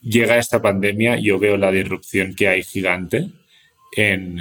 llega 0.00 0.38
esta 0.38 0.62
pandemia, 0.62 1.18
yo 1.18 1.38
veo 1.38 1.56
la 1.56 1.70
disrupción 1.70 2.34
que 2.34 2.48
hay 2.48 2.62
gigante 2.62 3.30
en, 3.96 4.40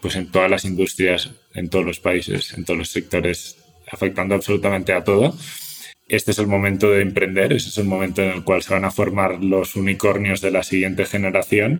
pues 0.00 0.16
en 0.16 0.30
todas 0.30 0.50
las 0.50 0.64
industrias, 0.64 1.30
en 1.54 1.68
todos 1.70 1.84
los 1.84 2.00
países, 2.00 2.52
en 2.54 2.64
todos 2.64 2.78
los 2.78 2.90
sectores, 2.90 3.56
afectando 3.90 4.34
absolutamente 4.34 4.92
a 4.92 5.04
todo. 5.04 5.36
Este 6.08 6.32
es 6.32 6.38
el 6.38 6.48
momento 6.48 6.90
de 6.90 7.02
emprender, 7.02 7.52
este 7.52 7.68
es 7.68 7.78
el 7.78 7.86
momento 7.86 8.22
en 8.22 8.30
el 8.30 8.44
cual 8.44 8.62
se 8.62 8.74
van 8.74 8.84
a 8.84 8.90
formar 8.90 9.42
los 9.42 9.76
unicornios 9.76 10.40
de 10.40 10.50
la 10.50 10.62
siguiente 10.62 11.06
generación. 11.06 11.78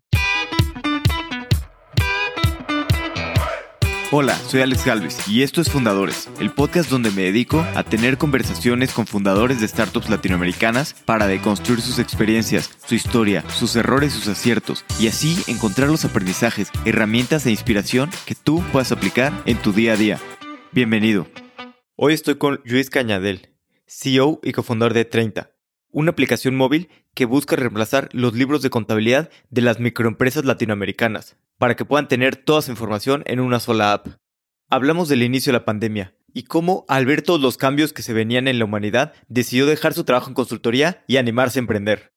Hola, 4.13 4.35
soy 4.35 4.61
Alex 4.61 4.85
Galvez 4.85 5.29
y 5.29 5.45
esto 5.45 5.61
es 5.61 5.71
Fundadores, 5.71 6.29
el 6.41 6.51
podcast 6.51 6.91
donde 6.91 7.13
me 7.13 7.23
dedico 7.23 7.65
a 7.77 7.85
tener 7.85 8.19
conversaciones 8.19 8.93
con 8.93 9.07
fundadores 9.07 9.61
de 9.61 9.69
startups 9.69 10.11
latinoamericanas 10.11 10.95
para 10.95 11.29
deconstruir 11.29 11.81
sus 11.81 12.01
experiencias, 12.01 12.77
su 12.85 12.97
historia, 12.97 13.49
sus 13.51 13.77
errores, 13.77 14.13
sus 14.13 14.27
aciertos 14.27 14.85
y 14.99 15.07
así 15.07 15.41
encontrar 15.47 15.89
los 15.89 16.05
aprendizajes, 16.05 16.73
herramientas 16.85 17.47
e 17.47 17.53
inspiración 17.53 18.11
que 18.27 18.35
tú 18.35 18.65
puedas 18.73 18.91
aplicar 18.91 19.33
en 19.47 19.59
tu 19.59 19.73
día 19.73 19.93
a 19.93 19.97
día. 19.97 20.19
Bienvenido. 20.73 21.29
Hoy 21.95 22.13
estoy 22.13 22.35
con 22.35 22.61
Luis 22.65 22.91
Cañadel, 22.91 23.55
CEO 23.87 24.41
y 24.43 24.51
cofundador 24.51 24.93
de 24.93 25.05
30, 25.05 25.53
una 25.93 26.11
aplicación 26.11 26.57
móvil 26.57 26.89
que 27.15 27.27
busca 27.27 27.55
reemplazar 27.55 28.09
los 28.11 28.35
libros 28.35 28.61
de 28.63 28.71
contabilidad 28.71 29.31
de 29.51 29.63
las 29.63 29.79
microempresas 29.79 30.45
latinoamericanas 30.45 31.37
para 31.61 31.77
que 31.77 31.85
puedan 31.85 32.09
tener 32.09 32.37
toda 32.37 32.63
su 32.63 32.71
información 32.71 33.23
en 33.27 33.39
una 33.39 33.61
sola 33.61 33.93
app. 33.93 34.07
Hablamos 34.71 35.11
del 35.11 35.23
inicio 35.23 35.53
de 35.53 35.59
la 35.59 35.67
pandemia 35.67 36.17
y 36.33 36.45
cómo, 36.45 36.87
al 36.89 37.05
ver 37.05 37.21
todos 37.21 37.39
los 37.39 37.59
cambios 37.59 37.93
que 37.93 38.01
se 38.01 38.15
venían 38.15 38.49
en 38.49 38.59
la 38.59 38.65
humanidad, 38.65 39.13
decidió 39.29 39.67
dejar 39.67 39.93
su 39.93 40.05
trabajo 40.05 40.29
en 40.29 40.35
consultoría 40.35 41.05
y 41.07 41.19
animarse 41.19 41.59
a 41.59 41.61
emprender. 41.61 42.15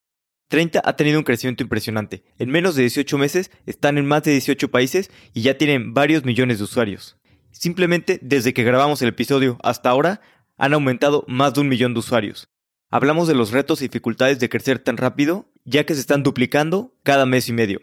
30 0.47 0.81
ha 0.85 0.95
tenido 0.95 1.19
un 1.19 1.25
crecimiento 1.25 1.61
impresionante. 1.61 2.23
En 2.37 2.51
menos 2.51 2.75
de 2.75 2.83
18 2.83 3.17
meses 3.17 3.51
están 3.65 3.97
en 3.97 4.05
más 4.05 4.23
de 4.23 4.31
18 4.31 4.71
países 4.71 5.11
y 5.33 5.41
ya 5.41 5.57
tienen 5.57 5.93
varios 5.93 6.23
millones 6.23 6.59
de 6.59 6.63
usuarios. 6.63 7.17
Simplemente 7.51 8.19
desde 8.21 8.53
que 8.53 8.63
grabamos 8.63 9.01
el 9.01 9.09
episodio 9.09 9.57
hasta 9.61 9.89
ahora 9.89 10.21
han 10.57 10.73
aumentado 10.73 11.25
más 11.27 11.53
de 11.53 11.61
un 11.61 11.67
millón 11.67 11.93
de 11.93 11.99
usuarios. 11.99 12.47
Hablamos 12.89 13.27
de 13.27 13.35
los 13.35 13.51
retos 13.51 13.81
y 13.81 13.89
dificultades 13.89 14.39
de 14.39 14.47
crecer 14.47 14.79
tan 14.79 14.95
rápido, 14.95 15.51
ya 15.65 15.85
que 15.85 15.95
se 15.95 15.99
están 15.99 16.23
duplicando 16.23 16.95
cada 17.03 17.25
mes 17.25 17.49
y 17.49 17.51
medio. 17.51 17.81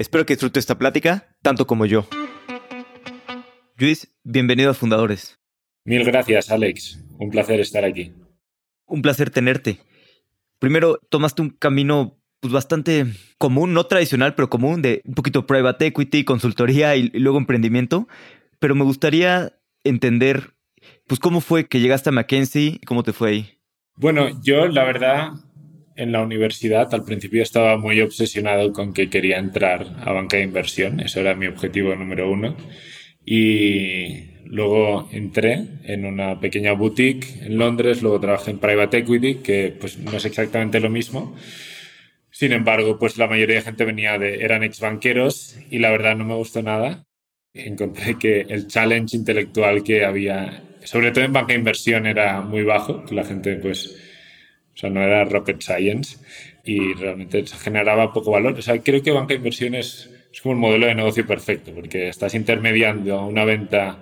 Espero 0.00 0.24
que 0.24 0.32
disfrute 0.32 0.58
esta 0.58 0.78
plática 0.78 1.28
tanto 1.42 1.66
como 1.66 1.84
yo. 1.84 2.06
Luis, 3.76 4.10
bienvenido 4.24 4.70
a 4.70 4.74
Fundadores. 4.74 5.38
Mil 5.84 6.04
gracias, 6.04 6.50
Alex. 6.50 7.04
Un 7.18 7.28
placer 7.28 7.60
estar 7.60 7.84
aquí. 7.84 8.14
Un 8.86 9.02
placer 9.02 9.28
tenerte. 9.28 9.78
Primero, 10.58 10.98
tomaste 11.10 11.42
un 11.42 11.50
camino 11.50 12.18
pues, 12.40 12.50
bastante 12.50 13.08
común, 13.36 13.74
no 13.74 13.84
tradicional, 13.84 14.34
pero 14.34 14.48
común, 14.48 14.80
de 14.80 15.02
un 15.04 15.12
poquito 15.12 15.46
private 15.46 15.88
equity, 15.88 16.24
consultoría 16.24 16.96
y, 16.96 17.10
y 17.12 17.18
luego 17.18 17.36
emprendimiento. 17.36 18.08
Pero 18.58 18.74
me 18.74 18.84
gustaría 18.84 19.52
entender, 19.84 20.54
pues, 21.08 21.20
cómo 21.20 21.42
fue 21.42 21.66
que 21.66 21.80
llegaste 21.80 22.08
a 22.08 22.12
McKinsey 22.12 22.78
y 22.80 22.86
cómo 22.86 23.02
te 23.02 23.12
fue 23.12 23.28
ahí. 23.28 23.58
Bueno, 23.96 24.40
yo 24.42 24.66
la 24.66 24.84
verdad 24.84 25.32
en 26.00 26.12
la 26.12 26.22
universidad 26.22 26.92
al 26.94 27.04
principio 27.04 27.42
estaba 27.42 27.76
muy 27.76 28.00
obsesionado 28.00 28.72
con 28.72 28.94
que 28.94 29.10
quería 29.10 29.38
entrar 29.38 29.86
a 30.00 30.12
banca 30.12 30.38
de 30.38 30.44
inversión, 30.44 31.00
eso 31.00 31.20
era 31.20 31.34
mi 31.34 31.46
objetivo 31.46 31.94
número 31.94 32.30
uno. 32.30 32.56
Y 33.24 34.30
luego 34.46 35.10
entré 35.12 35.62
en 35.84 36.06
una 36.06 36.40
pequeña 36.40 36.72
boutique 36.72 37.42
en 37.42 37.58
Londres, 37.58 38.00
luego 38.00 38.18
trabajé 38.18 38.50
en 38.52 38.58
private 38.58 38.98
equity, 38.98 39.34
que 39.36 39.76
pues 39.78 39.98
no 39.98 40.16
es 40.16 40.24
exactamente 40.24 40.80
lo 40.80 40.88
mismo. 40.88 41.36
Sin 42.30 42.52
embargo, 42.52 42.98
pues 42.98 43.18
la 43.18 43.26
mayoría 43.26 43.56
de 43.56 43.62
gente 43.62 43.84
venía 43.84 44.18
de, 44.18 44.42
eran 44.42 44.64
ex 44.64 44.80
banqueros 44.80 45.58
y 45.70 45.80
la 45.80 45.90
verdad 45.90 46.16
no 46.16 46.24
me 46.24 46.34
gustó 46.34 46.62
nada. 46.62 47.04
Encontré 47.52 48.18
que 48.18 48.40
el 48.48 48.68
challenge 48.68 49.16
intelectual 49.16 49.82
que 49.82 50.04
había, 50.04 50.62
sobre 50.82 51.10
todo 51.10 51.24
en 51.24 51.32
banca 51.34 51.52
de 51.52 51.58
inversión, 51.58 52.06
era 52.06 52.40
muy 52.40 52.62
bajo, 52.62 53.04
que 53.04 53.14
la 53.14 53.24
gente 53.24 53.56
pues 53.56 54.09
o 54.74 54.76
sea, 54.76 54.90
no 54.90 55.02
era 55.02 55.24
rocket 55.24 55.60
science 55.60 56.18
y 56.64 56.94
realmente 56.94 57.44
generaba 57.46 58.12
poco 58.12 58.30
valor. 58.30 58.54
O 58.58 58.62
sea, 58.62 58.78
creo 58.78 59.02
que 59.02 59.10
banca 59.10 59.34
de 59.34 59.36
inversiones 59.36 60.10
es 60.32 60.40
como 60.40 60.54
un 60.54 60.60
modelo 60.60 60.86
de 60.86 60.94
negocio 60.94 61.26
perfecto 61.26 61.72
porque 61.74 62.08
estás 62.08 62.34
intermediando 62.34 63.26
una 63.26 63.44
venta 63.44 63.98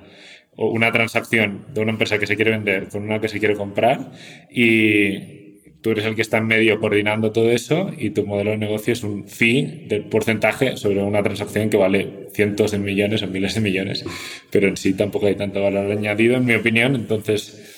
o 0.57 0.71
una 0.71 0.93
transacción 0.93 1.67
de 1.73 1.81
una 1.81 1.93
empresa 1.93 2.19
que 2.19 2.27
se 2.27 2.37
quiere 2.37 2.51
vender 2.51 2.89
con 2.89 3.05
una 3.05 3.21
que 3.21 3.29
se 3.29 3.39
quiere 3.39 3.55
comprar 3.55 4.13
y 4.51 5.39
tú 5.81 5.91
eres 5.91 6.05
el 6.05 6.17
que 6.17 6.23
está 6.23 6.39
en 6.39 6.47
medio 6.47 6.81
coordinando 6.81 7.33
todo 7.33 7.51
eso 7.51 7.93
y 7.97 8.11
tu 8.11 8.27
modelo 8.27 8.51
de 8.51 8.59
negocio 8.59 8.93
es 8.93 9.05
un 9.05 9.29
fee 9.29 9.87
del 9.89 10.05
porcentaje 10.05 10.77
sobre 10.77 11.03
una 11.03 11.23
transacción 11.23 11.71
que 11.71 11.77
vale 11.77 12.29
cientos 12.33 12.73
de 12.73 12.79
millones 12.79 13.23
o 13.23 13.29
miles 13.29 13.55
de 13.55 13.61
millones, 13.61 14.05
pero 14.51 14.69
en 14.69 14.77
sí 14.77 14.95
tampoco 14.95 15.27
hay 15.27 15.37
tanto 15.37 15.63
valor 15.63 15.91
añadido, 15.91 16.37
en 16.37 16.45
mi 16.45 16.55
opinión. 16.55 16.95
Entonces, 16.97 17.78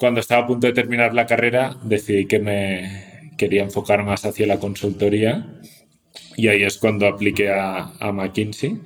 cuando 0.00 0.20
estaba 0.20 0.44
a 0.44 0.46
punto 0.46 0.66
de 0.66 0.72
terminar 0.72 1.12
la 1.12 1.26
carrera, 1.26 1.76
decidí 1.84 2.24
que 2.24 2.38
me 2.38 3.34
quería 3.36 3.62
enfocar 3.62 4.02
más 4.02 4.24
hacia 4.24 4.46
la 4.46 4.58
consultoría. 4.58 5.60
Y 6.38 6.48
ahí 6.48 6.62
es 6.62 6.78
cuando 6.78 7.06
apliqué 7.06 7.50
a, 7.50 7.92
a 8.00 8.10
McKinsey. 8.10 8.80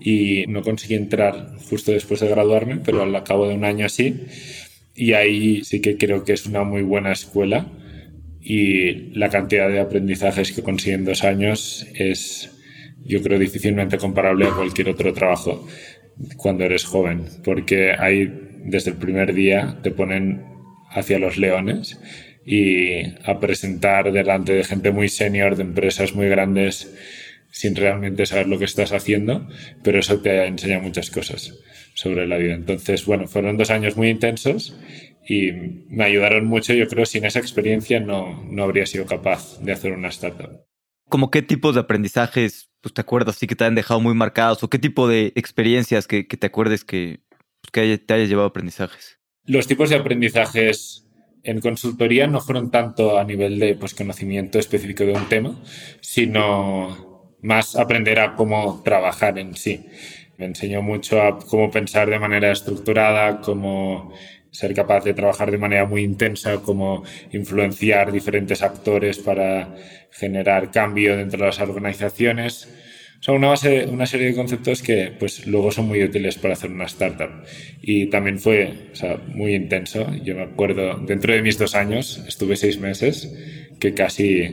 Y 0.00 0.46
no 0.48 0.62
conseguí 0.62 0.96
entrar 0.96 1.56
justo 1.70 1.92
después 1.92 2.18
de 2.18 2.28
graduarme, 2.28 2.80
pero 2.84 3.02
al 3.02 3.22
cabo 3.22 3.46
de 3.46 3.54
un 3.54 3.64
año 3.64 3.86
así. 3.86 4.24
Y 4.96 5.12
ahí 5.12 5.62
sí 5.62 5.80
que 5.80 5.96
creo 5.96 6.24
que 6.24 6.32
es 6.32 6.44
una 6.44 6.64
muy 6.64 6.82
buena 6.82 7.12
escuela. 7.12 7.70
Y 8.40 9.14
la 9.16 9.28
cantidad 9.30 9.68
de 9.68 9.78
aprendizajes 9.78 10.50
que 10.50 10.64
consigue 10.64 10.96
en 10.96 11.04
dos 11.04 11.22
años 11.22 11.86
es, 11.94 12.50
yo 13.04 13.22
creo, 13.22 13.38
difícilmente 13.38 13.96
comparable 13.96 14.48
a 14.48 14.56
cualquier 14.56 14.88
otro 14.88 15.12
trabajo 15.12 15.68
cuando 16.36 16.64
eres 16.64 16.84
joven, 16.84 17.26
porque 17.44 17.92
ahí 17.92 18.47
desde 18.64 18.90
el 18.90 18.96
primer 18.96 19.34
día 19.34 19.78
te 19.82 19.90
ponen 19.90 20.44
hacia 20.90 21.18
los 21.18 21.36
leones 21.36 22.00
y 22.44 23.02
a 23.24 23.40
presentar 23.40 24.10
delante 24.10 24.54
de 24.54 24.64
gente 24.64 24.90
muy 24.90 25.08
senior, 25.08 25.56
de 25.56 25.64
empresas 25.64 26.14
muy 26.14 26.28
grandes, 26.28 26.94
sin 27.50 27.76
realmente 27.76 28.24
saber 28.24 28.48
lo 28.48 28.58
que 28.58 28.64
estás 28.64 28.92
haciendo, 28.92 29.48
pero 29.82 29.98
eso 29.98 30.20
te 30.20 30.46
enseña 30.46 30.78
muchas 30.78 31.10
cosas 31.10 31.58
sobre 31.94 32.26
la 32.26 32.36
vida. 32.36 32.54
Entonces, 32.54 33.04
bueno, 33.04 33.26
fueron 33.26 33.56
dos 33.58 33.70
años 33.70 33.96
muy 33.96 34.08
intensos 34.08 34.78
y 35.28 35.52
me 35.88 36.04
ayudaron 36.04 36.46
mucho. 36.46 36.72
Yo 36.72 36.88
creo 36.88 37.04
sin 37.04 37.24
esa 37.24 37.38
experiencia 37.38 38.00
no, 38.00 38.44
no 38.50 38.64
habría 38.64 38.86
sido 38.86 39.04
capaz 39.04 39.58
de 39.60 39.72
hacer 39.72 39.92
una 39.92 40.08
startup. 40.08 40.64
¿Cómo 41.08 41.30
qué 41.30 41.42
tipos 41.42 41.74
de 41.74 41.80
aprendizajes 41.80 42.70
pues, 42.80 42.94
te 42.94 43.00
acuerdas 43.00 43.36
sí 43.36 43.46
que 43.46 43.56
te 43.56 43.64
han 43.64 43.74
dejado 43.74 44.00
muy 44.00 44.14
marcados 44.14 44.62
o 44.62 44.70
qué 44.70 44.78
tipo 44.78 45.08
de 45.08 45.32
experiencias 45.34 46.06
que, 46.06 46.26
que 46.26 46.36
te 46.36 46.46
acuerdes 46.46 46.84
que, 46.84 47.20
que 47.70 47.98
te 47.98 48.14
haya 48.14 48.24
llevado 48.24 48.48
aprendizajes? 48.48 49.18
Los 49.44 49.66
tipos 49.66 49.90
de 49.90 49.96
aprendizajes 49.96 51.06
en 51.42 51.60
consultoría 51.60 52.26
no 52.26 52.40
fueron 52.40 52.70
tanto 52.70 53.18
a 53.18 53.24
nivel 53.24 53.58
de 53.58 53.74
pues, 53.74 53.94
conocimiento 53.94 54.58
específico 54.58 55.04
de 55.04 55.12
un 55.12 55.28
tema, 55.28 55.58
sino 56.00 57.36
más 57.40 57.76
aprender 57.76 58.20
a 58.20 58.34
cómo 58.34 58.82
trabajar 58.84 59.38
en 59.38 59.54
sí. 59.54 59.86
Me 60.36 60.46
enseñó 60.46 60.82
mucho 60.82 61.22
a 61.22 61.38
cómo 61.38 61.70
pensar 61.70 62.10
de 62.10 62.18
manera 62.18 62.52
estructurada, 62.52 63.40
cómo 63.40 64.12
ser 64.50 64.74
capaz 64.74 65.04
de 65.04 65.14
trabajar 65.14 65.50
de 65.50 65.58
manera 65.58 65.84
muy 65.84 66.02
intensa, 66.02 66.58
cómo 66.62 67.04
influenciar 67.32 68.12
diferentes 68.12 68.62
actores 68.62 69.18
para 69.18 69.74
generar 70.10 70.70
cambio 70.70 71.16
dentro 71.16 71.40
de 71.40 71.46
las 71.46 71.60
organizaciones 71.60 72.68
o 73.18 73.22
sea, 73.22 73.34
una, 73.34 73.48
base, 73.48 73.86
una 73.86 74.06
serie 74.06 74.28
de 74.28 74.34
conceptos 74.34 74.80
que 74.80 75.12
pues, 75.18 75.46
luego 75.46 75.72
son 75.72 75.88
muy 75.88 76.02
útiles 76.04 76.36
para 76.38 76.54
hacer 76.54 76.70
una 76.70 76.84
startup. 76.84 77.30
Y 77.82 78.06
también 78.06 78.38
fue 78.38 78.90
o 78.92 78.94
sea, 78.94 79.16
muy 79.16 79.54
intenso. 79.54 80.06
Yo 80.22 80.36
me 80.36 80.42
acuerdo, 80.42 80.98
dentro 80.98 81.32
de 81.32 81.42
mis 81.42 81.58
dos 81.58 81.74
años, 81.74 82.22
estuve 82.28 82.54
seis 82.54 82.78
meses 82.78 83.34
que 83.80 83.92
casi, 83.92 84.44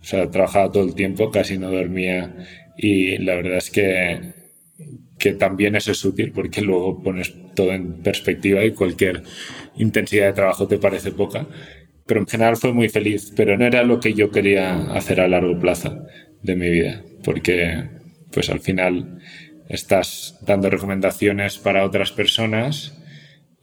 o 0.00 0.04
sea, 0.04 0.30
trabajaba 0.30 0.72
todo 0.72 0.84
el 0.84 0.96
tiempo, 0.96 1.30
casi 1.30 1.58
no 1.58 1.70
dormía. 1.70 2.34
Y 2.76 3.18
la 3.18 3.36
verdad 3.36 3.58
es 3.58 3.70
que, 3.70 4.20
que 5.16 5.34
también 5.34 5.76
eso 5.76 5.92
es 5.92 6.04
útil 6.04 6.32
porque 6.32 6.60
luego 6.60 7.00
pones 7.00 7.32
todo 7.54 7.72
en 7.72 8.02
perspectiva 8.02 8.64
y 8.64 8.72
cualquier 8.72 9.22
intensidad 9.76 10.26
de 10.26 10.32
trabajo 10.32 10.66
te 10.66 10.78
parece 10.78 11.12
poca. 11.12 11.46
Pero 12.04 12.20
en 12.20 12.26
general 12.26 12.56
fue 12.56 12.72
muy 12.72 12.88
feliz, 12.88 13.32
pero 13.36 13.56
no 13.56 13.64
era 13.64 13.84
lo 13.84 14.00
que 14.00 14.14
yo 14.14 14.32
quería 14.32 14.90
hacer 14.92 15.20
a 15.20 15.28
largo 15.28 15.56
plazo 15.60 16.04
de 16.42 16.56
mi 16.56 16.70
vida, 16.70 17.04
porque 17.22 17.97
pues 18.38 18.50
al 18.50 18.60
final 18.60 19.18
estás 19.68 20.38
dando 20.46 20.70
recomendaciones 20.70 21.58
para 21.58 21.84
otras 21.84 22.12
personas 22.12 22.96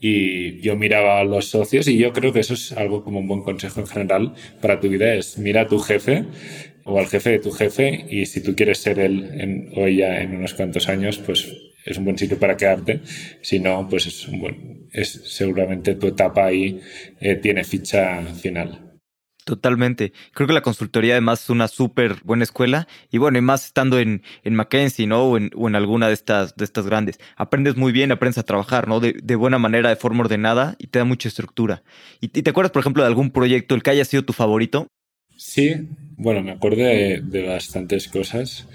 y 0.01 0.60
yo 0.60 0.75
miraba 0.75 1.22
a 1.22 1.24
los 1.24 1.45
socios 1.45 1.88
y 1.88 1.98
yo 1.98 2.12
creo 2.12 2.33
que 2.33 2.42
eso 2.42 2.56
es 2.56 2.74
algo 2.74 3.01
como 3.01 3.19
un 3.19 3.27
buen 3.30 3.42
consejo 3.42 3.80
en 3.80 3.88
general 3.88 4.33
para 4.62 4.81
tu 4.81 4.89
vida, 4.89 5.13
es 5.13 5.38
mira 5.38 5.62
a 5.62 5.68
tu 5.68 5.80
jefe 5.80 6.25
o 6.83 7.00
al 7.00 7.07
jefe 7.07 7.30
de 7.30 7.39
tu 7.39 7.51
jefe 7.51 8.06
y 8.10 8.25
si 8.25 8.44
tú 8.44 8.54
quieres 8.54 8.80
ser 8.80 9.00
él 9.00 9.69
o 9.77 9.88
ella 9.88 10.22
en 10.22 10.36
unos 10.36 10.54
cuantos 10.56 10.89
años, 10.89 11.19
pues 11.19 11.50
es 11.86 11.98
un 11.98 12.04
buen 12.04 12.18
sitio 12.18 12.38
para 12.38 12.57
quedarte. 12.57 13.00
Si 13.42 13.62
no, 13.62 13.88
pues 13.89 14.28
es 14.92 15.21
seguramente 15.24 15.95
tu 15.95 16.07
etapa 16.07 16.48
ahí 16.48 16.81
eh, 17.21 17.36
tiene 17.36 17.63
ficha 17.63 18.24
final. 18.25 18.94
Totalmente. 19.45 20.12
Creo 20.33 20.47
que 20.47 20.53
la 20.53 20.63
consultoría 20.63 21.13
además 21.13 21.44
es 21.44 21.50
una 21.51 21.68
súper 21.68 22.15
buena 22.24 22.44
escuela 22.44 22.88
y 23.12 23.19
bueno, 23.19 23.38
y 23.38 23.42
más 23.42 23.65
estando 23.65 24.00
en, 24.00 24.24
en 24.44 24.56
McKinsey, 24.56 25.06
¿no? 25.06 25.24
O 25.24 25.38
en, 25.38 25.51
o 25.56 25.68
en, 25.68 25.75
alguna 25.75 26.07
de 26.07 26.15
estas, 26.15 26.56
de 26.56 26.65
estas 26.65 26.88
grandes. 26.88 27.19
Aprendes 27.38 27.75
muy 27.77 27.92
bien, 27.92 28.12
aprendes 28.12 28.39
a 28.39 28.44
trabajar, 28.44 28.88
¿no? 28.88 29.00
De, 29.00 29.13
de 29.13 29.36
buena 29.36 29.59
manera, 29.59 29.89
de 29.89 29.97
forma 29.97 30.21
ordenada 30.21 30.75
y 30.80 30.88
te 30.88 30.97
da 30.97 31.06
mucha 31.06 31.30
estructura. 31.30 31.83
¿Y, 32.21 32.25
¿Y, 32.25 32.42
te 32.42 32.50
acuerdas, 32.50 32.71
por 32.71 32.80
ejemplo, 32.80 33.03
de 33.03 33.07
algún 33.07 33.30
proyecto, 33.30 33.75
el 33.75 33.83
que 33.83 33.92
haya 33.92 34.03
sido 34.03 34.25
tu 34.25 34.33
favorito? 34.33 34.88
Sí, 35.38 35.89
bueno, 36.18 36.42
me 36.42 36.51
acuerdo 36.51 36.81
de, 36.81 37.21
de 37.24 37.44
bastantes 37.44 38.07
cosas, 38.07 38.68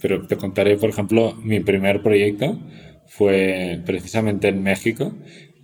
pero 0.00 0.24
te 0.28 0.36
contaré, 0.36 0.76
por 0.76 0.90
ejemplo, 0.90 1.34
mi 1.34 1.58
primer 1.58 2.00
proyecto 2.00 2.60
fue 3.08 3.82
precisamente 3.84 4.48
en 4.48 4.62
México. 4.62 5.16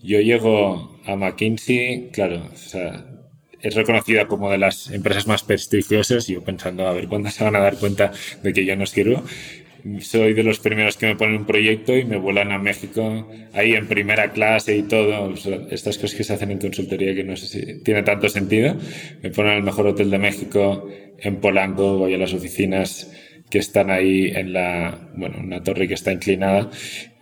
Yo 0.03 0.19
llego 0.19 1.01
a 1.07 1.15
McKinsey, 1.15 2.11
claro, 2.11 2.51
o 2.53 2.57
sea, 2.57 3.18
es 3.61 3.75
reconocida 3.75 4.27
como 4.27 4.51
de 4.51 4.59
las 4.59 4.91
empresas 4.91 5.27
más 5.27 5.43
prestigiosas, 5.43 6.27
yo 6.27 6.43
pensando 6.43 6.87
a 6.87 6.93
ver 6.93 7.09
cuándo 7.09 7.31
se 7.31 7.45
van 7.45 7.57
a 7.57 7.61
dar 7.61 7.77
cuenta 7.77 8.13
de 8.43 8.53
que 8.53 8.65
yo 8.65 8.77
no 8.77 8.87
sirvo. 8.87 9.23
Soy 10.01 10.35
de 10.35 10.43
los 10.43 10.59
primeros 10.59 10.97
que 10.97 11.07
me 11.07 11.17
ponen 11.17 11.37
un 11.37 11.47
proyecto 11.47 11.97
y 11.97 12.05
me 12.05 12.17
vuelan 12.17 12.51
a 12.51 12.59
México 12.59 13.29
ahí 13.53 13.75
en 13.75 13.87
primera 13.87 14.33
clase 14.33 14.77
y 14.77 14.83
todo. 14.83 15.25
O 15.25 15.37
sea, 15.37 15.61
estas 15.71 15.97
cosas 15.99 16.17
que 16.17 16.25
se 16.25 16.35
hacen 16.35 16.51
en 16.51 16.59
consultoría 16.59 17.15
que 17.15 17.25
no 17.25 17.37
sé 17.37 17.47
si 17.47 17.83
tiene 17.83 18.03
tanto 18.03 18.29
sentido. 18.29 18.77
Me 19.23 19.31
ponen 19.31 19.53
al 19.53 19.63
mejor 19.63 19.87
hotel 19.87 20.11
de 20.11 20.19
México 20.19 20.89
en 21.19 21.37
Polanco, 21.37 21.97
voy 21.97 22.15
a 22.15 22.19
las 22.19 22.35
oficinas 22.35 23.11
que 23.51 23.59
están 23.59 23.91
ahí 23.91 24.31
en 24.35 24.53
la, 24.53 25.11
bueno, 25.15 25.39
una 25.41 25.63
torre 25.63 25.89
que 25.89 25.95
está 25.95 26.13
inclinada 26.13 26.71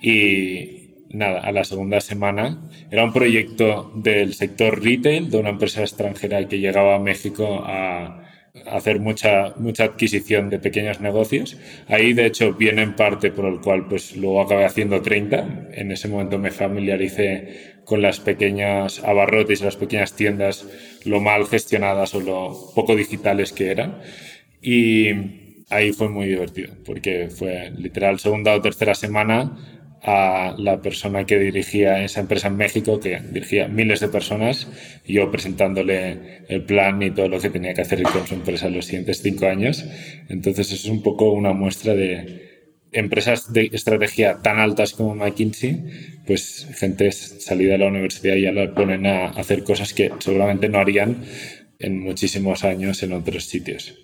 y, 0.01 0.86
nada, 1.11 1.41
a 1.41 1.53
la 1.53 1.65
segunda 1.65 2.01
semana. 2.01 2.69
Era 2.91 3.05
un 3.05 3.13
proyecto 3.13 3.93
del 3.95 4.35
sector 4.35 4.83
retail, 4.83 5.31
de 5.31 5.39
una 5.39 5.51
empresa 5.51 5.81
extranjera 5.83 6.47
que 6.49 6.59
llegaba 6.59 6.97
a 6.97 6.99
México 6.99 7.63
a 7.65 8.23
hacer 8.65 9.01
mucha, 9.01 9.55
mucha 9.59 9.85
adquisición 9.85 10.51
de 10.51 10.59
pequeños 10.59 11.01
negocios. 11.01 11.57
Ahí, 11.89 12.13
de 12.13 12.27
hecho, 12.27 12.55
viene 12.55 12.83
en 12.83 12.97
parte 12.97 13.31
por 13.31 13.45
el 13.47 13.61
cual 13.61 13.87
pues 13.87 14.17
luego 14.17 14.41
acabé 14.41 14.65
haciendo 14.65 15.03
30. 15.03 15.69
En 15.73 15.93
ese 15.93 16.09
momento 16.09 16.39
me 16.39 16.51
familiaricé 16.51 17.77
con 17.85 18.03
las 18.03 18.19
pequeñas 18.19 19.03
abarrotes 19.05 19.61
las 19.61 19.77
pequeñas 19.77 20.15
tiendas, 20.15 20.67
lo 21.05 21.21
mal 21.21 21.47
gestionadas 21.47 22.15
o 22.15 22.21
lo 22.21 22.73
poco 22.75 22.97
digitales 22.97 23.53
que 23.53 23.71
eran. 23.71 24.01
Y 24.61 25.11
ahí 25.71 25.93
fue 25.93 26.09
muy 26.09 26.27
divertido, 26.27 26.75
porque 26.85 27.29
fue 27.29 27.71
literal 27.77 28.19
segunda 28.19 28.55
o 28.55 28.61
tercera 28.61 28.95
semana 28.95 29.76
a 30.07 30.55
la 30.57 30.81
persona 30.81 31.27
que 31.27 31.37
dirigía 31.37 32.05
esa 32.05 32.21
empresa 32.21 32.47
en 32.47 32.57
México, 32.57 33.01
que 33.01 33.19
dirigía 33.19 33.67
miles 33.67 33.99
de 33.99 34.09
personas, 34.09 34.69
yo 35.05 35.31
presentándole 35.33 36.45
el 36.49 36.63
plan 36.63 37.03
y 37.03 37.11
todo 37.11 37.29
lo 37.29 37.41
que 37.41 37.51
tenía 37.51 37.75
que 37.75 37.81
hacer 37.81 38.05
con 38.05 38.25
su 38.25 38.35
empresa 38.35 38.69
en 38.69 38.75
los 38.75 38.87
siguientes 38.87 39.21
cinco 39.21 39.47
años. 39.47 39.85
Entonces, 40.29 40.71
es 40.71 40.85
un 40.85 41.03
poco 41.03 41.33
una 41.33 41.53
muestra 41.53 41.95
de 41.95 42.47
empresas 42.93 43.53
de 43.53 43.69
estrategia 43.73 44.39
tan 44.43 44.61
altas 44.61 44.93
como 44.93 45.17
McKinsey, 45.17 45.83
pues 46.25 46.69
gente 46.77 47.11
salida 47.11 47.73
de 47.73 47.79
la 47.79 47.89
universidad 47.89 48.37
ya 48.37 48.53
la 48.53 48.73
ponen 48.73 49.07
a 49.07 49.31
hacer 49.31 49.65
cosas 49.65 49.93
que 49.93 50.13
seguramente 50.21 50.69
no 50.69 50.79
harían 50.79 51.25
en 51.81 52.01
muchísimos 52.01 52.63
años 52.63 53.03
en 53.03 53.13
otros 53.13 53.47
sitios. 53.47 53.95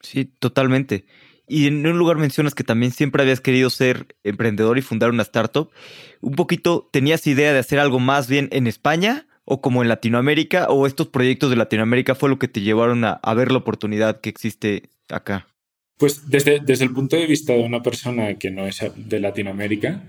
Sí, 0.00 0.26
totalmente. 0.38 1.04
Y 1.48 1.68
en 1.68 1.86
un 1.86 1.98
lugar 1.98 2.16
mencionas 2.16 2.54
que 2.54 2.64
también 2.64 2.92
siempre 2.92 3.22
habías 3.22 3.40
querido 3.40 3.70
ser 3.70 4.16
emprendedor 4.24 4.78
y 4.78 4.82
fundar 4.82 5.10
una 5.10 5.22
startup. 5.22 5.70
Un 6.20 6.34
poquito, 6.34 6.88
¿tenías 6.92 7.26
idea 7.26 7.52
de 7.52 7.58
hacer 7.58 7.78
algo 7.78 8.00
más 8.00 8.28
bien 8.28 8.48
en 8.52 8.66
España 8.66 9.26
o 9.44 9.60
como 9.60 9.82
en 9.82 9.88
Latinoamérica? 9.88 10.68
¿O 10.68 10.86
estos 10.86 11.08
proyectos 11.08 11.50
de 11.50 11.56
Latinoamérica 11.56 12.14
fue 12.14 12.28
lo 12.28 12.38
que 12.38 12.48
te 12.48 12.62
llevaron 12.62 13.04
a, 13.04 13.20
ver 13.34 13.52
la 13.52 13.58
oportunidad 13.58 14.20
que 14.20 14.28
existe 14.28 14.90
acá? 15.08 15.46
Pues 15.98 16.28
desde, 16.28 16.60
desde 16.60 16.84
el 16.84 16.92
punto 16.92 17.16
de 17.16 17.26
vista 17.26 17.52
de 17.52 17.62
una 17.62 17.82
persona 17.82 18.34
que 18.34 18.50
no 18.50 18.66
es 18.66 18.80
de 18.96 19.20
Latinoamérica, 19.20 20.02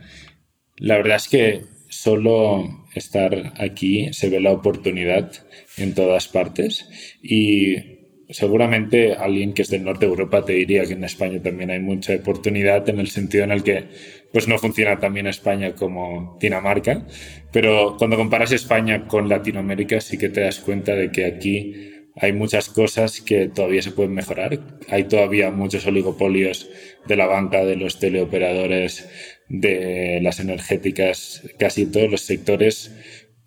la 0.78 0.98
verdad 0.98 1.18
es 1.18 1.28
que 1.28 1.66
solo 1.90 2.86
estar 2.94 3.54
aquí 3.58 4.12
se 4.12 4.30
ve 4.30 4.40
la 4.40 4.52
oportunidad 4.52 5.32
en 5.78 5.94
todas 5.94 6.28
partes 6.28 6.88
y 7.22 7.97
seguramente 8.30 9.14
alguien 9.14 9.54
que 9.54 9.62
es 9.62 9.70
del 9.70 9.84
norte 9.84 10.06
de 10.06 10.12
Europa 10.12 10.44
te 10.44 10.54
diría 10.54 10.86
que 10.86 10.94
en 10.94 11.04
España 11.04 11.42
también 11.42 11.72
hay 11.72 11.80
mucha 11.80 12.16
oportunidad 12.16 12.88
en 12.90 13.00
el 13.00 13.08
sentido 13.08 13.44
en 13.44 13.52
el 13.52 13.64
que 13.64 13.86
pues 14.32 14.48
no 14.48 14.58
funciona 14.58 15.00
tan 15.00 15.14
bien 15.14 15.28
España 15.28 15.74
como 15.74 16.38
Dinamarca, 16.40 17.08
pero 17.52 17.96
cuando 17.98 18.18
comparas 18.18 18.52
España 18.52 19.08
con 19.08 19.30
Latinoamérica 19.30 20.02
sí 20.02 20.18
que 20.18 20.30
te 20.30 20.42
das 20.42 20.60
cuenta 20.60 20.94
de 20.96 21.12
que 21.12 21.26
aquí 21.26 21.94
hay 22.20 22.34
muchas 22.34 22.70
cosas 22.70 23.22
que 23.22 23.48
todavía 23.48 23.84
se 23.84 23.92
pueden 23.92 24.16
mejorar. 24.16 24.60
Hay 24.90 25.04
todavía 25.04 25.52
muchos 25.52 25.86
oligopolios 25.86 26.68
de 27.08 27.16
la 27.16 27.28
banca, 27.28 27.64
de 27.64 27.76
los 27.76 28.00
teleoperadores, 28.00 29.08
de 29.50 30.20
las 30.24 30.40
energéticas, 30.40 31.44
casi 31.60 31.86
todos 31.86 32.10
los 32.10 32.22
sectores 32.22 32.92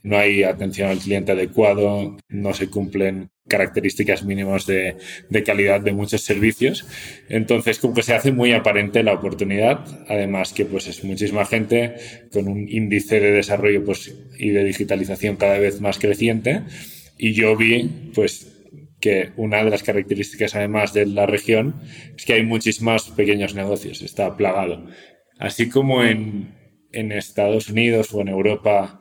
no 0.02 0.16
hay 0.16 0.42
atención 0.42 0.88
al 0.88 0.98
cliente 0.98 1.32
adecuado, 1.32 2.16
no 2.28 2.54
se 2.54 2.70
cumplen 2.70 3.30
características 3.50 4.24
mínimas 4.24 4.64
de, 4.64 4.96
de, 5.28 5.42
calidad 5.42 5.82
de 5.82 5.92
muchos 5.92 6.22
servicios. 6.22 6.86
Entonces, 7.28 7.78
como 7.78 7.92
que 7.92 8.02
se 8.02 8.14
hace 8.14 8.32
muy 8.32 8.52
aparente 8.52 9.02
la 9.02 9.12
oportunidad, 9.12 9.84
además 10.08 10.54
que 10.54 10.64
pues 10.64 10.86
es 10.86 11.04
muchísima 11.04 11.44
gente 11.44 11.96
con 12.32 12.48
un 12.48 12.66
índice 12.68 13.20
de 13.20 13.32
desarrollo 13.32 13.84
pues, 13.84 14.14
y 14.38 14.50
de 14.50 14.64
digitalización 14.64 15.36
cada 15.36 15.58
vez 15.58 15.82
más 15.82 15.98
creciente. 15.98 16.62
Y 17.18 17.34
yo 17.34 17.54
vi 17.56 18.12
pues 18.14 18.56
que 19.00 19.30
una 19.36 19.64
de 19.64 19.70
las 19.70 19.82
características 19.82 20.54
además 20.54 20.92
de 20.92 21.06
la 21.06 21.26
región 21.26 21.82
es 22.16 22.24
que 22.24 22.34
hay 22.34 22.44
muchísimos 22.44 23.10
pequeños 23.10 23.54
negocios, 23.54 24.02
está 24.02 24.36
plagado. 24.36 24.86
Así 25.38 25.68
como 25.68 26.04
en, 26.04 26.54
en 26.92 27.12
Estados 27.12 27.68
Unidos 27.68 28.14
o 28.14 28.20
en 28.20 28.28
Europa 28.28 29.00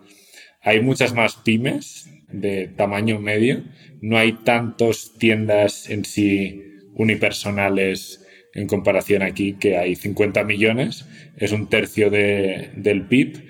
hay 0.62 0.82
muchas 0.82 1.14
más 1.14 1.36
pymes 1.36 2.10
de 2.32 2.68
tamaño 2.68 3.20
medio. 3.20 3.64
No 4.02 4.18
hay 4.18 4.34
tantas 4.44 5.14
tiendas 5.18 5.90
en 5.90 6.06
sí 6.06 6.64
unipersonales 6.96 8.26
en 8.54 8.68
comparación 8.68 9.22
aquí, 9.22 9.54
que 9.54 9.78
hay 9.78 9.96
50 9.96 10.44
millones, 10.44 11.06
es 11.38 11.52
un 11.52 11.68
tercio 11.68 12.10
de, 12.10 12.72
del 12.76 13.06
PIB 13.08 13.44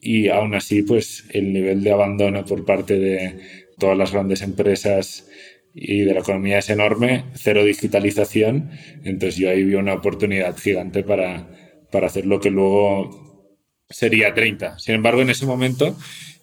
y 0.00 0.28
aún 0.28 0.54
así 0.54 0.82
pues 0.82 1.24
el 1.30 1.52
nivel 1.52 1.82
de 1.82 1.92
abandono 1.92 2.44
por 2.44 2.64
parte 2.64 2.98
de 2.98 3.38
todas 3.78 3.96
las 3.96 4.12
grandes 4.12 4.42
empresas 4.42 5.28
y 5.72 6.00
de 6.00 6.14
la 6.14 6.20
economía 6.20 6.58
es 6.58 6.68
enorme, 6.68 7.24
cero 7.34 7.64
digitalización, 7.64 8.70
entonces 9.04 9.36
yo 9.36 9.50
ahí 9.50 9.62
vi 9.62 9.74
una 9.74 9.94
oportunidad 9.94 10.56
gigante 10.56 11.04
para, 11.04 11.48
para 11.92 12.08
hacer 12.08 12.26
lo 12.26 12.40
que 12.40 12.50
luego 12.50 13.56
sería 13.88 14.34
30. 14.34 14.78
Sin 14.78 14.96
embargo, 14.96 15.22
en 15.22 15.30
ese 15.30 15.46
momento 15.46 15.96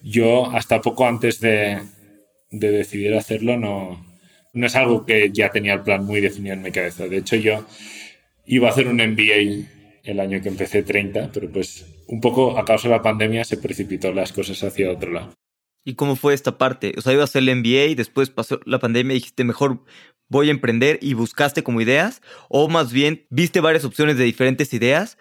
yo 0.10 0.50
hasta 0.52 0.82
poco 0.82 1.08
antes 1.08 1.40
de, 1.40 1.80
de 2.52 2.72
decidir 2.72 3.14
hacerlo 3.16 3.58
no, 3.58 4.06
no 4.54 4.66
es 4.66 4.76
algo 4.76 5.06
que 5.06 5.32
ya 5.32 5.50
tenía 5.50 5.74
el 5.74 5.84
plan 5.84 6.06
muy 6.06 6.22
definido 6.22 6.54
en 6.54 6.62
mi 6.62 6.72
cabeza. 6.72 7.08
De 7.08 7.18
hecho, 7.18 7.36
yo 7.36 7.66
iba 8.46 8.68
a 8.68 8.72
hacer 8.72 8.88
un 8.88 8.98
MBA 8.98 9.68
el 10.04 10.20
año 10.20 10.42
que 10.42 10.50
empecé 10.50 10.84
30, 10.84 11.32
pero 11.34 11.52
pues 11.52 11.86
un 12.08 12.22
poco 12.22 12.58
a 12.58 12.66
causa 12.66 12.88
de 12.88 12.96
la 12.96 13.02
pandemia 13.02 13.44
se 13.44 13.58
precipitó 13.58 14.14
las 14.14 14.32
cosas 14.32 14.64
hacia 14.64 14.92
otro 14.92 15.12
lado. 15.12 15.34
¿Y 15.84 15.96
cómo 15.96 16.16
fue 16.16 16.34
esta 16.34 16.58
parte? 16.58 16.94
O 16.98 17.02
sea, 17.02 17.14
iba 17.14 17.22
a 17.22 17.26
hacer 17.26 17.44
el 17.48 17.56
MBA 17.56 17.96
después 17.96 18.30
pasó 18.30 18.60
la 18.66 18.80
pandemia 18.80 19.14
y 19.14 19.20
dijiste, 19.20 19.44
mejor 19.44 19.84
voy 20.30 20.50
a 20.50 20.52
emprender 20.52 21.00
y 21.02 21.14
buscaste 21.14 21.64
como 21.64 21.82
ideas, 21.82 22.22
o 22.50 22.68
más 22.68 22.92
bien 22.92 23.26
viste 23.30 23.62
varias 23.62 23.86
opciones 23.86 24.18
de 24.18 24.26
diferentes 24.26 24.74
ideas, 24.74 25.18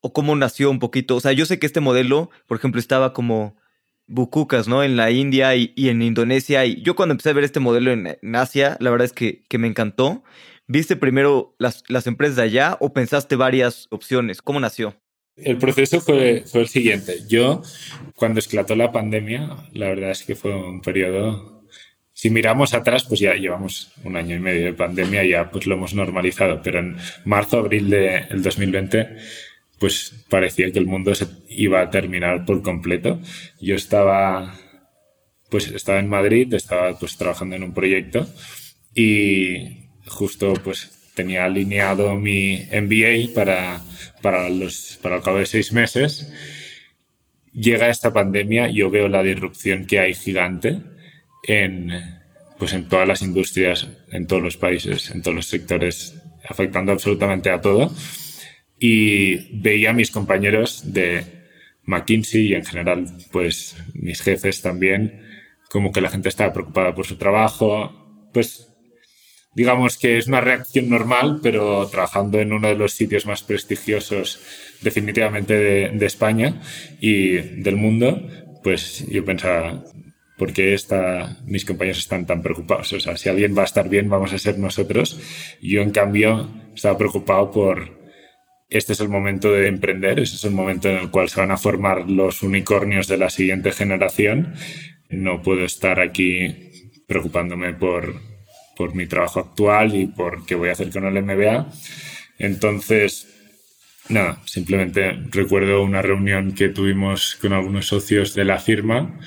o 0.00 0.12
cómo 0.12 0.36
nació 0.36 0.70
un 0.70 0.78
poquito. 0.78 1.16
O 1.16 1.20
sea, 1.20 1.32
yo 1.32 1.46
sé 1.46 1.58
que 1.58 1.66
este 1.66 1.80
modelo, 1.80 2.30
por 2.46 2.58
ejemplo, 2.58 2.78
estaba 2.78 3.12
como 3.12 3.56
bucucas, 4.06 4.68
¿no? 4.68 4.82
En 4.82 4.96
la 4.96 5.10
India 5.10 5.54
y, 5.56 5.72
en 5.76 6.02
Indonesia. 6.02 6.64
Y 6.64 6.82
yo 6.82 6.94
cuando 6.94 7.12
empecé 7.12 7.30
a 7.30 7.34
ver 7.34 7.44
este 7.44 7.60
modelo 7.60 7.92
en, 7.92 8.18
en 8.20 8.36
Asia, 8.36 8.76
la 8.80 8.90
verdad 8.90 9.06
es 9.06 9.12
que, 9.12 9.44
que, 9.48 9.58
me 9.58 9.68
encantó. 9.68 10.22
¿Viste 10.66 10.96
primero 10.96 11.54
las, 11.58 11.84
las 11.88 12.06
empresas 12.06 12.36
de 12.36 12.42
allá 12.42 12.76
o 12.80 12.92
pensaste 12.92 13.36
varias 13.36 13.86
opciones? 13.90 14.40
¿Cómo 14.42 14.60
nació? 14.60 14.96
El 15.36 15.58
proceso 15.58 16.00
fue, 16.00 16.44
fue 16.46 16.62
el 16.62 16.68
siguiente. 16.68 17.18
Yo, 17.28 17.62
cuando 18.14 18.38
esclató 18.38 18.76
la 18.76 18.92
pandemia, 18.92 19.56
la 19.72 19.88
verdad 19.88 20.10
es 20.10 20.22
que 20.22 20.34
fue 20.34 20.54
un 20.54 20.80
periodo... 20.80 21.52
Si 22.16 22.30
miramos 22.30 22.74
atrás, 22.74 23.04
pues 23.08 23.18
ya 23.18 23.34
llevamos 23.34 23.90
un 24.04 24.16
año 24.16 24.36
y 24.36 24.38
medio 24.38 24.64
de 24.66 24.72
pandemia, 24.72 25.24
ya 25.24 25.50
pues 25.50 25.66
lo 25.66 25.74
hemos 25.74 25.94
normalizado, 25.94 26.60
pero 26.62 26.78
en 26.78 26.96
marzo, 27.24 27.58
abril 27.58 27.90
del 27.90 28.28
de 28.28 28.36
2020 28.36 29.16
pues 29.78 30.24
parecía 30.28 30.70
que 30.70 30.78
el 30.78 30.86
mundo 30.86 31.14
se 31.14 31.26
iba 31.48 31.80
a 31.80 31.90
terminar 31.90 32.44
por 32.44 32.62
completo. 32.62 33.20
Yo 33.60 33.74
estaba, 33.74 34.54
pues 35.50 35.68
estaba 35.68 35.98
en 35.98 36.08
Madrid, 36.08 36.52
estaba 36.54 36.98
pues 36.98 37.16
trabajando 37.16 37.56
en 37.56 37.64
un 37.64 37.74
proyecto 37.74 38.26
y 38.94 39.88
justo 40.06 40.54
pues 40.62 41.12
tenía 41.14 41.44
alineado 41.44 42.14
mi 42.16 42.66
MBA 42.72 43.34
para, 43.34 43.80
para, 44.22 44.48
los, 44.48 44.98
para 45.02 45.16
el 45.16 45.22
cabo 45.22 45.38
de 45.38 45.46
seis 45.46 45.72
meses. 45.72 46.32
Llega 47.52 47.88
esta 47.88 48.12
pandemia, 48.12 48.68
yo 48.68 48.90
veo 48.90 49.08
la 49.08 49.22
disrupción 49.22 49.86
que 49.86 50.00
hay 50.00 50.14
gigante 50.14 50.80
en 51.44 51.92
pues 52.58 52.72
en 52.72 52.88
todas 52.88 53.06
las 53.06 53.22
industrias, 53.22 53.88
en 54.10 54.26
todos 54.26 54.42
los 54.42 54.56
países, 54.56 55.10
en 55.10 55.22
todos 55.22 55.34
los 55.34 55.46
sectores, 55.46 56.14
afectando 56.48 56.92
absolutamente 56.92 57.50
a 57.50 57.60
todo. 57.60 57.92
Y 58.78 59.60
veía 59.60 59.90
a 59.90 59.94
mis 59.94 60.10
compañeros 60.10 60.92
de 60.92 61.24
McKinsey 61.84 62.48
y 62.48 62.54
en 62.54 62.64
general, 62.64 63.06
pues 63.30 63.76
mis 63.94 64.20
jefes 64.20 64.62
también, 64.62 65.22
como 65.70 65.92
que 65.92 66.00
la 66.00 66.10
gente 66.10 66.28
estaba 66.28 66.52
preocupada 66.52 66.94
por 66.94 67.06
su 67.06 67.16
trabajo, 67.16 68.28
pues 68.32 68.68
digamos 69.54 69.98
que 69.98 70.18
es 70.18 70.26
una 70.26 70.40
reacción 70.40 70.88
normal, 70.88 71.40
pero 71.42 71.86
trabajando 71.88 72.40
en 72.40 72.52
uno 72.52 72.68
de 72.68 72.74
los 72.74 72.92
sitios 72.92 73.26
más 73.26 73.42
prestigiosos 73.42 74.40
definitivamente 74.82 75.54
de, 75.54 76.06
España 76.06 76.60
y 77.00 77.32
del 77.36 77.76
mundo, 77.76 78.28
pues 78.62 79.06
yo 79.08 79.24
pensaba, 79.24 79.84
¿por 80.36 80.52
qué 80.52 80.76
mis 81.46 81.64
compañeros 81.64 81.98
están 81.98 82.26
tan 82.26 82.42
preocupados? 82.42 82.92
O 82.92 83.00
sea, 83.00 83.16
si 83.16 83.28
alguien 83.28 83.56
va 83.56 83.62
a 83.62 83.66
estar 83.66 83.88
bien, 83.88 84.08
vamos 84.08 84.32
a 84.32 84.38
ser 84.38 84.58
nosotros. 84.58 85.20
Yo, 85.62 85.80
en 85.80 85.90
cambio, 85.90 86.50
estaba 86.74 86.98
preocupado 86.98 87.50
por, 87.50 88.03
este 88.78 88.92
es 88.92 89.00
el 89.00 89.08
momento 89.08 89.52
de 89.52 89.68
emprender, 89.68 90.18
ese 90.18 90.36
es 90.36 90.44
el 90.44 90.50
momento 90.50 90.88
en 90.88 90.96
el 90.96 91.10
cual 91.10 91.28
se 91.28 91.40
van 91.40 91.50
a 91.50 91.56
formar 91.56 92.10
los 92.10 92.42
unicornios 92.42 93.06
de 93.06 93.18
la 93.18 93.30
siguiente 93.30 93.72
generación. 93.72 94.54
No 95.10 95.42
puedo 95.42 95.64
estar 95.64 96.00
aquí 96.00 96.54
preocupándome 97.06 97.72
por, 97.72 98.20
por 98.76 98.94
mi 98.94 99.06
trabajo 99.06 99.40
actual 99.40 99.94
y 99.94 100.06
por 100.06 100.44
qué 100.44 100.54
voy 100.54 100.70
a 100.70 100.72
hacer 100.72 100.90
con 100.90 101.04
el 101.04 101.22
MBA. 101.22 101.68
Entonces, 102.38 103.28
nada, 104.08 104.40
simplemente 104.44 105.12
recuerdo 105.30 105.82
una 105.82 106.02
reunión 106.02 106.52
que 106.52 106.68
tuvimos 106.68 107.36
con 107.36 107.52
algunos 107.52 107.86
socios 107.86 108.34
de 108.34 108.44
la 108.44 108.58
firma 108.58 109.20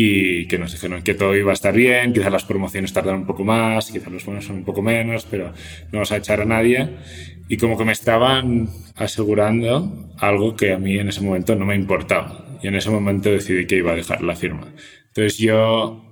y 0.00 0.46
que 0.46 0.58
nos 0.58 0.70
dijeron 0.70 1.02
que 1.02 1.14
todo 1.14 1.34
iba 1.34 1.50
a 1.50 1.54
estar 1.54 1.74
bien, 1.74 2.12
quizás 2.12 2.30
las 2.30 2.44
promociones 2.44 2.92
tardan 2.92 3.16
un 3.16 3.26
poco 3.26 3.42
más, 3.42 3.90
quizás 3.90 4.12
los 4.12 4.24
bonos 4.24 4.44
son 4.44 4.58
un 4.58 4.64
poco 4.64 4.80
menos, 4.80 5.26
pero 5.28 5.48
no 5.48 5.54
vamos 5.90 6.12
a 6.12 6.18
echar 6.18 6.40
a 6.40 6.44
nadie. 6.44 6.88
Y 7.48 7.56
como 7.56 7.76
que 7.76 7.84
me 7.84 7.90
estaban 7.90 8.68
asegurando 8.94 10.14
algo 10.18 10.54
que 10.54 10.72
a 10.72 10.78
mí 10.78 11.00
en 11.00 11.08
ese 11.08 11.20
momento 11.20 11.56
no 11.56 11.66
me 11.66 11.74
importaba. 11.74 12.46
Y 12.62 12.68
en 12.68 12.76
ese 12.76 12.90
momento 12.90 13.28
decidí 13.28 13.66
que 13.66 13.74
iba 13.74 13.90
a 13.90 13.96
dejar 13.96 14.22
la 14.22 14.36
firma. 14.36 14.72
Entonces 15.08 15.36
yo 15.38 16.04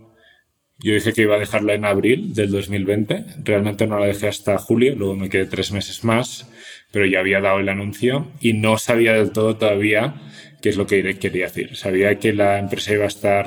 yo 0.81 0.93
dije 0.93 1.12
que 1.12 1.23
iba 1.23 1.37
a 1.37 1.38
dejarla 1.38 1.75
en 1.75 1.85
abril 1.85 2.35
del 2.35 2.50
2020. 2.50 3.25
Realmente 3.45 3.87
no 3.87 4.00
la 4.00 4.07
dejé 4.07 4.26
hasta 4.26 4.59
julio, 4.59 4.97
luego 4.97 5.14
me 5.14 5.28
quedé 5.28 5.47
tres 5.47 5.71
meses 5.71 6.02
más, 6.02 6.50
pero 6.90 7.07
ya 7.07 7.21
había 7.21 7.40
dado 7.40 7.61
el 7.61 7.69
anuncio 7.69 8.33
y 8.40 8.55
no 8.55 8.78
sabía 8.78 9.12
del 9.12 9.31
todo 9.31 9.57
todavía 9.57 10.16
qué 10.61 10.71
es 10.71 10.76
lo 10.76 10.88
que 10.88 11.21
quería 11.21 11.45
decir. 11.45 11.76
Sabía 11.76 12.19
que 12.19 12.33
la 12.33 12.59
empresa 12.59 12.93
iba 12.93 13.05
a 13.05 13.07
estar 13.07 13.47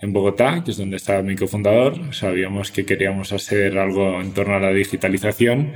en 0.00 0.12
Bogotá, 0.12 0.62
que 0.64 0.70
es 0.70 0.76
donde 0.76 0.96
estaba 0.96 1.22
mi 1.22 1.36
cofundador. 1.36 2.14
Sabíamos 2.14 2.70
que 2.70 2.84
queríamos 2.84 3.32
hacer 3.32 3.78
algo 3.78 4.20
en 4.20 4.32
torno 4.32 4.54
a 4.54 4.60
la 4.60 4.72
digitalización 4.72 5.72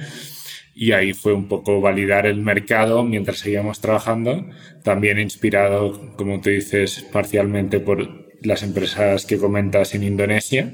y 0.74 0.92
ahí 0.92 1.12
fue 1.12 1.32
un 1.32 1.48
poco 1.48 1.80
validar 1.80 2.26
el 2.26 2.38
mercado 2.38 3.04
mientras 3.04 3.38
seguíamos 3.38 3.80
trabajando, 3.80 4.48
también 4.82 5.18
inspirado, 5.18 6.16
como 6.16 6.40
tú 6.40 6.50
dices, 6.50 7.06
parcialmente 7.12 7.80
por 7.80 8.22
las 8.42 8.62
empresas 8.62 9.26
que 9.26 9.38
comentas 9.38 9.94
en 9.94 10.02
Indonesia, 10.02 10.72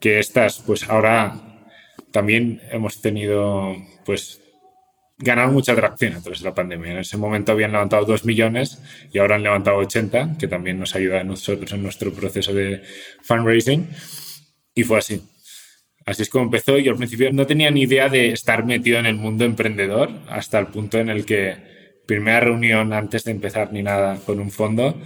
que 0.00 0.18
estas, 0.18 0.60
pues 0.60 0.88
ahora 0.88 1.66
también 2.12 2.60
hemos 2.70 3.00
tenido, 3.00 3.76
pues, 4.04 4.40
ganar 5.20 5.50
mucha 5.50 5.72
atracción 5.72 6.14
a 6.14 6.20
través 6.20 6.40
de 6.40 6.44
la 6.46 6.54
pandemia. 6.54 6.92
En 6.92 6.98
ese 6.98 7.16
momento 7.16 7.52
habían 7.52 7.72
levantado 7.72 8.04
2 8.04 8.24
millones 8.24 8.82
y 9.12 9.18
ahora 9.18 9.36
han 9.36 9.42
levantado 9.42 9.76
80, 9.76 10.36
que 10.38 10.48
también 10.48 10.78
nos 10.78 10.94
ayuda 10.94 11.20
a 11.20 11.24
nosotros 11.24 11.72
en 11.72 11.82
nuestro 11.82 12.12
proceso 12.12 12.52
de 12.52 12.82
fundraising. 13.22 13.88
Y 14.74 14.82
fue 14.82 14.98
así. 14.98 15.22
Así 16.06 16.22
es 16.22 16.30
como 16.30 16.46
empezó. 16.46 16.78
Yo 16.78 16.92
al 16.92 16.98
principio 16.98 17.32
no 17.32 17.46
tenía 17.46 17.70
ni 17.70 17.82
idea 17.82 18.08
de 18.08 18.32
estar 18.32 18.64
metido 18.64 18.98
en 18.98 19.06
el 19.06 19.16
mundo 19.16 19.44
emprendedor 19.44 20.10
hasta 20.28 20.58
el 20.58 20.68
punto 20.68 20.98
en 20.98 21.10
el 21.10 21.24
que 21.24 21.56
primera 22.06 22.40
reunión 22.40 22.92
antes 22.92 23.24
de 23.24 23.30
empezar 23.30 23.72
ni 23.72 23.82
nada 23.82 24.18
con 24.24 24.40
un 24.40 24.50
fondo 24.50 25.00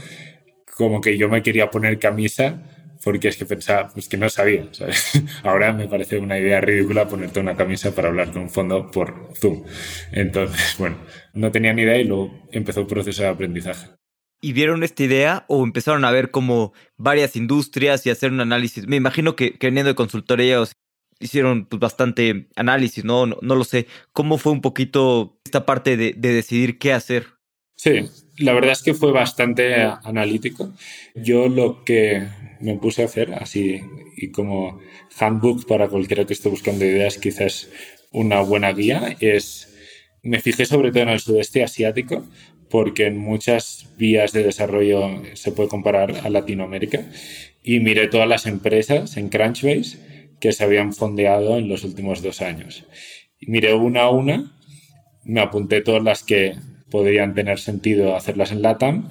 como 0.77 1.01
que 1.01 1.17
yo 1.17 1.29
me 1.29 1.43
quería 1.43 1.71
poner 1.71 1.99
camisa 1.99 2.63
porque 3.05 3.29
es 3.29 3.37
que 3.37 3.45
pensaba, 3.45 3.89
pues 3.89 4.09
que 4.09 4.17
no 4.17 4.29
sabía, 4.29 4.67
¿sabes? 4.73 5.13
Ahora 5.45 5.73
me 5.73 5.87
parece 5.87 6.19
una 6.19 6.39
idea 6.39 6.61
ridícula 6.61 7.07
ponerte 7.07 7.39
una 7.41 7.55
camisa 7.57 7.95
para 7.95 8.09
hablar 8.09 8.33
con 8.33 8.43
un 8.43 8.51
fondo 8.51 8.91
por 8.91 9.31
Zoom. 9.35 9.63
Entonces, 10.13 10.75
bueno, 10.79 10.97
no 11.35 11.53
tenía 11.53 11.73
ni 11.73 11.83
idea 11.83 11.99
y 11.99 12.05
luego 12.05 12.49
empezó 12.51 12.81
el 12.81 12.87
proceso 12.87 13.23
de 13.23 13.29
aprendizaje. 13.29 13.89
¿Y 14.41 14.53
vieron 14.53 14.83
esta 14.83 15.05
idea 15.05 15.45
o 15.49 15.63
empezaron 15.65 16.05
a 16.05 16.11
ver 16.11 16.31
como 16.31 16.73
varias 16.97 17.37
industrias 17.37 18.05
y 18.07 18.11
hacer 18.11 18.31
un 18.31 18.41
análisis? 18.41 18.87
Me 18.87 18.97
imagino 18.97 19.37
que, 19.37 19.59
que 19.59 19.69
veniendo 19.69 19.89
de 19.89 19.95
consultoría 19.95 20.63
hicieron 21.21 21.67
pues, 21.67 21.81
bastante 21.81 22.49
análisis, 22.57 23.05
¿no? 23.05 23.27
¿no? 23.27 23.37
lo 23.41 23.65
sé. 23.65 23.87
¿Cómo 24.13 24.37
fue 24.37 24.53
un 24.53 24.61
poquito 24.61 25.41
esta 25.45 25.65
parte 25.65 25.97
de, 25.97 26.13
de 26.17 26.33
decidir 26.33 26.79
qué 26.79 26.93
hacer? 26.93 27.27
Sí, 27.77 28.07
la 28.39 28.53
verdad 28.53 28.73
es 28.73 28.83
que 28.83 28.95
fue 28.95 29.13
bastante 29.13 29.75
analítico. 29.75 30.73
Yo 31.15 31.49
lo 31.49 31.85
que 31.85 32.27
me 32.61 32.77
puse 32.77 33.03
a 33.03 33.07
hacer, 33.07 33.35
así 33.35 33.81
y 34.17 34.31
como 34.31 34.81
handbook 35.19 35.67
para 35.67 35.89
cualquiera 35.89 36.25
que 36.25 36.35
esté 36.35 36.49
buscando 36.49 36.85
ideas, 36.85 37.19
quizás 37.19 37.69
una 38.11 38.41
buena 38.41 38.73
guía, 38.73 39.17
es 39.21 39.71
me 40.23 40.41
fijé 40.41 40.65
sobre 40.65 40.91
todo 40.91 41.03
en 41.03 41.11
el 41.11 41.21
sudeste 41.21 41.63
asiático, 41.63 42.25
porque 42.71 43.07
en 43.07 43.19
muchas 43.19 43.91
vías 43.99 44.33
de 44.33 44.43
desarrollo 44.43 45.23
se 45.35 45.53
puede 45.53 45.69
comparar 45.69 46.23
a 46.25 46.31
Latinoamérica, 46.31 47.05
y 47.63 47.81
miré 47.81 48.09
todas 48.09 48.29
las 48.29 48.47
empresas 48.47 49.17
en 49.17 49.29
Crunchbase 49.29 49.99
que 50.41 50.53
se 50.53 50.65
habían 50.65 50.93
fondeado 50.93 51.59
en 51.59 51.69
los 51.69 51.85
últimos 51.85 52.23
dos 52.23 52.43
años. 52.43 52.87
Y 53.39 53.51
miré 53.51 53.75
una 53.75 54.03
a 54.03 54.11
una, 54.11 54.59
me 55.25 55.41
apunté 55.41 55.81
todas 55.81 56.03
las 56.03 56.25
que 56.25 56.55
podrían 56.95 57.35
tener 57.35 57.59
sentido 57.59 58.15
hacerlas 58.15 58.53
en 58.53 58.63
LATAM. 58.63 59.11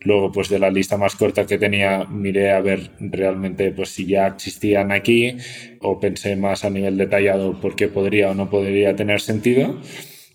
Luego, 0.00 0.32
pues 0.32 0.50
de 0.50 0.58
la 0.58 0.70
lista 0.70 0.98
más 0.98 1.16
corta 1.16 1.46
que 1.46 1.56
tenía, 1.56 2.04
miré 2.04 2.50
a 2.52 2.60
ver 2.60 2.90
realmente 3.00 3.70
pues, 3.70 3.88
si 3.88 4.04
ya 4.04 4.26
existían 4.26 4.92
aquí 4.92 5.38
o 5.80 5.98
pensé 5.98 6.36
más 6.36 6.66
a 6.66 6.68
nivel 6.68 6.98
detallado 6.98 7.58
por 7.58 7.74
qué 7.74 7.88
podría 7.88 8.30
o 8.30 8.34
no 8.34 8.50
podría 8.50 8.94
tener 8.96 9.22
sentido. 9.22 9.80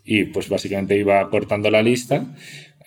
Y 0.03 0.23
pues 0.23 0.49
básicamente 0.49 0.97
iba 0.97 1.29
cortando 1.29 1.69
la 1.69 1.83
lista 1.83 2.25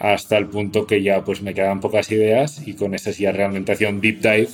hasta 0.00 0.38
el 0.38 0.48
punto 0.48 0.88
que 0.88 1.00
ya 1.00 1.22
pues 1.22 1.40
me 1.40 1.54
quedaban 1.54 1.78
pocas 1.78 2.10
ideas 2.10 2.66
y 2.66 2.72
con 2.74 2.96
esas 2.96 3.16
ya 3.18 3.30
realmente 3.30 3.70
hacía 3.70 3.90
un 3.90 4.00
deep 4.00 4.20
dive 4.20 4.48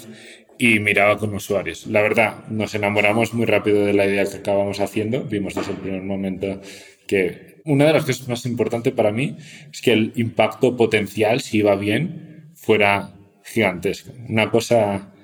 y 0.59 0.81
miraba 0.81 1.17
con 1.17 1.35
usuarios. 1.35 1.87
La 1.87 2.03
verdad, 2.03 2.47
nos 2.51 2.75
enamoramos 2.75 3.33
muy 3.33 3.47
rápido 3.47 3.87
de 3.87 3.95
la 3.95 4.05
idea 4.05 4.27
que 4.27 4.37
acabamos 4.37 4.81
haciendo. 4.81 5.23
Vimos 5.25 5.55
desde 5.55 5.73
el 5.73 5.79
primer 5.79 6.03
momento 6.03 6.61
que 7.07 7.50
una 7.71 7.87
de 7.87 7.93
las 7.93 8.05
cosas 8.05 8.29
más 8.29 8.45
importantes 8.47 8.93
para 8.93 9.13
mí 9.13 9.37
es 9.73 9.81
que 9.81 9.93
el 9.93 10.13
impacto 10.17 10.77
potencial, 10.77 11.41
si 11.41 11.59
iba 11.59 11.77
bien, 11.77 12.51
fuera 12.55 13.15
gigantesco. 13.45 14.13
Una 14.29 14.51
cosa 14.51 15.15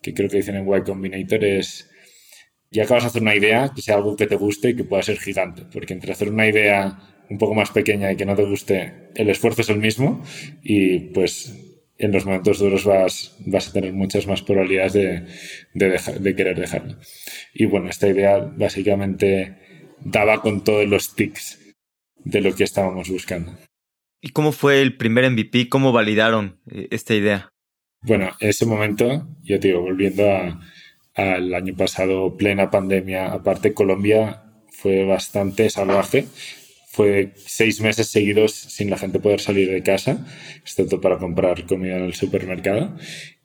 que 0.00 0.14
creo 0.14 0.30
que 0.30 0.38
dicen 0.38 0.56
en 0.56 0.66
Y 0.66 0.82
Combinator 0.82 1.44
es, 1.44 1.90
ya 2.70 2.84
acabas 2.84 3.04
de 3.04 3.08
hacer 3.08 3.22
una 3.22 3.36
idea, 3.36 3.72
que 3.74 3.82
sea 3.82 3.96
algo 3.96 4.16
que 4.16 4.26
te 4.26 4.36
guste 4.36 4.70
y 4.70 4.76
que 4.76 4.84
pueda 4.84 5.02
ser 5.02 5.18
gigante, 5.18 5.62
porque 5.70 5.92
entre 5.92 6.12
hacer 6.12 6.30
una 6.30 6.48
idea 6.48 6.98
un 7.28 7.36
poco 7.36 7.54
más 7.54 7.70
pequeña 7.70 8.10
y 8.10 8.16
que 8.16 8.24
no 8.24 8.34
te 8.34 8.44
guste, 8.44 9.10
el 9.14 9.28
esfuerzo 9.28 9.60
es 9.60 9.68
el 9.68 9.78
mismo 9.78 10.24
y 10.62 11.00
pues 11.12 11.54
en 11.98 12.12
los 12.12 12.24
momentos 12.24 12.58
duros 12.58 12.84
vas, 12.86 13.36
vas 13.40 13.68
a 13.68 13.72
tener 13.72 13.92
muchas 13.92 14.26
más 14.26 14.40
probabilidades 14.40 14.94
de, 14.94 15.26
de, 15.74 16.00
de 16.18 16.34
querer 16.34 16.58
dejarlo. 16.58 16.96
Y 17.52 17.66
bueno, 17.66 17.90
esta 17.90 18.08
idea 18.08 18.38
básicamente 18.38 19.58
daba 20.00 20.40
con 20.40 20.64
todos 20.64 20.88
los 20.88 21.14
tics 21.14 21.59
de 22.24 22.40
lo 22.40 22.54
que 22.54 22.64
estábamos 22.64 23.08
buscando. 23.08 23.56
¿Y 24.20 24.30
cómo 24.30 24.52
fue 24.52 24.82
el 24.82 24.96
primer 24.96 25.28
MVP? 25.30 25.68
¿Cómo 25.68 25.92
validaron 25.92 26.60
eh, 26.70 26.88
esta 26.90 27.14
idea? 27.14 27.48
Bueno, 28.02 28.30
en 28.40 28.48
ese 28.48 28.66
momento, 28.66 29.28
yo 29.42 29.60
te 29.60 29.68
digo, 29.68 29.80
volviendo 29.82 30.24
al 31.14 31.54
año 31.54 31.74
pasado, 31.74 32.36
plena 32.36 32.70
pandemia, 32.70 33.32
aparte 33.32 33.74
Colombia 33.74 34.42
fue 34.70 35.04
bastante 35.04 35.68
salvaje. 35.70 36.26
Fue 36.88 37.32
seis 37.36 37.80
meses 37.80 38.08
seguidos 38.08 38.52
sin 38.52 38.90
la 38.90 38.98
gente 38.98 39.20
poder 39.20 39.40
salir 39.40 39.70
de 39.70 39.82
casa, 39.82 40.26
excepto 40.56 41.00
para 41.00 41.18
comprar 41.18 41.66
comida 41.66 41.96
en 41.96 42.04
el 42.04 42.14
supermercado. 42.14 42.96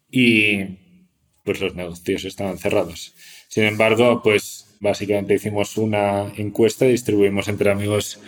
Y 0.09 0.79
pues 1.43 1.61
los 1.61 1.75
negocios 1.75 2.25
estaban 2.25 2.57
cerrados. 2.57 3.13
Sin 3.49 3.65
embargo, 3.65 4.21
pues 4.23 4.77
básicamente 4.79 5.35
hicimos 5.35 5.77
una 5.77 6.33
encuesta, 6.37 6.85
distribuimos 6.85 7.47
entre 7.47 7.71
amigos 7.71 8.19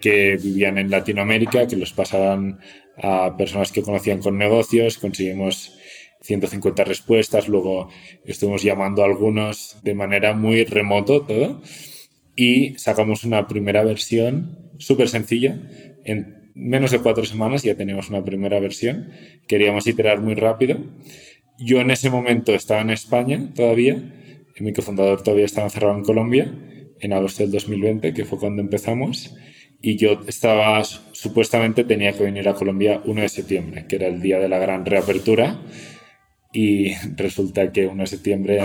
que 0.00 0.36
vivían 0.36 0.78
en 0.78 0.90
Latinoamérica, 0.90 1.66
que 1.66 1.76
los 1.76 1.92
pasaban 1.92 2.60
a 2.96 3.36
personas 3.36 3.72
que 3.72 3.82
conocían 3.82 4.20
con 4.20 4.38
negocios, 4.38 4.98
conseguimos 4.98 5.76
150 6.22 6.84
respuestas, 6.84 7.48
luego 7.48 7.88
estuvimos 8.24 8.62
llamando 8.62 9.02
a 9.02 9.06
algunos 9.06 9.78
de 9.82 9.94
manera 9.94 10.34
muy 10.34 10.64
remoto 10.64 11.22
todo 11.22 11.62
y 12.36 12.74
sacamos 12.78 13.24
una 13.24 13.46
primera 13.46 13.84
versión 13.84 14.70
súper 14.78 15.08
sencilla. 15.08 15.60
En 16.04 16.52
menos 16.54 16.90
de 16.90 16.98
cuatro 17.00 17.24
semanas 17.24 17.62
ya 17.62 17.74
teníamos 17.74 18.10
una 18.10 18.24
primera 18.24 18.60
versión. 18.60 19.10
Queríamos 19.46 19.86
iterar 19.86 20.20
muy 20.20 20.34
rápido. 20.34 20.78
Yo 21.58 21.80
en 21.80 21.90
ese 21.90 22.10
momento 22.10 22.54
estaba 22.54 22.80
en 22.80 22.90
España 22.90 23.50
todavía 23.54 24.02
mi 24.60 24.72
cofundador 24.72 25.22
todavía 25.22 25.46
estaba 25.46 25.66
encerrado 25.66 25.96
en 25.96 26.04
Colombia 26.04 26.52
en 27.00 27.12
agosto 27.12 27.42
del 27.42 27.52
2020, 27.52 28.12
que 28.12 28.24
fue 28.26 28.38
cuando 28.38 28.60
empezamos, 28.60 29.34
y 29.82 29.96
yo 29.96 30.20
estaba, 30.26 30.82
supuestamente 30.84 31.84
tenía 31.84 32.12
que 32.12 32.24
venir 32.24 32.48
a 32.48 32.54
Colombia 32.54 33.00
1 33.04 33.22
de 33.22 33.28
septiembre, 33.28 33.86
que 33.88 33.96
era 33.96 34.08
el 34.08 34.20
día 34.20 34.38
de 34.38 34.48
la 34.48 34.58
gran 34.58 34.84
reapertura, 34.84 35.60
y 36.52 36.92
resulta 37.16 37.72
que 37.72 37.86
1 37.86 38.02
de 38.02 38.06
septiembre, 38.06 38.60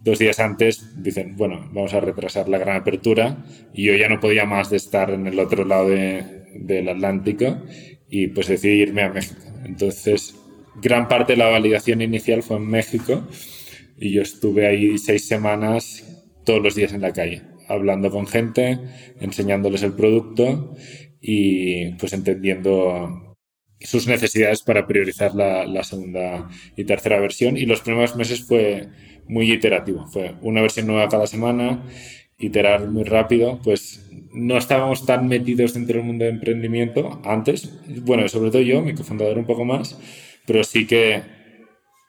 dos 0.00 0.18
días 0.18 0.38
antes, 0.38 1.02
dicen, 1.02 1.36
bueno, 1.36 1.68
vamos 1.72 1.94
a 1.94 2.00
retrasar 2.00 2.48
la 2.48 2.58
gran 2.58 2.76
apertura, 2.76 3.44
y 3.74 3.84
yo 3.84 3.94
ya 3.94 4.08
no 4.08 4.20
podía 4.20 4.44
más 4.44 4.70
de 4.70 4.76
estar 4.76 5.10
en 5.10 5.26
el 5.26 5.38
otro 5.40 5.64
lado 5.64 5.88
del 5.88 6.88
Atlántico, 6.88 7.62
y 8.08 8.28
pues 8.28 8.46
decidí 8.46 8.82
irme 8.82 9.02
a 9.02 9.10
México. 9.10 9.42
Entonces, 9.64 10.36
gran 10.80 11.08
parte 11.08 11.32
de 11.32 11.38
la 11.38 11.48
validación 11.48 12.02
inicial 12.02 12.44
fue 12.44 12.58
en 12.58 12.68
México, 12.68 13.26
y 13.98 14.12
yo 14.12 14.22
estuve 14.22 14.66
ahí 14.68 14.96
seis 14.98 15.26
semanas 15.26 16.04
todos 16.44 16.62
los 16.62 16.76
días 16.76 16.92
en 16.92 17.00
la 17.00 17.12
calle 17.12 17.55
hablando 17.68 18.10
con 18.10 18.26
gente, 18.26 18.78
enseñándoles 19.20 19.82
el 19.82 19.94
producto 19.94 20.74
y 21.20 21.92
pues 21.92 22.12
entendiendo 22.12 23.36
sus 23.80 24.06
necesidades 24.06 24.62
para 24.62 24.86
priorizar 24.86 25.34
la, 25.34 25.82
segunda 25.84 26.48
y 26.76 26.84
tercera 26.84 27.20
versión. 27.20 27.56
Y 27.56 27.66
los 27.66 27.80
primeros 27.80 28.16
meses 28.16 28.44
fue 28.44 28.88
muy 29.28 29.50
iterativo, 29.50 30.06
fue 30.06 30.34
una 30.42 30.62
versión 30.62 30.86
nueva 30.86 31.08
cada 31.08 31.26
semana, 31.26 31.84
iterar 32.38 32.88
muy 32.88 33.04
rápido, 33.04 33.60
pues 33.62 34.08
no 34.32 34.58
estábamos 34.58 35.06
tan 35.06 35.28
metidos 35.28 35.74
dentro 35.74 35.96
del 35.96 36.06
mundo 36.06 36.24
de 36.24 36.30
emprendimiento 36.30 37.20
antes, 37.24 37.72
bueno, 38.02 38.28
sobre 38.28 38.50
todo 38.50 38.62
yo, 38.62 38.82
mi 38.82 38.94
cofundador 38.94 39.38
un 39.38 39.46
poco 39.46 39.64
más, 39.64 39.98
pero 40.46 40.62
sí 40.62 40.86
que 40.86 41.22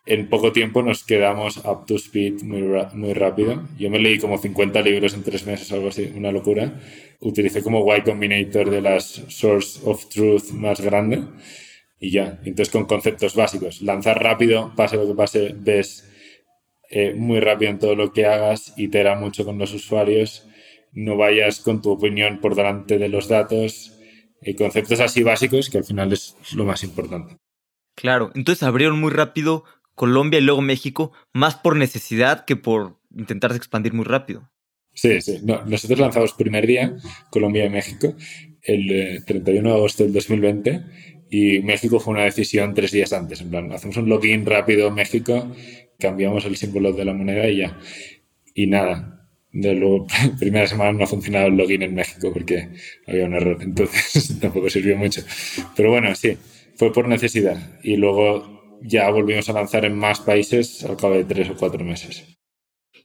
en 0.07 0.29
poco 0.29 0.51
tiempo 0.51 0.81
nos 0.81 1.03
quedamos 1.03 1.57
up 1.57 1.85
to 1.85 1.95
speed 1.95 2.41
muy, 2.43 2.63
muy 2.93 3.13
rápido. 3.13 3.63
Yo 3.77 3.89
me 3.89 3.99
leí 3.99 4.19
como 4.19 4.37
50 4.37 4.81
libros 4.81 5.13
en 5.13 5.23
tres 5.23 5.45
meses, 5.45 5.71
algo 5.71 5.89
así, 5.89 6.11
una 6.15 6.31
locura. 6.31 6.79
Utilicé 7.19 7.61
como 7.61 7.95
Y 7.95 8.01
Combinator 8.01 8.69
de 8.69 8.81
las 8.81 9.23
Source 9.27 9.79
of 9.83 10.07
Truth 10.09 10.51
más 10.51 10.81
grande 10.81 11.23
y 11.99 12.11
ya. 12.11 12.39
Entonces 12.45 12.71
con 12.71 12.85
conceptos 12.85 13.35
básicos. 13.35 13.81
Lanzar 13.81 14.23
rápido, 14.23 14.73
pase 14.75 14.97
lo 14.97 15.07
que 15.07 15.15
pase, 15.15 15.55
ves 15.57 16.09
eh, 16.89 17.13
muy 17.13 17.39
rápido 17.39 17.71
en 17.71 17.79
todo 17.79 17.95
lo 17.95 18.13
que 18.13 18.25
hagas, 18.25 18.73
itera 18.77 19.15
mucho 19.15 19.45
con 19.45 19.57
los 19.57 19.73
usuarios, 19.73 20.47
no 20.93 21.17
vayas 21.17 21.59
con 21.59 21.81
tu 21.81 21.91
opinión 21.91 22.39
por 22.39 22.55
delante 22.55 22.97
de 22.97 23.09
los 23.09 23.27
datos. 23.27 23.93
Y 24.41 24.53
conceptos 24.53 24.99
así 24.99 25.23
básicos 25.23 25.69
que 25.69 25.79
al 25.79 25.83
final 25.83 26.13
es 26.13 26.35
lo 26.53 26.63
más 26.63 26.83
importante. 26.83 27.37
Claro, 27.95 28.29
entonces 28.35 28.61
abrieron 28.61 28.99
muy 28.99 29.11
rápido 29.11 29.63
Colombia 29.98 30.38
y 30.39 30.44
luego 30.44 30.62
México, 30.62 31.12
más 31.34 31.56
por 31.56 31.75
necesidad 31.75 32.46
que 32.46 32.56
por 32.56 33.00
intentarse 33.16 33.58
expandir 33.58 33.94
muy 33.94 34.06
rápido. 34.06 34.48
Sí, 34.94 35.20
sí. 35.22 35.39
nosotros 35.44 36.00
lanzamos 36.00 36.34
primer 36.34 36.66
día 36.66 36.96
Colombia 37.30 37.66
y 37.66 37.70
México 37.70 38.16
el 38.62 39.24
31 39.25 39.70
eh, 39.70 39.72
de 39.72 39.77
agosto 39.77 40.04
del 40.04 40.13
2020 40.13 40.84
y 41.32 41.60
México 41.60 42.00
fue 42.00 42.13
una 42.13 42.25
decisión 42.25 42.75
tres 42.75 42.92
días 42.92 43.12
antes. 43.12 43.42
En 43.42 43.50
plan, 43.50 43.72
hacemos 43.72 43.98
un 43.98 44.08
login 44.08 44.46
rápido 44.46 44.92
México, 44.92 45.51
cambiamos 45.98 46.46
el 46.46 46.56
símbolo 46.58 46.94
de 46.94 47.04
la 47.04 47.13
moneda 47.13 47.48
y 47.50 47.58
ya. 47.58 47.80
Y 48.54 48.68
nada. 48.68 49.27
De 49.51 49.74
luego, 49.74 50.06
primera 50.39 50.68
semana 50.68 50.92
no 50.92 51.06
ha 51.06 51.08
funcionado 51.08 51.48
el 51.48 51.58
login 51.58 51.82
en 51.82 51.96
México 51.96 52.32
porque 52.32 52.70
había 53.08 53.25
un 53.25 53.34
error. 53.34 53.58
Entonces 53.62 54.39
tampoco 54.42 54.70
sirvió 54.70 54.96
mucho. 54.96 55.22
Pero 55.75 55.89
bueno, 55.89 56.13
sí, 56.13 56.38
fue 56.75 56.94
por 56.94 57.08
necesidad. 57.08 57.80
Y 57.84 57.98
luego 57.98 58.56
ya 58.81 59.10
volvimos 59.10 59.50
a 59.50 59.53
lanzar 59.53 59.86
en 59.86 59.98
más 59.98 60.19
países 60.19 60.84
al 60.84 60.98
cabo 60.98 61.13
de 61.15 61.24
tres 61.24 61.50
o 61.50 61.55
cuatro 61.55 61.84
meses. 61.84 62.38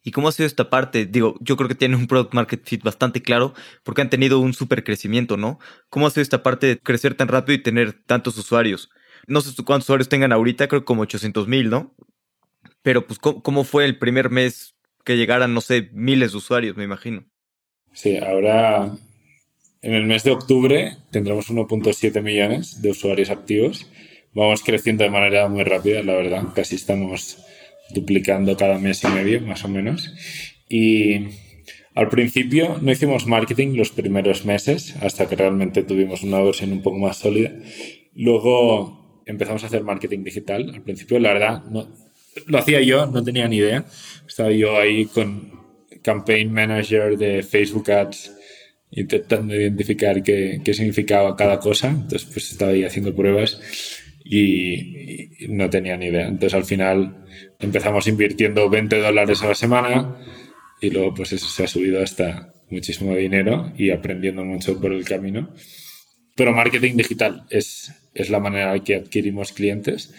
¿Y 0.05 0.11
cómo 0.11 0.29
ha 0.29 0.33
sido 0.33 0.47
esta 0.47 0.69
parte? 0.69 1.07
Digo, 1.07 1.37
yo 1.41 1.57
creo 1.57 1.69
que 1.69 1.77
tienen 1.77 1.99
un 1.99 2.09
product 2.09 2.35
market 2.35 2.65
fit 2.65 2.83
bastante 2.83 3.23
claro 3.23 3.55
porque 3.85 4.03
han 4.03 4.11
tenido 4.11 4.41
un 4.41 4.53
súper 4.53 4.83
crecimiento, 4.83 5.37
¿no? 5.37 5.61
¿Cómo 5.89 6.07
ha 6.07 6.11
sido 6.11 6.23
esta 6.23 6.43
parte 6.43 6.67
de 6.67 6.79
crecer 6.79 7.15
tan 7.15 7.29
rápido 7.29 7.55
y 7.55 7.63
tener 7.63 7.93
tantos 8.05 8.37
usuarios? 8.37 8.91
No 9.29 9.41
sé 9.41 9.51
cuántos 9.63 9.87
usuarios 9.87 10.09
tengan 10.09 10.33
ahorita, 10.33 10.67
creo 10.67 10.81
que 10.81 10.87
como 10.87 11.03
800 11.03 11.47
mil, 11.47 11.71
¿no? 11.71 11.95
Pero 12.83 13.07
pues, 13.07 13.21
¿cómo, 13.21 13.63
fue 13.63 13.85
el 13.85 13.99
primer 13.99 14.31
mes 14.31 14.75
que 15.05 15.17
llegaran, 15.17 15.55
no 15.55 15.61
sé, 15.61 15.91
miles 15.93 16.33
de 16.33 16.39
usuarios, 16.39 16.77
me 16.77 16.83
imagino? 16.83 17.25
Sí, 17.93 18.17
ahora 18.17 18.91
en 19.83 19.95
el 19.95 20.05
mes 20.05 20.25
de 20.25 20.33
octubre 20.33 20.97
tendremos 21.13 21.49
1.7 21.49 22.23
millones 22.23 22.83
de 22.83 22.91
usuarios 22.91 23.31
activos 23.31 23.87
vamos 24.35 24.63
creciendo 24.63 25.05
de 25.05 25.11
manera 25.11 25.49
muy 25.49 25.65
rápida, 25.65 26.03
la 26.03 26.15
verdad. 26.15 26.45
Casi 26.55 26.77
estamos 26.77 27.39
duplicando 27.91 28.57
cada 28.57 28.79
mes 28.79 29.05
y 29.05 29.09
medio, 29.09 29.41
más 29.43 29.65
o 29.65 29.69
menos. 29.69 30.13
Y 30.69 31.29
al 31.95 32.09
principio 32.09 32.79
no 32.81 32.91
hicimos 32.91 33.27
marketing 33.27 33.77
los 33.77 33.91
primeros 33.91 34.45
meses, 34.45 34.97
hasta 35.01 35.29
que 35.29 35.37
realmente 35.37 35.83
tuvimos 35.83 36.23
una 36.23 36.41
versión 36.41 36.73
un 36.73 36.83
poco 36.83 36.99
más 36.99 37.19
sólida. 37.19 37.53
Luego 38.15 39.23
empezamos 39.27 39.63
a 39.65 39.67
hacer 39.67 39.85
marketing 39.85 40.25
digital. 40.25 40.71
Al 40.75 40.83
principio, 40.83 41.19
la 41.19 41.35
verdad, 41.35 41.65
no, 41.65 41.89
lo 42.47 42.59
hacía 42.59 42.81
yo, 42.81 43.07
no 43.07 43.23
tenía 43.23 43.47
ni 43.49 43.57
idea. 43.57 43.85
Estaba 44.27 44.51
yo 44.51 44.79
ahí 44.79 45.07
con 45.07 45.53
campaign 46.03 46.53
manager 46.53 47.17
de 47.17 47.43
Facebook 47.43 47.91
Ads 47.91 48.33
intentando 48.91 49.55
identificar 49.55 50.23
qué, 50.23 50.61
qué 50.65 50.75
significaba 50.75 51.37
cada 51.37 51.59
cosa. 51.59 51.89
Entonces, 51.89 52.25
pues 52.25 52.53
estaba 52.53 52.73
ahí 52.73 52.85
haciendo 52.85 53.15
pruebas 53.15 54.02
y, 54.25 55.49
no 55.49 55.69
tenía 55.71 55.97
ni 55.97 56.07
idea. 56.07 56.27
Entonces 56.27 56.55
al 56.55 56.65
final 56.65 57.25
empezamos 57.59 58.07
invirtiendo 58.07 58.69
20 58.71 58.99
dólares 58.99 59.43
a 59.43 59.49
la 59.49 59.55
semana 59.55 60.17
y 60.81 60.91
luego 60.91 61.15
pues 61.15 61.33
eso 61.33 61.49
se 61.49 61.65
ha 61.65 61.67
subido 61.67 62.03
hasta 62.03 62.53
muchísimo 62.71 63.15
dinero 63.15 63.73
y 63.77 63.91
aprendiendo 63.91 64.45
mucho 64.45 64.81
por 64.81 64.93
el 64.93 65.05
camino. 65.05 65.55
Pero 66.35 66.53
marketing 66.53 66.97
digital 66.97 67.45
es, 67.51 67.93
es 68.15 68.31
la 68.31 68.41
manera 68.41 68.75
en 68.75 68.83
que 68.83 68.97
adquirimos 68.97 69.53
clientes. 69.53 70.15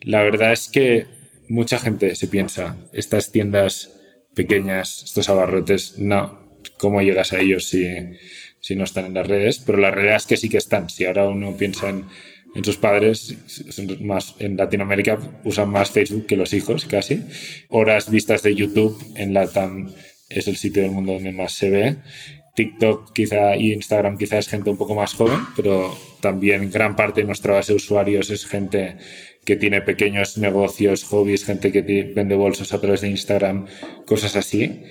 La 0.00 0.22
verdad 0.22 0.52
es 0.52 0.68
que 0.68 1.06
mucha 1.48 1.78
gente 1.78 2.14
se 2.14 2.28
piensa, 2.28 2.76
estas 2.92 3.32
tiendas 3.32 3.94
pequeñas, 4.34 5.02
estos 5.04 5.28
abarrotes, 5.28 5.98
no, 5.98 6.60
¿cómo 6.78 7.02
llegas 7.02 7.32
a 7.32 7.40
ellos 7.40 7.68
si, 7.68 7.86
si 8.60 8.76
no 8.76 8.84
están 8.84 9.06
en 9.06 9.14
las 9.14 9.26
redes? 9.26 9.58
Pero 9.58 9.78
la 9.78 9.90
realidad 9.90 10.16
es 10.16 10.26
que 10.26 10.36
sí 10.36 10.48
que 10.48 10.58
están. 10.58 10.88
Si 10.88 11.04
ahora 11.04 11.28
uno 11.28 11.56
piensa 11.56 11.88
en 11.90 12.06
sus 12.64 12.76
padres, 12.76 13.36
más, 14.00 14.34
en 14.38 14.56
Latinoamérica 14.56 15.18
usan 15.44 15.70
más 15.70 15.90
Facebook 15.90 16.26
que 16.26 16.36
los 16.36 16.52
hijos, 16.52 16.86
casi. 16.86 17.22
Horas 17.68 18.10
vistas 18.10 18.42
de 18.42 18.54
YouTube 18.54 19.00
en 19.14 19.34
Latam 19.34 19.92
es 20.28 20.48
el 20.48 20.56
sitio 20.56 20.82
del 20.82 20.92
mundo 20.92 21.12
donde 21.14 21.32
más 21.32 21.52
se 21.52 21.70
ve. 21.70 21.96
TikTok 22.54 23.12
quizá 23.12 23.56
y 23.56 23.72
Instagram 23.72 24.18
quizá 24.18 24.38
es 24.38 24.48
gente 24.48 24.70
un 24.70 24.76
poco 24.76 24.94
más 24.94 25.14
joven, 25.14 25.38
pero 25.54 25.96
también 26.20 26.70
gran 26.70 26.96
parte 26.96 27.20
de 27.20 27.26
nuestra 27.26 27.54
base 27.54 27.72
de 27.72 27.76
usuarios 27.76 28.30
es 28.30 28.46
gente 28.46 28.96
que 29.44 29.56
tiene 29.56 29.80
pequeños 29.80 30.36
negocios, 30.38 31.04
hobbies, 31.04 31.44
gente 31.44 31.70
que 31.70 31.82
vende 31.82 32.34
bolsos 32.34 32.72
a 32.74 32.80
través 32.80 33.00
de 33.02 33.08
Instagram, 33.08 33.66
cosas 34.04 34.34
así. 34.34 34.82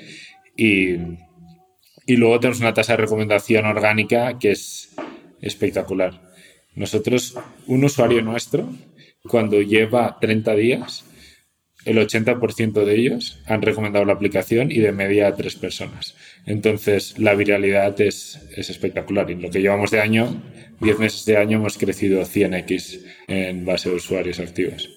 Y, 0.56 0.96
y 2.06 2.16
luego 2.16 2.40
tenemos 2.40 2.62
una 2.62 2.74
tasa 2.74 2.94
de 2.94 2.98
recomendación 2.98 3.66
orgánica 3.66 4.40
que 4.40 4.52
es 4.52 4.96
espectacular. 5.42 6.27
Nosotros, 6.78 7.36
un 7.66 7.84
usuario 7.84 8.22
nuestro, 8.22 8.70
cuando 9.24 9.60
lleva 9.64 10.20
30 10.22 10.54
días, 10.54 11.06
el 11.86 11.98
80% 11.98 12.86
de 12.86 12.96
ellos 12.96 13.42
han 13.48 13.64
recomendado 13.64 14.06
la 14.06 14.14
aplicación 14.14 14.72
y 14.72 14.78
de 14.78 14.92
media 14.92 15.34
tres 15.34 15.56
personas. 15.56 16.16
Entonces, 16.46 17.18
la 17.18 17.34
viralidad 17.34 18.00
es, 18.00 18.48
es 18.56 18.70
espectacular. 18.70 19.32
Y 19.32 19.36
lo 19.36 19.50
que 19.50 19.60
llevamos 19.60 19.90
de 19.90 20.02
año, 20.02 20.40
10 20.80 21.00
meses 21.00 21.26
de 21.26 21.38
año, 21.38 21.58
hemos 21.58 21.80
crecido 21.80 22.22
100x 22.22 23.04
en 23.28 23.66
base 23.66 23.90
de 23.90 23.96
usuarios 23.96 24.40
activos. 24.40 24.88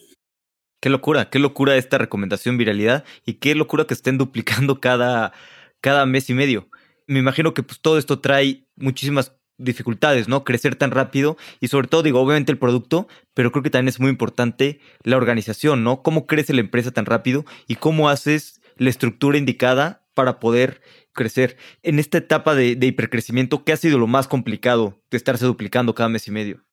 Qué 0.83 0.91
locura, 0.91 1.31
qué 1.31 1.39
locura 1.39 1.79
esta 1.79 1.97
recomendación 1.97 2.59
viralidad 2.59 3.05
y 3.25 3.35
qué 3.35 3.55
locura 3.55 3.87
que 3.87 3.95
estén 3.95 4.19
duplicando 4.19 4.81
cada, 4.81 5.33
cada 5.81 6.05
mes 6.05 6.29
y 6.29 6.35
medio. 6.35 6.69
Me 7.07 7.21
imagino 7.21 7.55
que 7.55 7.63
pues, 7.63 7.81
todo 7.81 7.97
esto 7.97 8.21
trae 8.21 8.67
muchísimas 8.77 9.40
dificultades, 9.61 10.29
¿no? 10.29 10.45
Crecer 10.45 10.75
tan 10.77 10.91
rápido 10.91 11.37
y 11.61 11.69
sobre 11.69 11.89
todo, 11.89 12.03
digo, 12.03 12.21
obviamente 12.21 12.53
el 12.53 12.59
producto, 12.59 13.07
pero 13.35 13.53
creo 13.53 13.63
que 13.63 13.71
también 13.71 13.89
es 13.89 14.01
muy 14.01 14.11
importante 14.11 14.81
la 15.03 15.17
organización, 15.17 15.85
¿no? 15.85 16.03
¿Cómo 16.03 16.27
crece 16.27 16.55
la 16.55 16.61
empresa 16.61 16.91
tan 16.91 17.07
rápido 17.07 17.45
y 17.69 17.77
cómo 17.77 18.09
haces 18.09 18.61
la 18.77 18.91
estructura 18.91 19.39
indicada 19.39 20.07
para 20.15 20.41
poder 20.41 20.81
crecer? 21.13 21.57
En 21.83 21.99
esta 21.99 22.19
etapa 22.19 22.55
de, 22.55 22.77
hipercrecimiento, 22.81 23.65
¿qué 23.65 23.73
ha 23.73 23.77
sido 23.77 23.99
lo 23.99 24.07
más 24.07 24.27
complicado 24.27 25.01
de 25.11 25.17
estarse 25.17 25.45
duplicando 25.47 25.95
cada 25.95 26.09
mes 26.09 26.27
y 26.27 26.31
medio? 26.31 26.65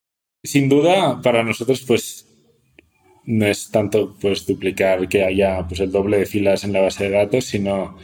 Sin 0.44 0.70
duda, 0.70 1.22
para 1.22 1.44
nosotros, 1.44 1.84
pues 1.86 2.26
no 3.26 3.46
es 3.46 3.70
tanto 3.70 4.16
pues 4.22 4.46
duplicar 4.46 5.10
que 5.10 5.24
haya 5.24 5.68
pues 5.68 5.82
el 5.82 5.92
doble 5.92 6.18
de 6.18 6.26
filas 6.26 6.64
en 6.64 6.72
la 6.72 6.80
base 6.80 7.04
de 7.06 7.10
datos, 7.10 7.46
sino 7.46 7.98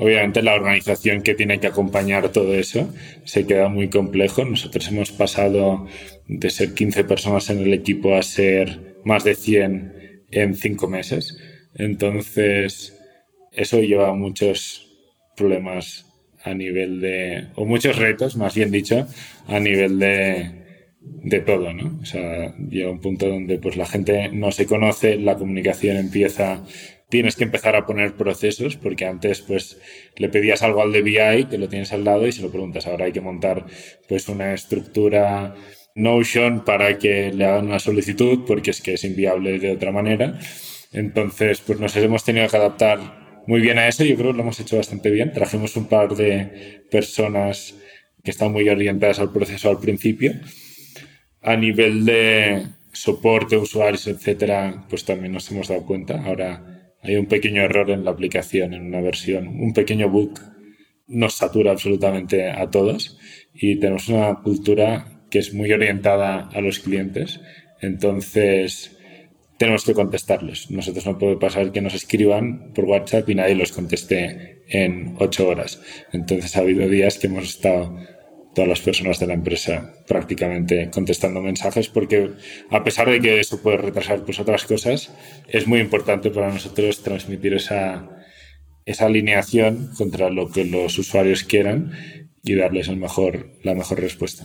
Obviamente 0.00 0.42
la 0.42 0.54
organización 0.54 1.20
que 1.20 1.34
tiene 1.34 1.60
que 1.60 1.66
acompañar 1.66 2.30
todo 2.30 2.54
eso 2.54 2.90
se 3.24 3.46
queda 3.46 3.68
muy 3.68 3.90
complejo. 3.90 4.46
Nosotros 4.46 4.88
hemos 4.88 5.12
pasado 5.12 5.86
de 6.26 6.48
ser 6.48 6.72
15 6.72 7.04
personas 7.04 7.50
en 7.50 7.58
el 7.58 7.74
equipo 7.74 8.16
a 8.16 8.22
ser 8.22 8.96
más 9.04 9.24
de 9.24 9.34
100 9.34 10.24
en 10.30 10.54
5 10.54 10.88
meses. 10.88 11.36
Entonces, 11.74 12.98
eso 13.52 13.78
lleva 13.80 14.14
muchos 14.14 14.90
problemas 15.36 16.06
a 16.44 16.54
nivel 16.54 17.02
de, 17.02 17.48
o 17.54 17.66
muchos 17.66 17.98
retos, 17.98 18.36
más 18.38 18.54
bien 18.54 18.70
dicho, 18.70 19.06
a 19.48 19.60
nivel 19.60 19.98
de, 19.98 20.50
de 21.00 21.40
todo, 21.40 21.74
¿no? 21.74 21.98
O 22.00 22.06
sea, 22.06 22.56
llega 22.56 22.90
un 22.90 23.02
punto 23.02 23.28
donde 23.28 23.58
pues 23.58 23.76
la 23.76 23.84
gente 23.84 24.30
no 24.30 24.50
se 24.50 24.64
conoce, 24.64 25.16
la 25.16 25.36
comunicación 25.36 25.98
empieza, 25.98 26.64
tienes 27.10 27.36
que 27.36 27.44
empezar 27.44 27.76
a 27.76 27.86
poner 27.86 28.14
procesos, 28.14 28.76
porque 28.76 29.04
antes 29.04 29.40
pues 29.40 29.78
le 30.16 30.28
pedías 30.28 30.62
algo 30.62 30.82
al 30.82 30.92
DBI, 30.92 31.46
que 31.50 31.58
lo 31.58 31.68
tienes 31.68 31.92
al 31.92 32.04
lado 32.04 32.26
y 32.26 32.32
se 32.32 32.42
lo 32.42 32.50
preguntas. 32.50 32.86
Ahora 32.86 33.06
hay 33.06 33.12
que 33.12 33.20
montar 33.20 33.66
pues 34.08 34.28
una 34.28 34.54
estructura 34.54 35.54
Notion 35.94 36.64
para 36.64 36.98
que 36.98 37.32
le 37.32 37.44
hagan 37.44 37.66
una 37.66 37.80
solicitud, 37.80 38.44
porque 38.46 38.70
es 38.70 38.80
que 38.80 38.94
es 38.94 39.04
inviable 39.04 39.58
de 39.58 39.72
otra 39.72 39.92
manera. 39.92 40.38
Entonces, 40.92 41.60
pues 41.60 41.80
nos 41.80 41.94
hemos 41.96 42.24
tenido 42.24 42.48
que 42.48 42.56
adaptar 42.56 43.42
muy 43.46 43.60
bien 43.60 43.78
a 43.78 43.88
eso. 43.88 44.04
Yo 44.04 44.16
creo 44.16 44.30
que 44.30 44.36
lo 44.36 44.42
hemos 44.42 44.60
hecho 44.60 44.76
bastante 44.76 45.10
bien. 45.10 45.32
Trajimos 45.32 45.76
un 45.76 45.86
par 45.86 46.14
de 46.14 46.84
personas 46.90 47.74
que 48.22 48.30
están 48.30 48.52
muy 48.52 48.68
orientadas 48.68 49.18
al 49.18 49.32
proceso 49.32 49.68
al 49.68 49.80
principio 49.80 50.34
a 51.42 51.56
nivel 51.56 52.04
de 52.04 52.66
soporte, 52.92 53.56
usuarios, 53.56 54.06
etcétera, 54.06 54.84
pues 54.88 55.04
también 55.04 55.32
nos 55.32 55.50
hemos 55.50 55.68
dado 55.68 55.86
cuenta. 55.86 56.22
Ahora 56.24 56.69
hay 57.02 57.16
un 57.16 57.26
pequeño 57.26 57.62
error 57.62 57.90
en 57.90 58.04
la 58.04 58.10
aplicación, 58.10 58.74
en 58.74 58.86
una 58.86 59.00
versión, 59.00 59.48
un 59.48 59.72
pequeño 59.72 60.08
bug 60.08 60.38
nos 61.06 61.34
satura 61.34 61.72
absolutamente 61.72 62.48
a 62.50 62.70
todos 62.70 63.18
y 63.52 63.76
tenemos 63.80 64.08
una 64.08 64.36
cultura 64.42 65.22
que 65.30 65.40
es 65.40 65.52
muy 65.52 65.72
orientada 65.72 66.48
a 66.52 66.60
los 66.60 66.78
clientes. 66.78 67.40
Entonces, 67.80 68.96
tenemos 69.58 69.84
que 69.84 69.94
contestarles. 69.94 70.70
Nosotros 70.70 71.06
no 71.06 71.18
puede 71.18 71.36
pasar 71.36 71.72
que 71.72 71.80
nos 71.80 71.94
escriban 71.94 72.72
por 72.72 72.84
WhatsApp 72.84 73.28
y 73.28 73.34
nadie 73.34 73.54
los 73.54 73.72
conteste 73.72 74.62
en 74.68 75.16
ocho 75.18 75.48
horas. 75.48 75.82
Entonces, 76.12 76.56
ha 76.56 76.60
habido 76.60 76.88
días 76.88 77.18
que 77.18 77.26
hemos 77.26 77.44
estado 77.44 77.98
todas 78.54 78.68
las 78.68 78.80
personas 78.80 79.18
de 79.18 79.26
la 79.26 79.34
empresa 79.34 79.94
prácticamente 80.08 80.90
contestando 80.90 81.40
mensajes 81.40 81.88
porque 81.88 82.32
a 82.70 82.82
pesar 82.82 83.08
de 83.08 83.20
que 83.20 83.40
eso 83.40 83.62
puede 83.62 83.76
retrasar 83.76 84.24
pues 84.24 84.40
otras 84.40 84.64
cosas, 84.64 85.12
es 85.48 85.66
muy 85.66 85.80
importante 85.80 86.30
para 86.30 86.52
nosotros 86.52 87.02
transmitir 87.02 87.54
esa, 87.54 88.08
esa 88.84 89.06
alineación 89.06 89.90
contra 89.96 90.30
lo 90.30 90.50
que 90.50 90.64
los 90.64 90.98
usuarios 90.98 91.44
quieran 91.44 91.92
y 92.42 92.54
darles 92.54 92.88
el 92.88 92.96
mejor, 92.96 93.52
la 93.62 93.74
mejor 93.74 94.00
respuesta. 94.00 94.44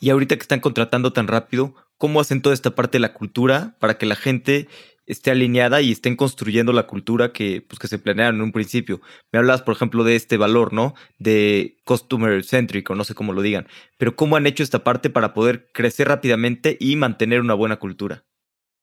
Y 0.00 0.10
ahorita 0.10 0.36
que 0.36 0.42
están 0.42 0.60
contratando 0.60 1.12
tan 1.12 1.28
rápido, 1.28 1.74
¿cómo 1.96 2.20
hacen 2.20 2.42
toda 2.42 2.54
esta 2.54 2.74
parte 2.74 2.96
de 2.96 3.00
la 3.00 3.14
cultura 3.14 3.76
para 3.80 3.96
que 3.96 4.06
la 4.06 4.16
gente 4.16 4.68
esté 5.06 5.30
alineada 5.30 5.80
y 5.80 5.92
estén 5.92 6.16
construyendo 6.16 6.72
la 6.72 6.86
cultura 6.86 7.32
que, 7.32 7.62
pues, 7.66 7.78
que 7.78 7.88
se 7.88 7.98
planearon 7.98 8.36
en 8.36 8.42
un 8.42 8.52
principio. 8.52 9.00
Me 9.32 9.38
hablas, 9.38 9.62
por 9.62 9.74
ejemplo, 9.74 10.04
de 10.04 10.16
este 10.16 10.36
valor, 10.36 10.72
¿no? 10.72 10.94
De 11.18 11.78
customer 11.84 12.44
centric, 12.44 12.90
o 12.90 12.94
no 12.94 13.04
sé 13.04 13.14
cómo 13.14 13.32
lo 13.32 13.42
digan. 13.42 13.68
Pero 13.98 14.16
¿cómo 14.16 14.36
han 14.36 14.46
hecho 14.46 14.62
esta 14.62 14.84
parte 14.84 15.10
para 15.10 15.32
poder 15.32 15.70
crecer 15.72 16.08
rápidamente 16.08 16.76
y 16.80 16.96
mantener 16.96 17.40
una 17.40 17.54
buena 17.54 17.76
cultura? 17.76 18.24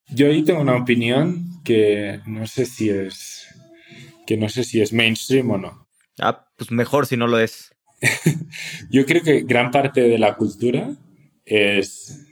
Yo 0.09 0.27
ahí 0.27 0.43
tengo 0.43 0.62
una 0.62 0.75
opinión 0.75 1.62
que 1.63 2.19
no 2.25 2.45
sé 2.47 2.65
si 2.65 2.89
es 2.89 3.47
que 4.25 4.38
no 4.38 4.49
sé 4.49 4.63
si 4.63 4.81
es 4.81 4.93
mainstream 4.93 5.51
o 5.51 5.57
no. 5.57 5.88
Ah, 6.19 6.47
pues 6.57 6.71
mejor 6.71 7.05
si 7.05 7.17
no 7.17 7.27
lo 7.27 7.39
es. 7.39 7.73
Yo 8.89 9.05
creo 9.05 9.23
que 9.23 9.41
gran 9.41 9.71
parte 9.71 10.01
de 10.01 10.17
la 10.17 10.36
cultura 10.36 10.95
es 11.45 12.25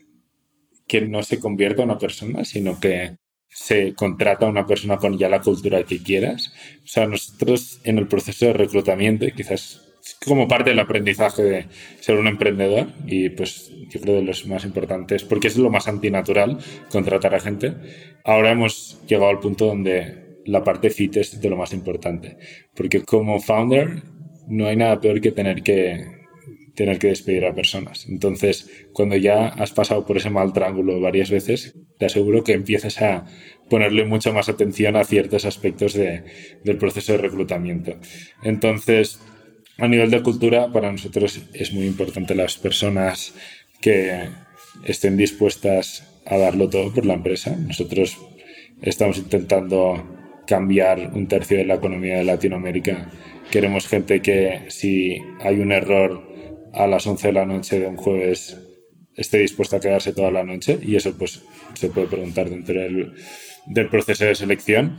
que 0.88 1.02
no 1.02 1.24
se 1.24 1.40
convierta 1.40 1.82
en 1.82 1.90
una 1.90 1.98
persona, 1.98 2.44
sino 2.44 2.80
que 2.80 3.16
se 3.52 3.94
contrata 3.94 4.46
a 4.46 4.50
una 4.50 4.66
persona 4.66 4.98
con 4.98 5.18
ya 5.18 5.30
la 5.30 5.42
cultura 5.42 5.84
que 5.84 6.02
quieras. 6.02 6.54
O 6.84 6.88
sea, 6.88 7.06
nosotros 7.06 7.82
en 7.84 7.98
el 7.98 8.08
proceso 8.08 8.46
de 8.48 8.54
reclutamiento, 8.54 9.26
quizás 9.36 9.82
como 10.26 10.48
parte 10.48 10.72
del 10.72 10.80
aprendizaje 10.80 11.44
de 11.44 11.66
ser 12.00 12.18
un 12.18 12.28
emprendedor, 12.28 12.88
y 13.06 13.30
pues 13.30 13.72
yo 13.90 14.00
creo 14.00 14.16
de 14.16 14.24
los 14.24 14.48
más 14.48 14.66
importantes, 14.66 15.24
porque 15.24 15.48
es 15.48 15.58
lo 15.58 15.70
más 15.70 15.88
antinatural 15.88 16.58
contratar 16.90 17.36
a 17.36 17.40
gente, 17.40 17.74
ahora 18.24 18.52
hemos 18.52 19.00
llegado 19.06 19.30
al 19.30 19.40
punto 19.40 19.66
donde 19.66 20.40
la 20.46 20.64
parte 20.64 20.90
fit 20.90 21.18
es 21.18 21.40
de 21.40 21.50
lo 21.50 21.58
más 21.58 21.74
importante. 21.74 22.38
Porque 22.76 23.04
como 23.04 23.40
founder 23.40 24.02
no 24.48 24.68
hay 24.68 24.76
nada 24.76 25.00
peor 25.00 25.22
que 25.22 25.32
tener 25.32 25.62
que 25.62 26.21
tener 26.82 26.98
que 26.98 27.10
despedir 27.10 27.46
a 27.46 27.54
personas. 27.54 28.08
Entonces, 28.10 28.88
cuando 28.92 29.16
ya 29.16 29.50
has 29.50 29.72
pasado 29.72 30.04
por 30.04 30.18
ese 30.18 30.32
mal 30.32 30.52
triángulo 30.52 31.00
varias 31.00 31.30
veces, 31.30 31.76
te 32.00 32.08
aseguro 32.08 32.44
que 32.44 32.54
empieces 32.54 33.00
a 33.04 33.26
ponerle 33.70 34.04
mucha 34.04 34.32
más 34.32 34.50
atención 34.50 34.96
a 34.96 35.04
ciertos 35.04 35.46
aspectos 35.46 35.94
de, 35.94 36.24
del 36.64 36.78
proceso 36.78 37.12
de 37.12 37.20
reclutamiento. 37.20 38.00
Entonces, 38.42 39.20
a 39.78 39.88
nivel 39.88 40.10
de 40.10 40.24
cultura, 40.24 40.72
para 40.72 40.92
nosotros 40.92 41.40
es 41.54 41.72
muy 41.72 41.86
importante 41.86 42.34
las 42.34 42.58
personas 42.58 43.36
que 43.80 44.30
estén 44.84 45.18
dispuestas 45.18 46.20
a 46.26 46.36
darlo 46.38 46.68
todo 46.68 46.92
por 46.92 47.06
la 47.06 47.14
empresa. 47.14 47.56
Nosotros 47.56 48.18
estamos 48.82 49.20
intentando 49.20 50.04
cambiar 50.48 51.12
un 51.14 51.28
tercio 51.28 51.58
de 51.60 51.66
la 51.66 51.76
economía 51.76 52.18
de 52.18 52.24
Latinoamérica. 52.24 53.12
Queremos 53.52 53.88
gente 53.88 54.24
que 54.24 54.62
si 54.70 55.22
hay 55.42 55.60
un 55.60 55.72
error 55.72 56.31
a 56.74 56.88
las 56.88 57.06
11 57.08 57.28
de 57.28 57.34
la 57.34 57.46
noche 57.46 57.80
de 57.80 57.88
un 57.88 57.98
jueves 57.98 58.58
esté 59.16 59.40
dispuesto 59.40 59.76
a 59.76 59.80
quedarse 59.80 60.14
toda 60.14 60.32
la 60.32 60.44
noche 60.44 60.80
y 60.82 60.96
eso 60.96 61.18
pues 61.18 61.44
se 61.74 61.90
puede 61.90 62.08
preguntar 62.08 62.50
dentro 62.50 62.80
del, 62.80 63.14
del 63.68 63.90
proceso 63.90 64.26
de 64.26 64.36
selección 64.36 64.98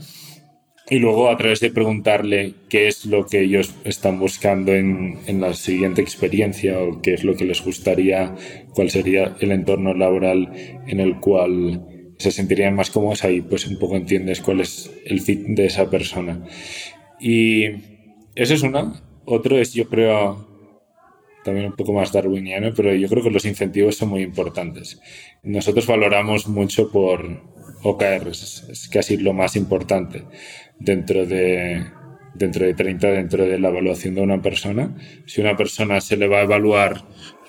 y 0.90 0.98
luego 0.98 1.30
a 1.30 1.36
través 1.36 1.60
de 1.60 1.70
preguntarle 1.70 2.54
qué 2.68 2.88
es 2.88 3.06
lo 3.06 3.26
que 3.26 3.40
ellos 3.40 3.74
están 3.84 4.18
buscando 4.18 4.72
en, 4.72 5.20
en, 5.26 5.40
la 5.40 5.54
siguiente 5.54 6.02
experiencia 6.02 6.78
o 6.80 7.00
qué 7.00 7.14
es 7.14 7.24
lo 7.24 7.36
que 7.36 7.44
les 7.44 7.64
gustaría, 7.64 8.34
cuál 8.74 8.90
sería 8.90 9.36
el 9.40 9.52
entorno 9.52 9.94
laboral 9.94 10.52
en 10.86 11.00
el 11.00 11.18
cual 11.20 11.86
se 12.18 12.30
sentirían 12.30 12.74
más 12.74 12.90
cómodos, 12.90 13.24
ahí 13.24 13.40
pues 13.40 13.66
un 13.66 13.78
poco 13.78 13.96
entiendes 13.96 14.40
cuál 14.40 14.60
es 14.60 14.90
el 15.04 15.20
fit 15.20 15.40
de 15.46 15.66
esa 15.66 15.90
persona. 15.90 16.44
Y 17.20 17.64
eso 18.34 18.54
es 18.54 18.62
una. 18.62 19.02
Otro 19.24 19.58
es, 19.58 19.72
yo 19.72 19.88
creo, 19.88 20.51
también 21.44 21.66
un 21.66 21.76
poco 21.76 21.92
más 21.92 22.12
darwiniano, 22.12 22.72
pero 22.74 22.94
yo 22.94 23.08
creo 23.08 23.22
que 23.22 23.30
los 23.30 23.44
incentivos 23.44 23.96
son 23.96 24.10
muy 24.10 24.22
importantes. 24.22 25.00
Nosotros 25.42 25.86
valoramos 25.86 26.48
mucho 26.48 26.90
por 26.90 27.42
OKRs, 27.82 28.68
es 28.70 28.88
casi 28.88 29.16
lo 29.16 29.32
más 29.32 29.56
importante 29.56 30.24
dentro 30.78 31.26
de, 31.26 31.84
dentro 32.34 32.66
de 32.66 32.74
30, 32.74 33.08
dentro 33.08 33.44
de 33.44 33.58
la 33.58 33.68
evaluación 33.68 34.14
de 34.14 34.20
una 34.20 34.40
persona. 34.40 34.96
Si 35.26 35.40
una 35.40 35.56
persona 35.56 36.00
se 36.00 36.16
le 36.16 36.28
va 36.28 36.38
a 36.38 36.42
evaluar 36.42 37.02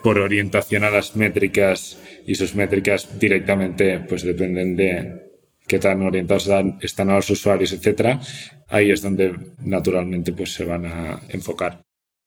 por 0.03 0.19
orientación 0.19 0.83
a 0.83 0.89
las 0.89 1.15
métricas 1.15 1.97
y 2.25 2.35
sus 2.35 2.55
métricas 2.55 3.19
directamente 3.19 3.99
pues 4.01 4.23
dependen 4.23 4.75
de 4.75 5.23
qué 5.67 5.79
tan 5.79 6.01
orientados 6.01 6.49
están 6.81 7.09
a 7.09 7.15
los 7.15 7.29
usuarios, 7.29 7.71
etcétera, 7.71 8.19
ahí 8.67 8.91
es 8.91 9.01
donde 9.01 9.33
naturalmente 9.59 10.33
pues 10.33 10.53
se 10.53 10.65
van 10.65 10.85
a 10.85 11.21
enfocar. 11.29 11.81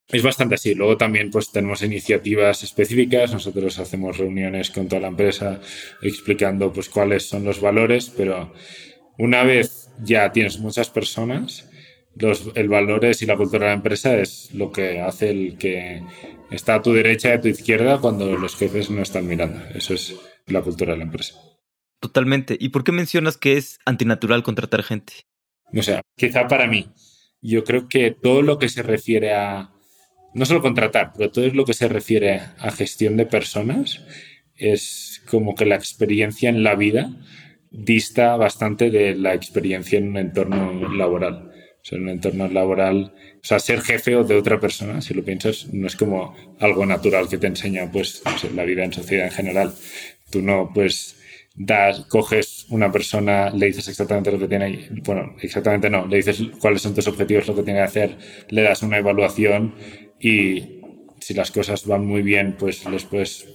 Es 0.08 0.22
bastante 0.22 0.54
así. 0.54 0.74
Luego 0.74 0.96
también 0.96 1.30
pues 1.30 1.50
tenemos 1.50 1.82
iniciativas 1.82 2.62
específicas. 2.62 3.32
Nosotros 3.32 3.78
hacemos 3.78 4.18
reuniones 4.18 4.70
con 4.70 4.88
toda 4.88 5.02
la 5.02 5.08
empresa 5.08 5.60
explicando 6.00 6.72
pues 6.72 6.88
cuáles 6.88 7.28
son 7.28 7.44
los 7.44 7.60
valores, 7.60 8.12
pero 8.16 8.52
una 9.18 9.42
vez 9.42 9.90
ya 10.02 10.30
tienes 10.30 10.58
muchas 10.58 10.90
personas, 10.90 11.68
los 12.14 12.50
el 12.54 12.68
valores 12.68 13.20
y 13.22 13.26
la 13.26 13.36
cultura 13.36 13.66
de 13.66 13.70
la 13.72 13.76
empresa 13.76 14.16
es 14.16 14.52
lo 14.54 14.70
que 14.70 15.00
hace 15.00 15.30
el 15.30 15.58
que 15.58 16.02
está 16.50 16.76
a 16.76 16.82
tu 16.82 16.92
derecha 16.92 17.30
y 17.30 17.32
a 17.32 17.40
tu 17.40 17.48
izquierda 17.48 17.98
cuando 17.98 18.36
los 18.36 18.56
jefes 18.56 18.90
no 18.90 19.02
están 19.02 19.26
mirando. 19.26 19.60
Eso 19.74 19.94
es 19.94 20.14
la 20.46 20.62
cultura 20.62 20.92
de 20.92 20.98
la 20.98 21.04
empresa. 21.04 21.34
Totalmente. 22.00 22.56
¿Y 22.58 22.68
por 22.68 22.84
qué 22.84 22.92
mencionas 22.92 23.36
que 23.36 23.56
es 23.56 23.80
antinatural 23.84 24.42
contratar 24.42 24.82
gente? 24.82 25.14
O 25.74 25.82
sea, 25.82 26.00
quizá 26.16 26.46
para 26.46 26.66
mí. 26.66 26.88
Yo 27.42 27.64
creo 27.64 27.88
que 27.88 28.10
todo 28.10 28.42
lo 28.42 28.58
que 28.58 28.68
se 28.68 28.82
refiere 28.82 29.32
a 29.32 29.75
no 30.36 30.44
solo 30.44 30.60
contratar, 30.60 31.12
pero 31.16 31.30
todo 31.30 31.48
lo 31.48 31.64
que 31.64 31.72
se 31.72 31.88
refiere 31.88 32.42
a 32.58 32.70
gestión 32.70 33.16
de 33.16 33.24
personas 33.24 34.04
es 34.54 35.22
como 35.30 35.54
que 35.54 35.64
la 35.64 35.76
experiencia 35.76 36.50
en 36.50 36.62
la 36.62 36.74
vida 36.74 37.10
dista 37.70 38.36
bastante 38.36 38.90
de 38.90 39.14
la 39.14 39.32
experiencia 39.32 39.98
en 39.98 40.08
un 40.08 40.18
entorno 40.18 40.92
laboral. 40.92 41.52
En 41.90 42.02
un 42.02 42.08
entorno 42.10 42.48
laboral, 42.48 43.14
o 43.36 43.44
sea, 43.44 43.60
ser 43.60 43.80
jefe 43.80 44.16
o 44.16 44.24
de 44.24 44.34
otra 44.34 44.60
persona, 44.60 45.00
si 45.00 45.14
lo 45.14 45.24
piensas, 45.24 45.72
no 45.72 45.86
es 45.86 45.96
como 45.96 46.36
algo 46.58 46.84
natural 46.84 47.28
que 47.28 47.38
te 47.38 47.46
enseña, 47.46 47.90
pues, 47.90 48.22
la 48.54 48.64
vida 48.64 48.84
en 48.84 48.92
sociedad 48.92 49.26
en 49.26 49.32
general. 49.32 49.72
Tú 50.30 50.42
no, 50.42 50.72
pues, 50.74 51.16
das, 51.54 52.00
coges 52.06 52.66
una 52.68 52.90
persona, 52.92 53.50
le 53.50 53.66
dices 53.66 53.88
exactamente 53.88 54.32
lo 54.32 54.38
que 54.38 54.48
tiene, 54.48 54.88
bueno, 55.04 55.36
exactamente 55.40 55.88
no, 55.88 56.06
le 56.06 56.16
dices 56.16 56.42
cuáles 56.60 56.82
son 56.82 56.94
tus 56.94 57.06
objetivos, 57.06 57.46
lo 57.46 57.54
que 57.54 57.62
tiene 57.62 57.78
que 57.78 57.84
hacer, 57.84 58.18
le 58.50 58.62
das 58.62 58.82
una 58.82 58.98
evaluación 58.98 59.74
y 60.20 60.80
si 61.20 61.34
las 61.34 61.50
cosas 61.50 61.86
van 61.86 62.06
muy 62.06 62.22
bien, 62.22 62.56
pues 62.58 62.84
les 62.86 63.04
puedes 63.04 63.46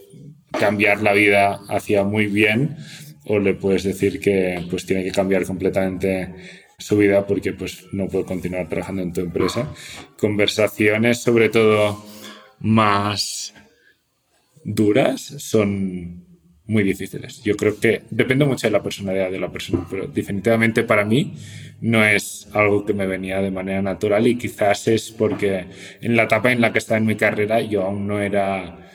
cambiar 0.51 1.01
la 1.01 1.13
vida 1.13 1.61
hacia 1.69 2.03
muy 2.03 2.27
bien 2.27 2.77
o 3.25 3.39
le 3.39 3.53
puedes 3.53 3.83
decir 3.83 4.19
que 4.19 4.65
pues 4.69 4.85
tiene 4.85 5.03
que 5.03 5.11
cambiar 5.11 5.45
completamente 5.45 6.33
su 6.77 6.97
vida 6.97 7.25
porque 7.25 7.53
pues 7.53 7.85
no 7.91 8.07
puede 8.07 8.25
continuar 8.25 8.67
trabajando 8.67 9.01
en 9.03 9.13
tu 9.13 9.21
empresa. 9.21 9.73
Conversaciones 10.19 11.21
sobre 11.21 11.49
todo 11.49 12.03
más 12.59 13.53
duras 14.63 15.21
son 15.21 16.30
muy 16.71 16.83
difíciles. 16.83 17.43
Yo 17.43 17.55
creo 17.57 17.77
que 17.77 18.03
depende 18.09 18.45
mucho 18.45 18.65
de 18.65 18.71
la 18.71 18.81
personalidad 18.81 19.29
de 19.29 19.39
la 19.39 19.51
persona, 19.51 19.85
pero 19.89 20.07
definitivamente 20.07 20.83
para 20.83 21.03
mí 21.03 21.33
no 21.81 22.03
es 22.05 22.47
algo 22.53 22.85
que 22.85 22.93
me 22.93 23.05
venía 23.05 23.41
de 23.41 23.51
manera 23.51 23.81
natural 23.81 24.25
y 24.25 24.37
quizás 24.37 24.87
es 24.87 25.11
porque 25.11 25.65
en 26.01 26.15
la 26.15 26.23
etapa 26.23 26.51
en 26.51 26.61
la 26.61 26.71
que 26.71 26.79
estaba 26.79 26.97
en 26.97 27.07
mi 27.07 27.15
carrera 27.15 27.59
yo 27.61 27.83
aún 27.83 28.07
no 28.07 28.21
era 28.21 28.89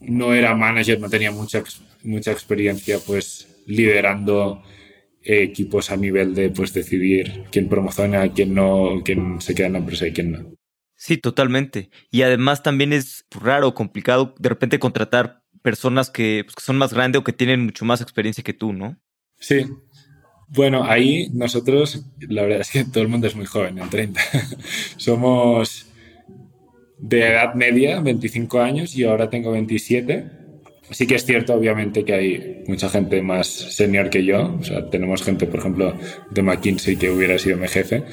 no 0.00 0.32
era 0.32 0.54
manager, 0.54 1.00
no 1.00 1.10
tenía 1.10 1.32
mucha 1.32 1.64
mucha 2.04 2.30
experiencia 2.30 3.00
pues 3.04 3.64
liderando 3.66 4.62
equipos 5.20 5.90
a 5.90 5.96
nivel 5.96 6.36
de 6.36 6.50
pues 6.50 6.72
decidir 6.72 7.46
quién 7.50 7.68
promociona, 7.68 8.32
quién 8.32 8.54
no, 8.54 9.02
quién 9.04 9.40
se 9.40 9.56
queda 9.56 9.66
en 9.66 9.72
la 9.72 9.80
empresa 9.80 10.06
y 10.06 10.12
quién 10.12 10.32
no. 10.32 10.58
Sí, 10.94 11.16
totalmente. 11.16 11.90
Y 12.10 12.22
además 12.22 12.62
también 12.62 12.92
es 12.92 13.24
raro, 13.30 13.74
complicado 13.74 14.34
de 14.38 14.48
repente 14.48 14.78
contratar 14.78 15.42
personas 15.68 16.08
que, 16.08 16.44
pues, 16.46 16.54
que 16.56 16.62
son 16.62 16.78
más 16.78 16.94
grandes 16.94 17.20
o 17.20 17.24
que 17.24 17.34
tienen 17.34 17.66
mucho 17.66 17.84
más 17.84 18.00
experiencia 18.00 18.42
que 18.42 18.54
tú, 18.54 18.72
¿no? 18.72 18.96
Sí. 19.38 19.66
Bueno, 20.48 20.84
ahí 20.84 21.28
nosotros, 21.34 22.06
la 22.20 22.40
verdad 22.40 22.62
es 22.62 22.70
que 22.70 22.84
todo 22.86 23.02
el 23.02 23.10
mundo 23.10 23.26
es 23.26 23.36
muy 23.36 23.44
joven, 23.44 23.78
en 23.78 23.90
30. 23.90 24.18
Somos 24.96 25.86
de 26.98 27.20
edad 27.20 27.52
media, 27.52 28.00
25 28.00 28.60
años, 28.60 28.96
y 28.96 29.04
ahora 29.04 29.28
tengo 29.28 29.52
27. 29.52 30.30
Sí 30.90 31.06
que 31.06 31.16
es 31.16 31.26
cierto, 31.26 31.52
obviamente, 31.52 32.02
que 32.02 32.14
hay 32.14 32.64
mucha 32.66 32.88
gente 32.88 33.20
más 33.20 33.46
senior 33.46 34.08
que 34.08 34.24
yo. 34.24 34.56
O 34.58 34.64
sea, 34.64 34.88
tenemos 34.88 35.22
gente, 35.22 35.46
por 35.46 35.60
ejemplo, 35.60 35.94
de 36.30 36.42
McKinsey 36.42 36.96
que 36.96 37.10
hubiera 37.10 37.38
sido 37.38 37.58
mi 37.58 37.68
jefe. 37.68 38.04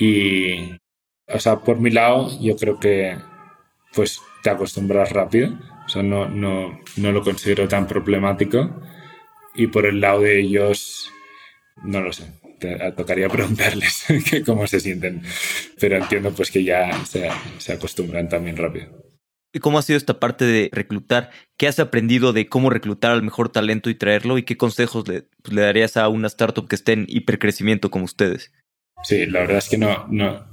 Y, 0.00 0.72
o 1.28 1.38
sea, 1.38 1.60
por 1.60 1.78
mi 1.78 1.90
lado, 1.90 2.28
yo 2.40 2.56
creo 2.56 2.80
que, 2.80 3.16
pues, 3.94 4.18
te 4.42 4.50
acostumbras 4.50 5.12
rápido. 5.12 5.56
O 5.88 5.90
sea, 5.90 6.02
no, 6.02 6.28
no, 6.28 6.78
no 6.98 7.12
lo 7.12 7.22
considero 7.22 7.66
tan 7.66 7.86
problemático. 7.86 8.78
Y 9.54 9.68
por 9.68 9.86
el 9.86 10.02
lado 10.02 10.20
de 10.20 10.38
ellos, 10.38 11.10
no 11.82 12.02
lo 12.02 12.12
sé. 12.12 12.24
Te, 12.60 12.76
tocaría 12.92 13.26
preguntarles 13.30 14.04
cómo 14.46 14.66
se 14.66 14.80
sienten. 14.80 15.22
Pero 15.80 15.96
entiendo 15.96 16.30
pues 16.32 16.50
que 16.50 16.62
ya 16.62 16.92
se, 17.06 17.30
se 17.56 17.72
acostumbran 17.72 18.28
también 18.28 18.58
rápido. 18.58 18.86
¿Y 19.50 19.60
cómo 19.60 19.78
ha 19.78 19.82
sido 19.82 19.96
esta 19.96 20.20
parte 20.20 20.44
de 20.44 20.68
reclutar? 20.72 21.30
¿Qué 21.56 21.66
has 21.66 21.78
aprendido 21.78 22.34
de 22.34 22.50
cómo 22.50 22.68
reclutar 22.68 23.12
al 23.12 23.22
mejor 23.22 23.48
talento 23.48 23.88
y 23.88 23.94
traerlo? 23.94 24.36
¿Y 24.36 24.42
qué 24.42 24.58
consejos 24.58 25.08
le, 25.08 25.22
pues, 25.42 25.54
le 25.54 25.62
darías 25.62 25.96
a 25.96 26.06
una 26.08 26.26
startup 26.26 26.68
que 26.68 26.76
esté 26.76 26.92
en 26.92 27.06
hipercrecimiento 27.08 27.90
como 27.90 28.04
ustedes? 28.04 28.52
Sí, 29.04 29.24
la 29.24 29.40
verdad 29.40 29.56
es 29.56 29.70
que 29.70 29.78
no, 29.78 30.06
no, 30.10 30.46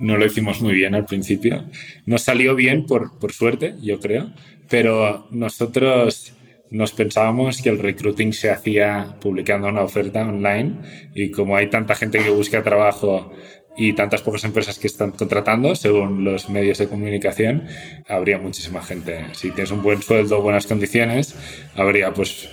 no 0.00 0.16
lo 0.16 0.26
hicimos 0.26 0.60
muy 0.60 0.74
bien 0.74 0.96
al 0.96 1.06
principio. 1.06 1.64
Nos 2.04 2.22
salió 2.22 2.56
bien 2.56 2.86
por, 2.86 3.18
por 3.20 3.32
suerte, 3.32 3.76
yo 3.80 4.00
creo, 4.00 4.32
pero 4.72 5.26
nosotros 5.30 6.32
nos 6.70 6.92
pensábamos 6.92 7.60
que 7.60 7.68
el 7.68 7.78
recruiting 7.78 8.32
se 8.32 8.48
hacía 8.48 9.16
publicando 9.20 9.68
una 9.68 9.82
oferta 9.82 10.22
online 10.22 10.78
y 11.14 11.30
como 11.30 11.56
hay 11.56 11.68
tanta 11.68 11.94
gente 11.94 12.20
que 12.20 12.30
busca 12.30 12.62
trabajo 12.62 13.34
y 13.76 13.92
tantas 13.92 14.22
pocas 14.22 14.44
empresas 14.44 14.78
que 14.78 14.86
están 14.86 15.10
contratando, 15.10 15.74
según 15.74 16.24
los 16.24 16.48
medios 16.48 16.78
de 16.78 16.88
comunicación, 16.88 17.66
habría 18.08 18.38
muchísima 18.38 18.82
gente. 18.82 19.26
Si 19.32 19.50
tienes 19.50 19.72
un 19.72 19.82
buen 19.82 20.00
sueldo, 20.00 20.40
buenas 20.40 20.66
condiciones, 20.66 21.36
habría 21.76 22.14
pues 22.14 22.48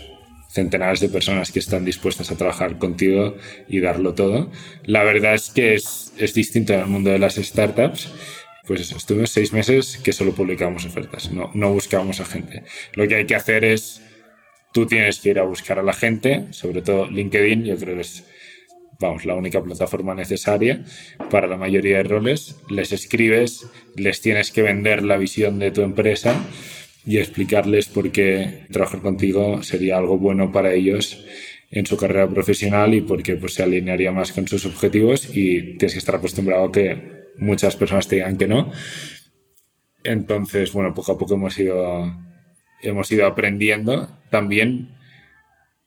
centenares 0.49 0.99
de 0.99 1.07
personas 1.07 1.53
que 1.53 1.59
están 1.59 1.85
dispuestas 1.85 2.31
a 2.31 2.35
trabajar 2.35 2.79
contigo 2.79 3.35
y 3.69 3.79
darlo 3.79 4.13
todo. 4.13 4.51
La 4.83 5.03
verdad 5.05 5.35
es 5.35 5.51
que 5.51 5.75
es, 5.75 6.11
es 6.17 6.33
distinto 6.33 6.73
en 6.73 6.81
el 6.81 6.87
mundo 6.87 7.11
de 7.11 7.19
las 7.19 7.35
startups 7.35 8.11
pues 8.69 8.91
estuvimos 8.91 9.31
seis 9.31 9.51
meses 9.51 9.97
que 9.97 10.13
solo 10.13 10.31
publicamos 10.35 10.85
ofertas, 10.85 11.31
no, 11.31 11.49
no 11.55 11.73
buscábamos 11.73 12.19
a 12.19 12.25
gente. 12.25 12.61
Lo 12.93 13.07
que 13.07 13.15
hay 13.15 13.25
que 13.25 13.33
hacer 13.33 13.65
es, 13.65 13.99
tú 14.71 14.85
tienes 14.85 15.19
que 15.19 15.29
ir 15.29 15.39
a 15.39 15.43
buscar 15.43 15.79
a 15.79 15.81
la 15.81 15.91
gente, 15.91 16.45
sobre 16.51 16.83
todo 16.83 17.09
LinkedIn, 17.09 17.65
yo 17.65 17.75
creo 17.77 17.95
que 17.95 18.01
es, 18.01 18.25
vamos, 18.99 19.25
la 19.25 19.33
única 19.33 19.59
plataforma 19.63 20.13
necesaria 20.13 20.83
para 21.31 21.47
la 21.47 21.57
mayoría 21.57 21.97
de 21.97 22.03
roles. 22.03 22.57
Les 22.69 22.91
escribes, 22.91 23.65
les 23.95 24.21
tienes 24.21 24.51
que 24.51 24.61
vender 24.61 25.01
la 25.01 25.17
visión 25.17 25.57
de 25.57 25.71
tu 25.71 25.81
empresa 25.81 26.39
y 27.07 27.17
explicarles 27.17 27.87
por 27.87 28.11
qué 28.11 28.67
trabajar 28.71 29.01
contigo 29.01 29.63
sería 29.63 29.97
algo 29.97 30.19
bueno 30.19 30.51
para 30.51 30.73
ellos 30.73 31.25
en 31.71 31.87
su 31.87 31.97
carrera 31.97 32.29
profesional 32.29 32.93
y 32.93 33.01
porque 33.01 33.35
pues, 33.35 33.55
se 33.55 33.63
alinearía 33.63 34.11
más 34.11 34.31
con 34.31 34.47
sus 34.47 34.67
objetivos 34.67 35.27
y 35.35 35.75
tienes 35.77 35.93
que 35.93 35.99
estar 35.99 36.17
acostumbrado 36.17 36.65
a 36.65 36.71
que 36.71 37.18
muchas 37.39 37.75
personas 37.75 38.07
te 38.07 38.17
digan 38.17 38.37
que 38.37 38.47
no. 38.47 38.71
Entonces, 40.03 40.71
bueno, 40.73 40.93
poco 40.93 41.13
a 41.13 41.17
poco 41.17 41.35
hemos 41.35 41.57
ido, 41.57 42.13
hemos 42.81 43.11
ido 43.11 43.25
aprendiendo. 43.25 44.09
También 44.29 44.95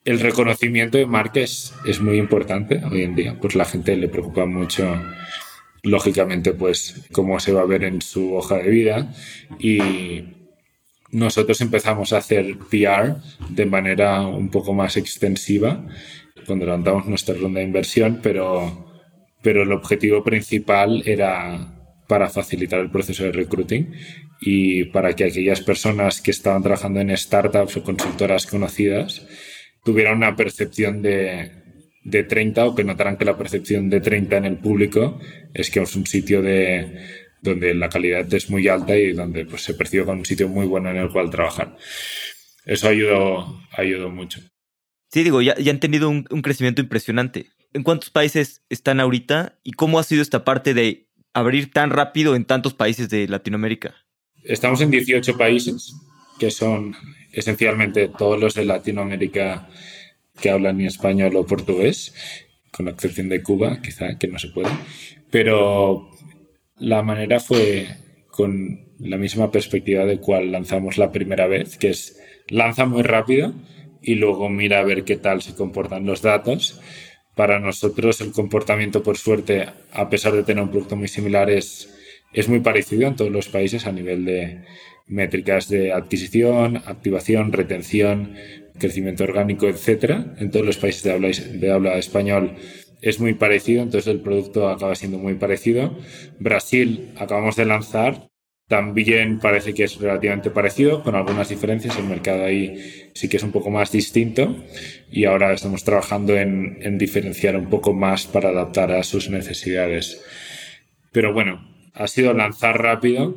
el 0.05 0.21
reconocimiento 0.21 0.99
de 0.99 1.07
marca 1.07 1.41
es, 1.41 1.73
muy 2.01 2.19
importante 2.19 2.83
hoy 2.91 3.03
en 3.03 3.15
día. 3.15 3.39
Pues 3.41 3.55
la 3.55 3.65
gente 3.65 3.97
le 3.97 4.09
preocupa 4.09 4.47
mucho, 4.47 5.01
lógicamente, 5.83 6.53
pues 6.53 7.07
cómo 7.13 7.39
se 7.41 7.53
va 7.53 7.63
a 7.63 7.67
ver 7.67 7.85
en 7.85 8.03
su 8.03 8.35
hoja 8.35 8.57
de 8.57 8.71
vida. 8.71 9.15
Y 9.59 10.25
nosotros 11.11 11.61
empezamos 11.61 12.13
a 12.13 12.19
hacer 12.19 12.57
PR 12.71 13.17
de 13.49 13.67
manera 13.67 14.23
un 14.23 14.51
poco 14.51 14.73
más 14.75 14.97
extensiva 14.97 15.87
cuando 16.47 16.65
levantamos 16.67 17.07
nuestra 17.07 17.35
ronda 17.35 17.61
de 17.61 17.67
inversión, 17.67 18.21
pero 18.23 18.92
pero 19.43 19.63
el 19.63 19.73
objetivo 19.73 20.23
principal 20.23 21.03
era 21.05 21.79
para 22.09 22.29
facilitar 22.29 22.81
el 22.81 22.91
proceso 22.91 23.25
de 23.25 23.33
recruiting 23.33 23.93
y 24.41 24.85
para 24.85 25.15
que 25.15 25.25
aquellas 25.25 25.61
personas 25.61 26.21
que 26.21 26.31
estaban 26.31 26.63
trabajando 26.63 27.01
en 27.01 27.17
startups 27.17 27.77
o 27.77 27.83
consultoras 27.83 28.47
conocidas 28.47 29.27
tuvieran 29.85 30.19
una 30.19 30.37
percepción 30.37 31.03
de, 31.03 31.51
de 32.05 32.25
30 32.25 32.67
o 32.67 32.75
que 32.75 32.85
notaran 32.85 33.17
que 33.17 33.25
la 33.25 33.39
percepción 33.39 33.89
de 33.89 34.01
30 34.01 34.37
en 34.37 34.45
el 34.45 34.59
público 34.59 35.21
es 35.55 35.71
que 35.71 35.81
es 35.81 35.97
un 35.97 36.07
sitio 36.07 36.43
de, 36.43 36.99
donde 37.43 37.75
la 37.75 37.89
calidad 37.89 38.33
es 38.33 38.51
muy 38.51 38.69
alta 38.69 38.97
y 38.97 39.13
donde 39.13 39.45
pues, 39.45 39.63
se 39.63 39.75
percibe 39.75 40.05
como 40.05 40.19
un 40.19 40.25
sitio 40.25 40.49
muy 40.49 40.67
bueno 40.67 40.91
en 40.91 40.97
el 40.97 41.11
cual 41.11 41.31
trabajar. 41.31 41.77
Eso 42.65 42.89
ayudó, 42.89 43.61
ayudó 43.73 44.11
mucho. 44.11 44.41
Sí, 45.11 45.25
digo, 45.25 45.43
ya, 45.43 45.57
ya 45.57 45.73
han 45.73 45.81
tenido 45.81 46.09
un, 46.09 46.25
un 46.31 46.43
crecimiento 46.43 46.81
impresionante. 46.81 47.47
¿En 47.75 47.83
cuántos 47.85 48.11
países 48.11 48.63
están 48.69 49.01
ahorita 49.01 49.59
y 49.63 49.73
cómo 49.73 49.99
ha 49.99 50.03
sido 50.03 50.21
esta 50.21 50.45
parte 50.45 50.75
de 50.75 51.09
abrir 51.33 51.71
tan 51.71 51.91
rápido 51.91 52.37
en 52.37 52.45
tantos 52.45 52.75
países 52.75 53.09
de 53.09 53.27
Latinoamérica? 53.27 53.95
Estamos 54.45 54.83
en 54.83 54.91
18 54.91 55.39
países, 55.39 55.95
que 56.39 56.51
son 56.51 56.95
esencialmente 57.33 58.09
todos 58.09 58.39
los 58.39 58.55
de 58.55 58.67
Latinoamérica 58.67 59.69
que 60.41 60.51
hablan 60.51 60.81
español 60.83 61.35
o 61.37 61.47
portugués, 61.47 62.15
con 62.71 62.87
la 62.87 62.93
excepción 62.93 63.31
de 63.31 63.43
Cuba, 63.43 63.81
quizá 63.83 64.19
que 64.19 64.29
no 64.29 64.39
se 64.39 64.49
puede. 64.49 64.71
Pero 65.31 66.11
la 66.77 67.03
manera 67.03 67.41
fue 67.41 67.87
con 68.29 68.93
la 68.99 69.17
misma 69.17 69.51
perspectiva 69.51 70.05
de 70.05 70.19
cual 70.19 70.53
lanzamos 70.53 70.99
la 70.99 71.11
primera 71.11 71.47
vez, 71.47 71.79
que 71.79 71.89
es 71.91 72.21
lanza 72.49 72.85
muy 72.85 73.03
rápido 73.03 73.55
y 74.03 74.17
luego 74.17 74.51
mira 74.51 74.81
a 74.81 74.85
ver 74.85 75.05
qué 75.05 75.17
tal 75.17 75.41
se 75.41 75.55
comportan 75.55 76.05
los 76.05 76.21
datos 76.21 76.81
para 77.35 77.59
nosotros 77.59 78.21
el 78.21 78.33
comportamiento, 78.33 79.03
por 79.03 79.17
suerte, 79.17 79.67
a 79.93 80.09
pesar 80.11 80.33
de 80.33 80.43
tener 80.43 80.63
un 80.63 80.71
producto 80.71 80.97
muy 80.97 81.09
similar, 81.09 81.51
es, 81.51 81.89
es 82.33 82.49
muy 82.49 82.61
parecido 82.61 83.07
en 83.09 83.17
todos 83.17 83.31
los 83.31 83.49
países 83.49 83.87
a 83.87 83.93
nivel 83.93 84.25
de 84.25 84.65
métricas 85.07 85.69
de 85.69 85.93
adquisición, 85.93 86.79
activación, 86.87 87.53
retención, 87.53 88.35
crecimiento 88.79 89.25
orgánico, 89.25 89.67
etc. 89.67 90.27
En 90.39 90.51
todos 90.51 90.67
los 90.67 90.77
países 90.77 91.03
de 91.03 91.13
habla, 91.13 91.29
de 91.29 91.71
habla 91.71 91.99
español 91.99 92.57
es 93.01 93.19
muy 93.19 93.35
parecido, 93.35 93.83
entonces 93.83 94.13
el 94.13 94.21
producto 94.21 94.69
acaba 94.69 94.95
siendo 94.95 95.19
muy 95.19 95.35
parecido. 95.35 95.99
Brasil 96.39 97.13
acabamos 97.19 97.57
de 97.57 97.65
lanzar 97.65 98.29
también 98.73 99.39
parece 99.39 99.75
que 99.75 99.85
es 99.85 100.01
relativamente 100.01 100.49
parecido, 100.49 101.03
con 101.03 101.15
algunas 101.15 101.51
diferencias. 101.51 101.99
El 101.99 102.05
mercado 102.05 102.47
ahí 102.47 103.11
sí 103.13 103.29
que 103.29 103.37
es 103.37 103.43
un 103.43 103.53
poco 103.53 103.69
más 103.69 103.93
distinto 103.93 104.65
y 105.11 105.27
ahora 105.27 105.53
estamos 105.53 105.85
trabajando 105.85 106.39
en, 106.39 106.79
en 106.81 106.97
diferenciar 106.97 107.55
un 107.55 107.69
poco 107.69 107.93
más 107.93 108.25
para 108.25 108.49
adaptar 108.49 108.93
a 108.93 109.03
sus 109.03 109.29
necesidades. 109.29 110.25
Pero 111.13 111.35
bueno, 111.35 111.69
ha 111.93 112.09
sido 112.09 112.33
lanzar 112.33 112.81
rápido 112.81 113.37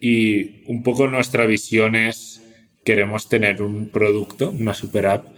y 0.00 0.64
un 0.66 0.82
poco 0.82 1.06
nuestra 1.06 1.46
visión 1.46 1.94
es 1.94 2.42
queremos 2.84 3.28
tener 3.28 3.62
un 3.62 3.90
producto, 3.90 4.50
una 4.50 4.74
super 4.74 5.06
app 5.06 5.28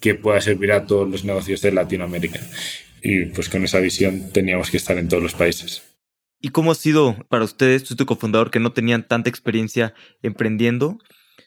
que 0.00 0.16
pueda 0.16 0.42
servir 0.42 0.72
a 0.72 0.84
todos 0.84 1.08
los 1.08 1.24
negocios 1.24 1.62
de 1.62 1.72
Latinoamérica. 1.72 2.40
Y 3.02 3.24
pues 3.24 3.48
con 3.48 3.64
esa 3.64 3.80
visión 3.80 4.32
teníamos 4.32 4.70
que 4.70 4.76
estar 4.76 4.98
en 4.98 5.08
todos 5.08 5.22
los 5.22 5.32
países. 5.32 5.89
¿Y 6.40 6.50
cómo 6.50 6.72
ha 6.72 6.74
sido 6.74 7.16
para 7.28 7.44
ustedes, 7.44 7.84
tu 7.84 8.06
cofundador, 8.06 8.50
que 8.50 8.60
no 8.60 8.72
tenían 8.72 9.06
tanta 9.06 9.28
experiencia 9.28 9.94
emprendiendo? 10.22 10.98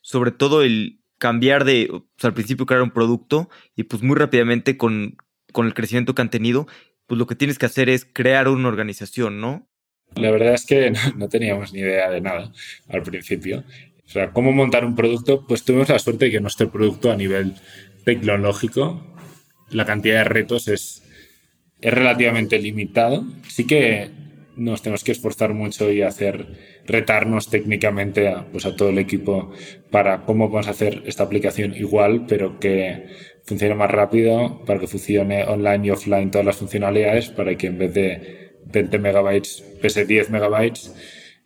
Sobre 0.02 0.32
todo 0.32 0.62
el 0.62 1.00
cambiar 1.18 1.64
de, 1.64 1.90
al 2.22 2.34
principio 2.34 2.66
crear 2.66 2.84
un 2.84 2.92
producto 2.92 3.50
y 3.76 3.84
pues 3.84 4.04
muy 4.04 4.16
rápidamente 4.16 4.78
con, 4.78 5.16
con 5.52 5.66
el 5.66 5.74
crecimiento 5.74 6.14
que 6.14 6.22
han 6.22 6.30
tenido, 6.30 6.68
pues 7.08 7.18
lo 7.18 7.28
que 7.28 7.36
tienes 7.36 7.58
que 7.58 7.66
hacer 7.66 7.90
es 7.90 8.06
crear 8.06 8.48
una 8.48 8.68
organización, 8.68 9.40
¿no? 9.40 9.68
La 10.16 10.32
verdad 10.32 10.54
es 10.54 10.66
que 10.66 10.92
no, 11.16 11.30
teníamos 11.30 11.74
ni 11.74 11.80
idea 11.80 12.10
de 12.10 12.22
nada 12.22 12.52
al 12.90 13.04
principio. 13.04 13.64
O 14.06 14.10
sea, 14.10 14.32
cómo 14.32 14.52
montar 14.52 14.86
un 14.86 14.96
producto, 14.96 15.46
pues 15.48 15.64
tuvimos 15.64 15.90
la 15.90 15.98
suerte 15.98 16.26
de 16.26 16.32
que 16.32 16.40
nuestro 16.40 16.70
producto 16.72 17.12
a 17.12 17.16
nivel 17.16 17.56
tecnológico, 18.04 19.02
la 19.70 19.86
cantidad 19.86 20.20
de 20.20 20.24
retos 20.26 20.68
es, 20.68 21.04
es 21.82 21.94
relativamente 21.94 22.60
limitado. 22.60 23.26
Sí 23.48 23.66
que 23.66 24.12
nos 24.56 24.82
tenemos 24.82 25.04
que 25.04 25.12
esforzar 25.12 25.54
mucho 25.54 25.92
y 25.92 26.02
hacer 26.02 26.48
retarnos 26.86 27.50
técnicamente 27.50 28.28
a, 28.28 28.46
pues 28.52 28.66
a 28.66 28.76
todo 28.76 28.90
el 28.90 29.00
equipo 29.00 29.52
para 29.92 30.26
cómo 30.26 30.50
vamos 30.50 30.68
a 30.68 30.72
hacer 30.72 31.04
esta 31.06 31.24
aplicación 31.24 31.76
igual, 31.76 32.26
pero 32.28 32.60
que 32.60 33.08
funcione 33.44 33.76
más 33.76 33.92
rápido, 33.92 34.64
para 34.66 34.80
que 34.80 34.88
funcione 34.88 35.44
online 35.44 35.88
y 35.88 35.90
offline 35.92 36.32
todas 36.32 36.46
las 36.46 36.58
funcionalidades, 36.58 37.30
para 37.30 37.56
que 37.56 37.68
en 37.68 37.78
vez 37.78 37.94
de 37.94 38.44
20 38.66 39.00
megabytes 39.00 39.64
pese 39.82 40.06
10 40.06 40.30
megabytes 40.30 40.94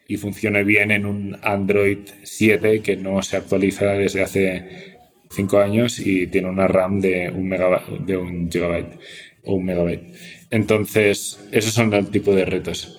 y 0.07 0.17
funcione 0.17 0.63
bien 0.63 0.91
en 0.91 1.05
un 1.05 1.37
Android 1.41 1.99
7 2.23 2.81
que 2.81 2.95
no 2.95 3.21
se 3.21 3.37
actualiza 3.37 3.93
desde 3.93 4.23
hace 4.23 4.97
5 5.29 5.59
años 5.59 5.99
y 5.99 6.27
tiene 6.27 6.49
una 6.49 6.67
RAM 6.67 7.01
de 7.01 7.29
un, 7.29 7.47
megabyte, 7.49 8.05
de 8.05 8.17
un 8.17 8.49
gigabyte 8.49 8.99
o 9.43 9.55
un 9.55 9.65
megabyte. 9.65 10.13
Entonces, 10.49 11.39
esos 11.51 11.73
son 11.73 11.93
el 11.93 12.07
tipo 12.09 12.33
de 12.33 12.45
retos 12.45 12.97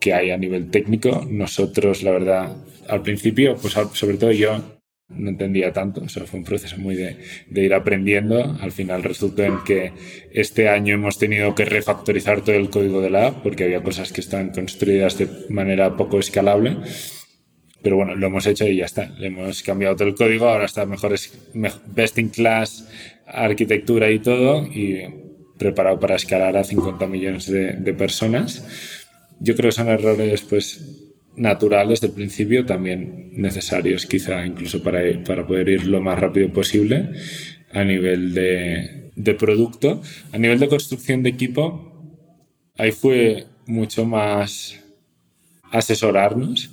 que 0.00 0.12
hay 0.12 0.30
a 0.30 0.36
nivel 0.36 0.70
técnico. 0.70 1.26
Nosotros, 1.28 2.02
la 2.02 2.12
verdad, 2.12 2.56
al 2.88 3.02
principio, 3.02 3.56
pues 3.56 3.74
sobre 3.94 4.18
todo 4.18 4.32
yo, 4.32 4.76
no 5.08 5.30
entendía 5.30 5.72
tanto, 5.72 6.02
o 6.02 6.08
sea, 6.08 6.24
fue 6.24 6.40
un 6.40 6.44
proceso 6.44 6.78
muy 6.78 6.96
de, 6.96 7.16
ir 7.50 7.74
aprendiendo. 7.74 8.56
Al 8.60 8.72
final 8.72 9.04
resultó 9.04 9.44
en 9.44 9.62
que 9.64 9.92
este 10.32 10.68
año 10.68 10.94
hemos 10.94 11.18
tenido 11.18 11.54
que 11.54 11.64
refactorizar 11.64 12.42
todo 12.42 12.56
el 12.56 12.70
código 12.70 13.00
de 13.00 13.10
la 13.10 13.28
app 13.28 13.42
porque 13.42 13.64
había 13.64 13.82
cosas 13.82 14.12
que 14.12 14.20
estaban 14.20 14.50
construidas 14.50 15.16
de 15.18 15.28
manera 15.48 15.96
poco 15.96 16.18
escalable. 16.18 16.76
Pero 17.82 17.96
bueno, 17.96 18.16
lo 18.16 18.26
hemos 18.26 18.46
hecho 18.46 18.66
y 18.66 18.76
ya 18.76 18.86
está. 18.86 19.10
Le 19.10 19.28
hemos 19.28 19.62
cambiado 19.62 19.94
todo 19.94 20.08
el 20.08 20.14
código, 20.16 20.48
ahora 20.48 20.64
está 20.64 20.86
mejor, 20.86 21.14
best 21.86 22.18
in 22.18 22.30
class, 22.30 22.88
arquitectura 23.26 24.10
y 24.10 24.18
todo, 24.18 24.66
y 24.66 25.02
preparado 25.58 25.98
para 25.98 26.16
escalar 26.16 26.56
a 26.56 26.64
50 26.64 27.06
millones 27.06 27.50
de, 27.50 27.94
personas. 27.94 28.64
Yo 29.40 29.54
creo 29.54 29.70
que 29.70 29.76
son 29.76 29.88
errores, 29.88 30.42
pues, 30.42 31.12
naturales 31.36 32.00
del 32.00 32.12
principio, 32.12 32.64
también 32.64 33.30
necesarios 33.32 34.06
quizá 34.06 34.46
incluso 34.46 34.82
para, 34.82 35.00
para 35.24 35.46
poder 35.46 35.68
ir 35.68 35.86
lo 35.86 36.00
más 36.00 36.18
rápido 36.18 36.50
posible 36.50 37.10
a 37.72 37.84
nivel 37.84 38.32
de 38.34 39.34
producto. 39.34 40.00
A 40.32 40.38
nivel 40.38 40.58
de 40.58 40.68
construcción 40.68 41.22
de 41.22 41.30
equipo, 41.30 41.92
ahí 42.78 42.92
fue 42.92 43.46
mucho 43.66 44.06
más 44.06 44.80
asesorarnos 45.70 46.70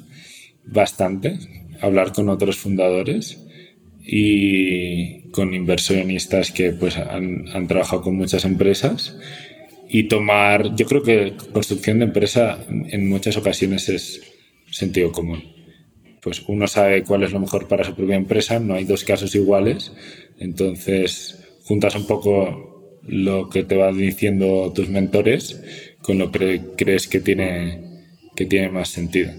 bastante, 0.66 1.38
hablar 1.82 2.14
con 2.14 2.30
otros 2.30 2.58
fundadores 2.58 3.43
y 4.06 5.30
con 5.32 5.54
inversionistas 5.54 6.52
que 6.52 6.72
pues 6.72 6.98
han, 6.98 7.46
han 7.54 7.68
trabajado 7.68 8.02
con 8.02 8.16
muchas 8.16 8.46
empresas 8.46 9.18
y 9.90 10.04
tomar, 10.04 10.76
yo 10.76 10.86
creo 10.86 11.04
que 11.04 11.34
construcción 11.54 12.00
de 12.00 12.06
empresa 12.06 12.58
en 12.70 13.08
muchas 13.08 13.38
ocasiones 13.38 13.90
es 13.90 14.22
sentido 14.72 15.12
común. 15.12 15.44
Pues 16.22 16.44
uno 16.48 16.68
sabe 16.68 17.04
cuál 17.04 17.24
es 17.24 17.32
lo 17.32 17.40
mejor 17.40 17.68
para 17.68 17.84
su 17.84 17.94
propia 17.94 18.16
empresa, 18.16 18.60
no 18.60 18.74
hay 18.74 18.86
dos 18.86 19.04
casos 19.04 19.36
iguales, 19.36 19.94
entonces 20.40 21.44
juntas 21.64 21.96
un 21.96 22.08
poco 22.08 23.00
lo 23.06 23.50
que 23.50 23.64
te 23.64 23.76
van 23.76 23.98
diciendo 23.98 24.72
tus 24.74 24.90
mentores 24.90 25.62
con 26.02 26.18
lo 26.18 26.32
que 26.32 26.62
crees 26.78 27.08
que 27.08 27.20
tiene, 27.20 27.82
que 28.36 28.46
tiene 28.46 28.70
más 28.70 28.90
sentido. 28.90 29.32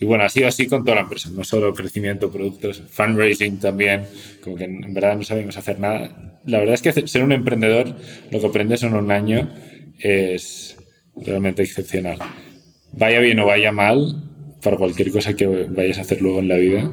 Y 0.00 0.04
bueno, 0.04 0.24
ha 0.24 0.28
sido 0.28 0.48
así 0.48 0.66
con 0.66 0.84
toda 0.84 0.96
la 0.96 1.02
empresa, 1.02 1.30
no 1.32 1.42
solo 1.42 1.74
crecimiento, 1.74 2.30
productos, 2.30 2.82
fundraising 2.88 3.58
también, 3.58 4.06
como 4.42 4.56
que 4.56 4.64
en 4.64 4.94
verdad 4.94 5.16
no 5.16 5.24
sabemos 5.24 5.56
hacer 5.56 5.80
nada. 5.80 6.40
La 6.44 6.60
verdad 6.60 6.74
es 6.74 6.82
que 6.82 7.06
ser 7.08 7.24
un 7.24 7.32
emprendedor, 7.32 7.96
lo 8.30 8.40
que 8.40 8.46
aprendes 8.46 8.82
en 8.84 8.94
un 8.94 9.10
año 9.10 9.52
es 9.98 10.76
realmente 11.16 11.62
excepcional. 11.62 12.18
Vaya 12.92 13.18
bien 13.18 13.40
o 13.40 13.46
vaya 13.46 13.72
mal, 13.72 14.28
para 14.62 14.76
cualquier 14.76 15.10
cosa 15.10 15.34
que 15.34 15.46
vayas 15.46 15.98
a 15.98 16.02
hacer 16.02 16.20
luego 16.22 16.40
en 16.40 16.48
la 16.48 16.56
vida, 16.56 16.92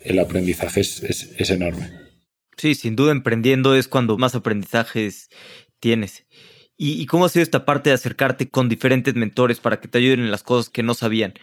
el 0.00 0.18
aprendizaje 0.18 0.80
es, 0.80 1.02
es, 1.02 1.50
enorme. 1.50 1.90
Sí, 2.56 2.74
sin 2.74 2.96
duda 2.96 3.12
emprendiendo 3.12 3.74
es 3.74 3.88
cuando 3.88 4.18
más 4.18 4.34
aprendizajes 4.34 5.28
tienes. 5.78 6.26
¿Y, 6.82 7.04
cómo 7.06 7.26
ha 7.26 7.28
sido 7.28 7.42
esta 7.42 7.66
parte 7.66 7.90
de 7.90 7.94
acercarte 7.94 8.48
con 8.48 8.70
diferentes 8.70 9.14
mentores 9.14 9.60
para 9.60 9.80
que 9.80 9.88
te 9.88 9.98
ayuden 9.98 10.20
en 10.20 10.30
las 10.30 10.42
cosas 10.42 10.70
que 10.70 10.82
no 10.82 10.94
sabían? 10.94 11.34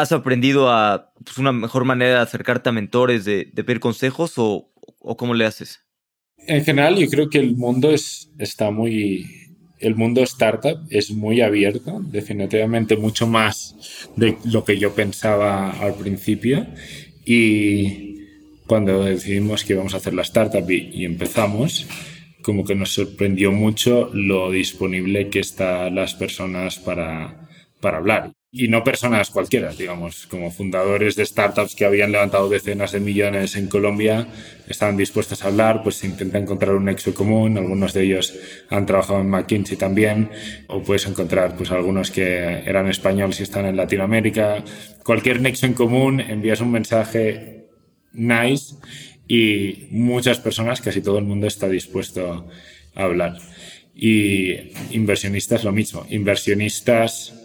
¿Has 0.00 0.12
aprendido 0.12 0.70
a 0.70 1.12
pues, 1.22 1.36
una 1.36 1.52
mejor 1.52 1.84
manera 1.84 2.14
de 2.14 2.20
acercarte 2.20 2.70
a 2.70 2.72
mentores, 2.72 3.26
de, 3.26 3.50
de 3.52 3.64
pedir 3.64 3.80
consejos 3.80 4.32
o, 4.38 4.72
o, 4.98 5.16
cómo 5.18 5.34
le 5.34 5.44
haces? 5.44 5.80
En 6.46 6.64
general, 6.64 6.96
yo 6.96 7.06
creo 7.08 7.28
que 7.28 7.38
el 7.38 7.54
mundo 7.54 7.90
es, 7.90 8.30
está 8.38 8.70
muy, 8.70 9.26
el 9.78 9.96
mundo 9.96 10.22
startup 10.22 10.78
es 10.88 11.10
muy 11.10 11.42
abierto, 11.42 12.00
definitivamente 12.02 12.96
mucho 12.96 13.26
más 13.26 14.08
de 14.16 14.38
lo 14.46 14.64
que 14.64 14.78
yo 14.78 14.94
pensaba 14.94 15.70
al 15.70 15.94
principio. 15.96 16.66
Y 17.26 18.20
cuando 18.66 19.04
decidimos 19.04 19.64
que 19.64 19.74
íbamos 19.74 19.92
a 19.92 19.98
hacer 19.98 20.14
la 20.14 20.22
startup 20.22 20.64
y, 20.70 21.04
empezamos, 21.04 21.86
como 22.40 22.64
que 22.64 22.74
nos 22.74 22.94
sorprendió 22.94 23.52
mucho 23.52 24.08
lo 24.14 24.50
disponible 24.50 25.28
que 25.28 25.40
están 25.40 25.94
las 25.94 26.14
personas 26.14 26.78
para, 26.78 27.50
para 27.82 27.98
hablar 27.98 28.32
y 28.52 28.66
no 28.66 28.82
personas 28.82 29.30
cualquiera, 29.30 29.72
digamos, 29.72 30.26
como 30.26 30.50
fundadores 30.50 31.14
de 31.14 31.24
startups 31.24 31.76
que 31.76 31.84
habían 31.84 32.10
levantado 32.10 32.48
decenas 32.48 32.90
de 32.90 32.98
millones 32.98 33.54
en 33.54 33.68
Colombia, 33.68 34.26
estaban 34.68 34.96
dispuestos 34.96 35.44
a 35.44 35.48
hablar, 35.48 35.84
pues 35.84 35.96
se 35.96 36.08
intenta 36.08 36.38
encontrar 36.38 36.74
un 36.74 36.86
nexo 36.86 37.14
común, 37.14 37.56
algunos 37.58 37.92
de 37.92 38.02
ellos 38.02 38.36
han 38.68 38.86
trabajado 38.86 39.20
en 39.20 39.30
McKinsey 39.30 39.76
también, 39.76 40.30
o 40.66 40.82
puedes 40.82 41.06
encontrar 41.06 41.56
pues 41.56 41.70
algunos 41.70 42.10
que 42.10 42.38
eran 42.66 42.88
españoles 42.88 43.38
y 43.38 43.44
están 43.44 43.66
en 43.66 43.76
Latinoamérica, 43.76 44.64
cualquier 45.04 45.40
nexo 45.40 45.66
en 45.66 45.74
común, 45.74 46.20
envías 46.20 46.60
un 46.60 46.72
mensaje 46.72 47.68
nice 48.12 48.74
y 49.28 49.86
muchas 49.92 50.40
personas, 50.40 50.80
casi 50.80 51.00
todo 51.00 51.18
el 51.18 51.24
mundo 51.24 51.46
está 51.46 51.68
dispuesto 51.68 52.50
a 52.96 53.02
hablar. 53.02 53.38
Y 53.94 54.72
inversionistas 54.90 55.62
lo 55.62 55.70
mismo, 55.70 56.04
inversionistas 56.10 57.36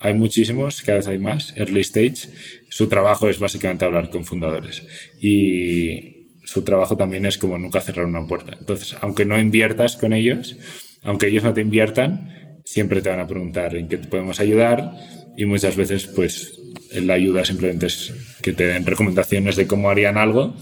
hay 0.00 0.14
muchísimos, 0.14 0.82
cada 0.82 0.98
vez 0.98 1.08
hay 1.08 1.18
más, 1.18 1.54
early 1.56 1.80
stage. 1.80 2.28
Su 2.68 2.88
trabajo 2.88 3.28
es 3.28 3.38
básicamente 3.38 3.84
hablar 3.84 4.10
con 4.10 4.24
fundadores. 4.24 4.82
Y 5.20 6.38
su 6.44 6.62
trabajo 6.62 6.96
también 6.96 7.26
es 7.26 7.38
como 7.38 7.58
nunca 7.58 7.80
cerrar 7.80 8.06
una 8.06 8.26
puerta. 8.26 8.56
Entonces, 8.58 8.96
aunque 9.00 9.24
no 9.24 9.38
inviertas 9.38 9.96
con 9.96 10.12
ellos, 10.12 10.56
aunque 11.02 11.28
ellos 11.28 11.44
no 11.44 11.54
te 11.54 11.60
inviertan, 11.60 12.62
siempre 12.64 13.00
te 13.00 13.10
van 13.10 13.20
a 13.20 13.26
preguntar 13.26 13.76
en 13.76 13.88
qué 13.88 13.96
te 13.96 14.08
podemos 14.08 14.40
ayudar 14.40 14.92
y 15.36 15.44
muchas 15.44 15.76
veces 15.76 16.06
pues 16.06 16.60
la 16.92 17.14
ayuda 17.14 17.44
simplemente 17.44 17.86
es 17.86 18.12
que 18.42 18.52
te 18.52 18.66
den 18.66 18.86
recomendaciones 18.86 19.56
de 19.56 19.66
cómo 19.66 19.90
harían 19.90 20.16
algo 20.18 20.56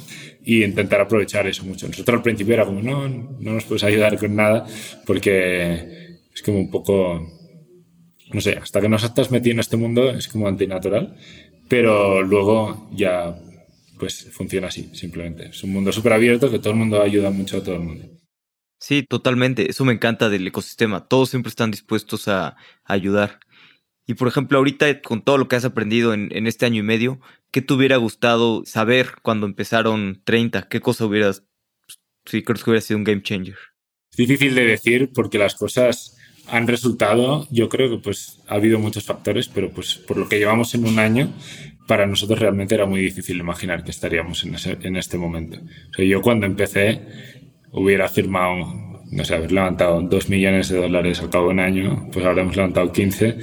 y 0.45 0.65
intentar 0.65 1.01
aprovechar 1.01 1.47
eso 1.47 1.65
mucho. 1.65 1.89
Nosotros 1.89 2.17
al 2.17 2.23
principio 2.23 2.55
era 2.55 2.67
como, 2.67 2.83
no, 2.83 3.09
no 3.09 3.53
nos 3.53 3.65
puedes 3.65 3.85
ayudar 3.85 4.19
con 4.19 4.37
nada 4.37 4.67
porque 5.07 6.19
es 6.35 6.43
como 6.43 6.59
un 6.59 6.71
poco 6.71 7.44
no 8.35 8.41
sé, 8.41 8.59
hasta 8.61 8.81
que 8.81 8.89
nos 8.89 9.05
estás 9.05 9.31
metido 9.31 9.55
en 9.55 9.61
este 9.61 9.77
mundo 9.77 10.11
es 10.11 10.27
como 10.27 10.49
antinatural, 10.49 11.17
pero 11.69 12.21
luego 12.23 12.91
ya 12.93 13.39
pues 13.99 14.29
funciona 14.33 14.67
así, 14.67 14.91
simplemente. 14.93 15.51
Es 15.51 15.63
un 15.63 15.73
mundo 15.73 15.93
súper 15.93 16.15
abierto 16.15 16.51
que 16.51 16.59
todo 16.59 16.73
el 16.73 16.79
mundo 16.79 17.01
ayuda 17.01 17.31
mucho 17.31 17.59
a 17.59 17.63
todo 17.63 17.77
el 17.77 17.83
mundo. 17.83 18.07
Sí, 18.81 19.05
totalmente. 19.05 19.71
Eso 19.71 19.85
me 19.85 19.93
encanta 19.93 20.29
del 20.29 20.47
ecosistema. 20.49 21.07
Todos 21.07 21.31
siempre 21.31 21.49
están 21.49 21.71
dispuestos 21.71 22.27
a, 22.27 22.57
ayudar. 22.85 23.39
Y 24.05 24.15
por 24.15 24.27
ejemplo, 24.27 24.59
ahorita 24.59 25.01
con 25.01 25.23
todo 25.23 25.39
lo 25.39 25.47
que 25.47 25.57
has 25.57 25.65
aprendido 25.65 26.13
en, 26.13 26.29
en, 26.37 26.49
este 26.49 26.67
año 26.67 26.81
y 26.81 26.83
medio, 26.83 27.21
¿qué 27.53 27.63
te 27.63 27.73
hubiera 27.73 27.97
gustado 27.97 28.65
saber 28.67 29.13
cuando 29.23 29.47
empezaron 29.47 30.21
30? 30.25 30.69
¿Qué 30.69 30.81
cosa 30.81 31.07
hubieras... 31.07 31.45
Sí, 32.27 32.43
creo 32.43 32.57
que 32.57 32.71
hubiera 32.71 32.81
sido 32.81 32.99
un 32.99 33.05
game 33.05 33.23
changer. 33.23 33.57
Es 34.11 34.17
difícil 34.17 34.55
de 34.57 34.67
decir 34.67 35.13
porque 35.15 35.39
las 35.39 35.55
cosas 35.55 36.14
han 36.49 36.67
resultado, 36.67 37.47
yo 37.51 37.69
creo 37.69 37.91
que 37.91 38.03
pues 38.03 38.41
ha 38.49 38.55
habido 38.55 38.79
muchos 38.79 39.05
factores, 39.05 39.49
pero 39.49 39.71
pues 39.71 39.95
por 39.95 40.17
lo 40.17 40.29
que 40.29 40.39
llevamos 40.39 40.75
en 40.75 40.87
un 40.87 40.99
año, 40.99 41.33
para 41.87 42.07
nosotros 42.07 42.39
realmente 42.39 42.75
era 42.75 42.87
muy 42.87 43.01
difícil 43.01 43.39
imaginar 43.39 43.85
que 43.85 43.91
estaríamos 43.91 44.45
en, 44.45 44.55
ese, 44.55 44.79
en 44.83 44.97
este 44.97 45.19
momento. 45.19 45.59
O 45.59 45.95
sea, 45.95 46.05
yo 46.05 46.23
cuando 46.23 46.47
empecé 46.47 47.01
hubiera 47.73 48.09
firmado, 48.09 49.03
no 49.11 49.25
sé, 49.25 49.35
haber 49.35 49.53
levantado 49.53 50.01
dos 50.03 50.29
millones 50.29 50.69
de 50.69 50.79
dólares 50.79 51.21
al 51.21 51.31
cabo 51.31 51.47
de 51.47 51.55
un 51.55 51.61
año, 51.61 52.09
pues 52.13 52.25
ahora 52.25 52.43
hemos 52.43 52.57
levantado 52.57 52.93
15 52.93 53.39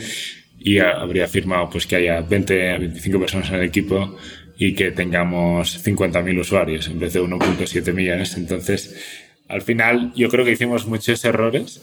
y 0.59 0.79
habría 0.79 1.27
firmado 1.27 1.69
pues 1.69 1.85
que 1.87 1.97
haya 1.97 2.21
20, 2.21 2.77
25 2.77 3.19
personas 3.19 3.49
en 3.49 3.55
el 3.55 3.63
equipo 3.63 4.15
y 4.57 4.73
que 4.75 4.91
tengamos 4.91 5.83
50.000 5.85 6.39
usuarios 6.39 6.87
en 6.87 6.99
vez 6.99 7.13
de 7.13 7.21
1.7 7.21 7.93
millones. 7.93 8.37
Entonces, 8.37 8.95
al 9.47 9.61
final 9.61 10.13
yo 10.15 10.29
creo 10.29 10.45
que 10.45 10.51
hicimos 10.51 10.85
muchos 10.85 11.25
errores, 11.25 11.81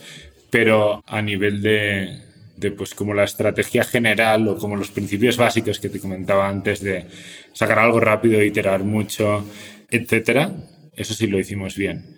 pero 0.51 1.03
a 1.07 1.23
nivel 1.23 1.63
de, 1.63 2.71
pues 2.77 2.95
como 2.95 3.15
la 3.15 3.25
estrategia 3.25 3.85
general 3.85 4.49
o 4.49 4.57
como 4.57 4.77
los 4.77 4.91
principios 4.91 5.37
básicos 5.37 5.79
que 5.79 5.89
te 5.89 6.01
comentaba 6.01 6.49
antes 6.49 6.81
de 6.81 7.07
sacar 7.53 7.79
algo 7.79 8.01
rápido, 8.01 8.43
iterar 8.43 8.85
mucho, 8.85 9.45
etcétera, 9.91 10.53
eso 10.95 11.15
sí 11.15 11.27
lo 11.27 11.39
hicimos 11.39 11.77
bien. 11.77 12.17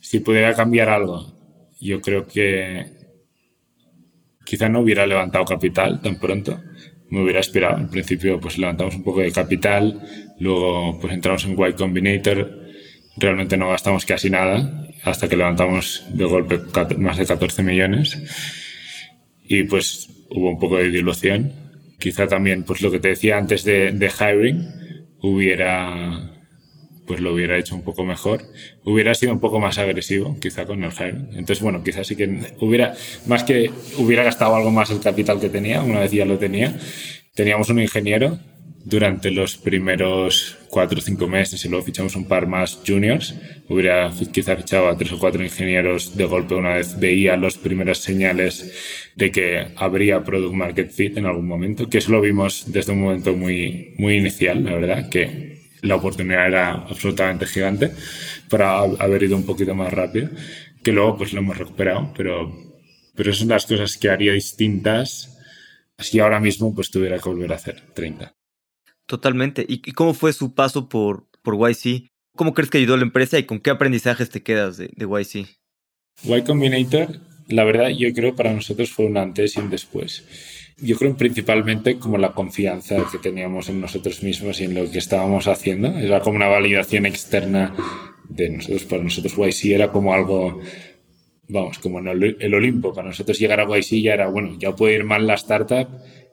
Si 0.00 0.20
pudiera 0.20 0.54
cambiar 0.54 0.88
algo, 0.88 1.38
yo 1.80 2.00
creo 2.00 2.26
que 2.26 2.86
quizá 4.44 4.68
no 4.68 4.80
hubiera 4.80 5.06
levantado 5.06 5.44
capital 5.44 6.00
tan 6.00 6.18
pronto. 6.18 6.60
Me 7.08 7.22
hubiera 7.22 7.40
esperado. 7.40 7.76
Al 7.76 7.88
principio, 7.88 8.40
pues 8.40 8.58
levantamos 8.58 8.94
un 8.94 9.02
poco 9.02 9.20
de 9.20 9.32
capital, 9.32 10.00
luego 10.38 10.98
pues 11.00 11.12
entramos 11.12 11.44
en 11.44 11.52
Y 11.52 11.72
Combinator. 11.74 12.59
Realmente 13.20 13.56
no 13.56 13.68
gastamos 13.68 14.06
casi 14.06 14.30
nada 14.30 14.88
hasta 15.04 15.28
que 15.28 15.36
levantamos 15.36 16.04
de 16.08 16.24
golpe 16.24 16.58
más 16.96 17.18
de 17.18 17.26
14 17.26 17.62
millones. 17.62 18.18
Y 19.44 19.64
pues 19.64 20.08
hubo 20.30 20.48
un 20.50 20.58
poco 20.58 20.78
de 20.78 20.90
dilución. 20.90 21.52
Quizá 21.98 22.26
también, 22.26 22.64
pues 22.64 22.80
lo 22.80 22.90
que 22.90 22.98
te 22.98 23.08
decía 23.08 23.36
antes 23.36 23.62
de, 23.62 23.92
de 23.92 24.10
hiring, 24.10 24.66
hubiera 25.20 26.30
pues 27.10 27.20
lo 27.20 27.34
hubiera 27.34 27.58
hecho 27.58 27.74
un 27.74 27.82
poco 27.82 28.04
mejor. 28.04 28.44
Hubiera 28.84 29.14
sido 29.14 29.32
un 29.32 29.40
poco 29.40 29.58
más 29.58 29.78
agresivo, 29.78 30.38
quizá 30.40 30.64
con 30.64 30.84
el 30.84 30.92
hiring. 30.92 31.30
Entonces, 31.32 31.60
bueno, 31.60 31.82
quizás 31.82 32.06
sí 32.06 32.14
que 32.14 32.54
hubiera, 32.60 32.94
más 33.26 33.42
que 33.42 33.68
hubiera 33.98 34.22
gastado 34.22 34.54
algo 34.54 34.70
más 34.70 34.90
el 34.90 35.00
capital 35.00 35.40
que 35.40 35.48
tenía, 35.48 35.82
una 35.82 35.98
vez 35.98 36.12
ya 36.12 36.24
lo 36.24 36.38
tenía. 36.38 36.78
Teníamos 37.34 37.68
un 37.68 37.80
ingeniero 37.80 38.38
durante 38.90 39.30
los 39.30 39.56
primeros 39.56 40.58
cuatro 40.68 40.98
o 40.98 41.02
cinco 41.02 41.28
meses 41.28 41.64
y 41.64 41.68
luego 41.68 41.86
fichamos 41.86 42.16
un 42.16 42.26
par 42.26 42.46
más 42.46 42.80
juniors. 42.86 43.34
Hubiera 43.68 44.10
quizá 44.32 44.56
fichado 44.56 44.88
a 44.88 44.96
tres 44.96 45.12
o 45.12 45.18
cuatro 45.18 45.42
ingenieros 45.42 46.16
de 46.16 46.24
golpe 46.24 46.54
una 46.54 46.74
vez 46.74 46.98
veía 46.98 47.36
las 47.36 47.56
primeras 47.56 47.98
señales 47.98 48.72
de 49.14 49.30
que 49.30 49.68
habría 49.76 50.24
product 50.24 50.54
market 50.54 50.90
fit 50.90 51.16
en 51.16 51.26
algún 51.26 51.46
momento, 51.46 51.88
que 51.88 51.98
eso 51.98 52.10
lo 52.10 52.20
vimos 52.20 52.64
desde 52.66 52.92
un 52.92 53.00
momento 53.02 53.34
muy, 53.34 53.94
muy 53.96 54.16
inicial, 54.16 54.64
la 54.64 54.74
verdad, 54.74 55.08
que 55.08 55.60
la 55.82 55.94
oportunidad 55.96 56.46
era 56.48 56.72
absolutamente 56.72 57.46
gigante 57.46 57.92
para 58.48 58.80
haber 58.80 59.22
ido 59.22 59.36
un 59.36 59.46
poquito 59.46 59.74
más 59.74 59.92
rápido, 59.92 60.28
que 60.82 60.92
luego 60.92 61.16
pues 61.16 61.32
lo 61.32 61.40
hemos 61.40 61.56
recuperado, 61.56 62.12
pero, 62.16 62.52
pero 63.14 63.32
son 63.32 63.48
las 63.48 63.66
cosas 63.66 63.96
que 63.96 64.10
haría 64.10 64.32
distintas 64.32 65.38
si 65.98 66.18
ahora 66.18 66.40
mismo 66.40 66.74
pues 66.74 66.90
tuviera 66.90 67.18
que 67.18 67.28
volver 67.28 67.52
a 67.52 67.56
hacer 67.56 67.82
30. 67.94 68.34
Totalmente. 69.10 69.66
¿Y 69.68 69.90
cómo 69.90 70.14
fue 70.14 70.32
su 70.32 70.54
paso 70.54 70.88
por, 70.88 71.26
por 71.42 71.56
YC? 71.56 72.06
¿Cómo 72.36 72.54
crees 72.54 72.70
que 72.70 72.78
ayudó 72.78 72.94
a 72.94 72.98
la 72.98 73.02
empresa 73.02 73.40
y 73.40 73.42
con 73.42 73.58
qué 73.58 73.70
aprendizajes 73.70 74.30
te 74.30 74.40
quedas 74.40 74.76
de, 74.76 74.88
de 74.94 75.04
YC? 75.04 75.48
Y 76.22 76.42
Combinator, 76.42 77.18
la 77.48 77.64
verdad, 77.64 77.88
yo 77.88 78.12
creo 78.14 78.36
para 78.36 78.52
nosotros 78.52 78.92
fue 78.92 79.06
un 79.06 79.16
antes 79.16 79.56
y 79.56 79.58
un 79.58 79.68
después 79.68 80.24
yo 80.80 80.96
creo 80.96 81.16
principalmente 81.16 81.98
como 81.98 82.18
la 82.18 82.32
confianza 82.34 83.04
que 83.10 83.18
teníamos 83.18 83.68
en 83.68 83.80
nosotros 83.80 84.22
mismos 84.22 84.60
y 84.60 84.64
en 84.64 84.74
lo 84.74 84.88
que 84.88 84.98
estábamos 84.98 85.48
haciendo. 85.48 85.98
Era 85.98 86.20
como 86.20 86.36
una 86.36 86.46
validación 86.46 87.04
externa 87.04 87.74
de 88.28 88.50
nosotros. 88.50 88.84
Para 88.84 89.02
nosotros 89.02 89.34
YC 89.36 89.72
era 89.72 89.92
como 89.92 90.14
algo, 90.14 90.60
vamos, 91.48 91.80
como 91.80 91.98
en 91.98 92.36
el 92.38 92.54
Olimpo. 92.54 92.94
Para 92.94 93.08
nosotros 93.08 93.40
llegar 93.40 93.58
a 93.58 93.66
YC 93.66 94.00
ya 94.02 94.14
era, 94.14 94.28
bueno, 94.28 94.56
ya 94.56 94.74
puede 94.76 94.94
ir 94.94 95.04
mal 95.04 95.26
la 95.26 95.34
startup, 95.34 95.88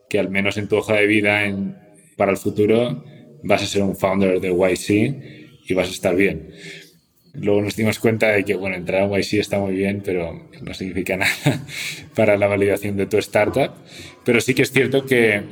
que 0.09 0.19
al 0.19 0.29
menos 0.29 0.57
en 0.57 0.69
tu 0.69 0.77
hoja 0.77 0.93
de 0.93 1.07
vida 1.07 1.43
en, 1.45 1.86
para 2.17 2.31
el 2.31 2.37
futuro 2.37 3.03
vas 3.43 3.63
a 3.63 3.65
ser 3.65 3.83
un 3.83 3.95
founder 3.95 4.41
de 4.41 4.49
YC 4.49 5.69
y 5.69 5.73
vas 5.73 5.87
a 5.87 5.91
estar 5.91 6.15
bien. 6.15 6.49
Luego 7.33 7.61
nos 7.61 7.75
dimos 7.75 7.99
cuenta 7.99 8.29
de 8.29 8.43
que, 8.43 8.55
bueno, 8.55 8.75
entrar 8.75 9.03
a 9.03 9.19
YC 9.19 9.35
está 9.35 9.59
muy 9.59 9.75
bien, 9.75 10.01
pero 10.03 10.49
no 10.61 10.73
significa 10.73 11.17
nada 11.17 11.65
para 12.15 12.35
la 12.35 12.47
validación 12.47 12.97
de 12.97 13.05
tu 13.05 13.17
startup. 13.17 13.71
Pero 14.25 14.41
sí 14.41 14.53
que 14.53 14.63
es 14.63 14.71
cierto 14.71 15.05
que, 15.05 15.43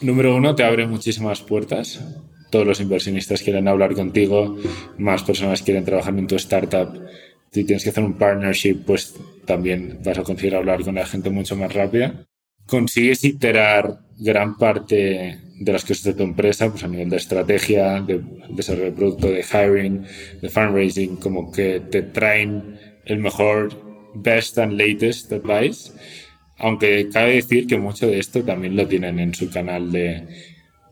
número 0.00 0.34
uno, 0.34 0.54
te 0.54 0.64
abre 0.64 0.86
muchísimas 0.86 1.40
puertas. 1.42 2.04
Todos 2.50 2.66
los 2.66 2.80
inversionistas 2.80 3.42
quieren 3.42 3.68
hablar 3.68 3.94
contigo, 3.94 4.56
más 4.98 5.22
personas 5.22 5.62
quieren 5.62 5.84
trabajar 5.84 6.18
en 6.18 6.26
tu 6.26 6.34
startup. 6.34 7.00
Si 7.52 7.64
tienes 7.64 7.84
que 7.84 7.90
hacer 7.90 8.02
un 8.02 8.18
partnership, 8.18 8.82
pues 8.84 9.14
también 9.44 10.00
vas 10.04 10.18
a 10.18 10.24
conseguir 10.24 10.56
hablar 10.56 10.82
con 10.82 10.96
la 10.96 11.06
gente 11.06 11.30
mucho 11.30 11.54
más 11.54 11.72
rápida. 11.72 12.26
Consigues 12.70 13.24
iterar 13.24 13.98
gran 14.16 14.56
parte 14.56 15.38
de 15.58 15.72
las 15.72 15.84
cosas 15.84 16.04
de 16.04 16.14
tu 16.14 16.22
empresa, 16.22 16.70
pues 16.70 16.84
a 16.84 16.88
nivel 16.88 17.10
de 17.10 17.16
estrategia, 17.16 18.00
de 18.00 18.22
desarrollo 18.50 18.84
de 18.84 18.92
producto, 18.92 19.26
de 19.28 19.42
hiring, 19.42 20.06
de 20.40 20.48
fundraising, 20.48 21.16
como 21.16 21.50
que 21.50 21.80
te 21.80 22.02
traen 22.02 22.78
el 23.04 23.18
mejor 23.18 23.70
best 24.14 24.56
and 24.58 24.80
latest 24.80 25.32
advice. 25.32 25.92
Aunque 26.58 27.08
cabe 27.12 27.34
decir 27.34 27.66
que 27.66 27.76
mucho 27.76 28.06
de 28.06 28.20
esto 28.20 28.44
también 28.44 28.76
lo 28.76 28.86
tienen 28.86 29.18
en 29.18 29.34
su 29.34 29.50
canal 29.50 29.90
de, 29.90 30.28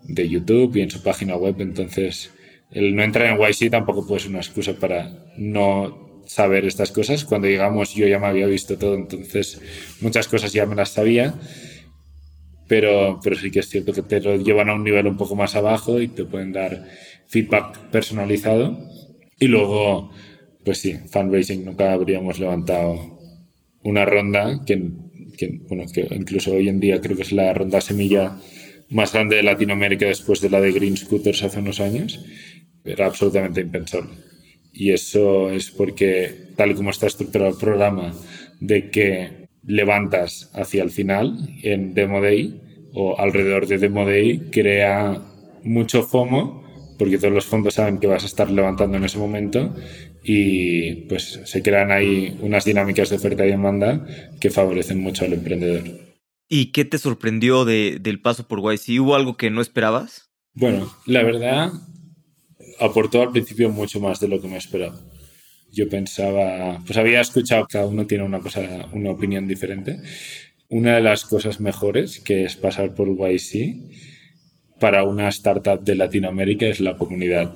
de 0.03 0.29
YouTube 0.29 0.75
y 0.77 0.81
en 0.81 0.91
su 0.91 1.01
página 1.01 1.37
web, 1.37 1.61
entonces 1.61 2.33
el 2.73 2.97
no 2.97 3.05
entrar 3.05 3.27
en 3.27 3.39
YC 3.39 3.71
tampoco 3.71 4.05
puede 4.05 4.23
ser 4.23 4.31
una 4.31 4.41
excusa 4.41 4.73
para 4.75 5.13
no 5.37 6.23
saber 6.27 6.65
estas 6.67 6.91
cosas. 6.91 7.25
Cuando 7.25 7.47
llegamos 7.47 7.95
yo 7.95 8.07
ya 8.07 8.19
me 8.19 8.27
había 8.27 8.47
visto 8.47 8.77
todo, 8.77 8.95
entonces 8.95 9.61
muchas 10.01 10.29
cosas 10.29 10.53
ya 10.53 10.67
me 10.67 10.75
las 10.75 10.91
sabía 10.91 11.35
pero, 12.69 13.19
pero 13.23 13.37
sí 13.37 13.51
que 13.51 13.61
es 13.61 13.69
cierto 13.69 13.93
que 13.93 14.03
te 14.03 14.21
lo 14.21 14.37
llevan 14.37 14.69
a 14.69 14.75
un 14.75 14.85
nivel 14.85 15.07
un 15.07 15.17
poco 15.17 15.35
más 15.35 15.57
abajo 15.57 16.01
y 16.01 16.09
te 16.09 16.25
pueden 16.25 16.53
dar 16.53 16.87
feedback 17.27 17.79
personalizado. 17.91 18.79
Y 19.41 19.49
luego, 19.49 20.11
pues 20.65 20.79
sí, 20.79 20.95
fundraising, 21.11 21.65
nunca 21.65 21.93
habríamos 21.93 22.39
levantado 22.39 23.19
una 23.83 24.05
ronda 24.05 24.63
que, 24.67 24.91
que, 25.37 25.61
bueno, 25.69 25.85
que 25.93 26.07
incluso 26.11 26.53
hoy 26.53 26.69
en 26.69 26.81
día 26.81 27.01
creo 27.01 27.17
que 27.17 27.23
es 27.23 27.33
la 27.33 27.53
ronda 27.55 27.81
semilla 27.81 28.39
más 28.91 29.13
grande 29.13 29.37
de 29.37 29.43
Latinoamérica 29.43 30.07
después 30.07 30.41
de 30.41 30.51
la 30.51 30.61
de 30.61 30.73
Green 30.73 30.97
Scooters 30.97 31.43
hace 31.43 31.61
unos 31.61 31.81
años. 31.81 32.25
Era 32.85 33.07
absolutamente 33.07 33.63
impensable. 33.63 34.11
Y 34.73 34.93
eso 34.93 35.51
es 35.51 35.71
porque, 35.71 36.53
tal 36.57 36.71
y 36.71 36.75
como 36.75 36.91
está 36.91 37.07
estructurado 37.07 37.51
el 37.51 37.59
programa, 37.59 38.15
de 38.61 38.91
que 38.91 39.48
levantas 39.67 40.51
hacia 40.55 40.83
el 40.83 40.91
final 40.91 41.55
en 41.63 41.95
Demo 41.95 42.21
Day 42.21 42.61
o 42.93 43.19
alrededor 43.19 43.67
de 43.67 43.79
Demo 43.79 44.07
Day 44.07 44.51
crea 44.51 45.21
mucho 45.65 46.03
FOMO 46.03 46.65
porque 46.99 47.19
todos 47.19 47.33
los 47.33 47.47
fondos 47.47 47.75
saben 47.75 47.99
que 47.99 48.07
vas 48.07 48.25
a 48.25 48.27
estar 48.27 48.51
levantando 48.51 48.97
en 48.97 49.05
ese 49.05 49.19
momento 49.19 49.75
y 50.25 51.07
pues 51.07 51.41
se 51.45 51.63
crean 51.63 51.93
ahí 51.93 52.37
unas 52.41 52.65
dinámicas 52.65 53.11
de 53.11 53.17
oferta 53.17 53.47
y 53.47 53.51
demanda 53.51 54.05
que 54.41 54.51
favorecen 54.51 55.01
mucho 55.01 55.25
al 55.25 55.33
emprendedor. 55.33 55.85
¿Y 56.49 56.73
qué 56.73 56.85
te 56.85 56.99
sorprendió 56.99 57.65
de, 57.65 57.99
del 58.01 58.21
paso 58.21 58.49
por 58.49 58.61
YC? 58.61 59.01
¿Hubo 59.01 59.15
algo 59.15 59.37
que 59.37 59.51
no 59.51 59.61
esperabas? 59.61 60.31
Bueno, 60.55 60.93
la 61.07 61.23
verdad 61.23 61.71
aportó 62.81 63.23
al 63.23 63.33
principio 63.33 63.71
mucho 63.71 64.01
más 64.01 64.19
de 64.19 64.29
lo 64.29 64.41
que 64.41 64.49
me 64.49 64.57
esperaba 64.57 64.99
yo 65.73 65.89
pensaba, 65.89 66.81
pues 66.85 66.97
había 66.99 67.21
escuchado 67.21 67.67
cada 67.67 67.87
uno 67.87 68.07
tiene 68.07 68.25
una 68.25 68.41
cosa, 68.41 68.89
una 68.93 69.11
opinión 69.11 69.47
diferente. 69.47 70.01
Una 70.69 70.97
de 70.97 71.03
las 71.03 71.25
cosas 71.25 71.61
mejores 71.61 72.21
que 72.21 72.45
es 72.45 72.57
pasar 72.57 72.95
por 72.95 73.09
YC 73.09 73.77
para 74.79 75.05
una 75.05 75.29
startup 75.29 75.83
de 75.83 75.95
Latinoamérica 75.95 76.67
es 76.67 76.81
la 76.81 76.97
comunidad 76.97 77.55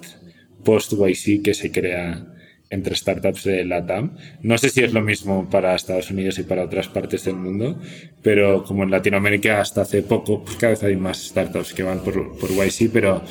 post-YC 0.64 1.42
que 1.42 1.54
se 1.54 1.70
crea 1.70 2.26
entre 2.70 2.96
startups 2.96 3.44
de 3.44 3.64
LATAM. 3.66 4.16
No 4.40 4.56
sé 4.56 4.70
si 4.70 4.82
es 4.82 4.94
lo 4.94 5.02
mismo 5.02 5.48
para 5.50 5.74
Estados 5.74 6.10
Unidos 6.10 6.38
y 6.38 6.42
para 6.42 6.64
otras 6.64 6.88
partes 6.88 7.24
del 7.24 7.36
mundo, 7.36 7.78
pero 8.22 8.64
como 8.64 8.82
en 8.82 8.90
Latinoamérica 8.90 9.60
hasta 9.60 9.82
hace 9.82 10.02
poco, 10.02 10.42
pues 10.42 10.56
cada 10.56 10.70
vez 10.70 10.82
hay 10.82 10.96
más 10.96 11.22
startups 11.22 11.74
que 11.74 11.82
van 11.82 12.02
por, 12.02 12.38
por 12.38 12.50
YC, 12.50 12.90
pero 12.90 13.22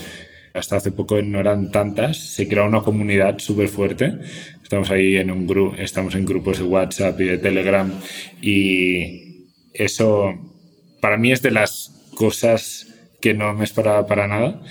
hasta 0.54 0.76
hace 0.76 0.92
poco 0.92 1.20
no 1.22 1.40
eran 1.40 1.72
tantas, 1.72 2.18
se 2.18 2.48
creó 2.48 2.66
una 2.66 2.82
comunidad 2.82 3.40
súper 3.40 3.68
fuerte. 3.68 4.14
Estamos 4.72 4.90
ahí 4.90 5.18
en 5.18 5.30
un 5.32 5.48
grupo, 5.48 5.76
estamos 5.76 6.16
en 6.16 6.24
grupos 6.24 6.60
de 6.60 6.64
WhatsApp 6.64 7.20
y 7.20 7.26
de 7.26 7.38
Telegram 7.38 7.92
y 8.42 9.50
eso 9.74 10.34
para 11.02 11.18
mí 11.18 11.34
es 11.34 11.42
de 11.42 11.52
las 11.52 12.10
cosas 12.16 12.88
que 13.20 13.34
no 13.34 13.54
me 13.54 13.66
esperaba 13.66 14.08
para 14.08 14.30
nada 14.30 14.62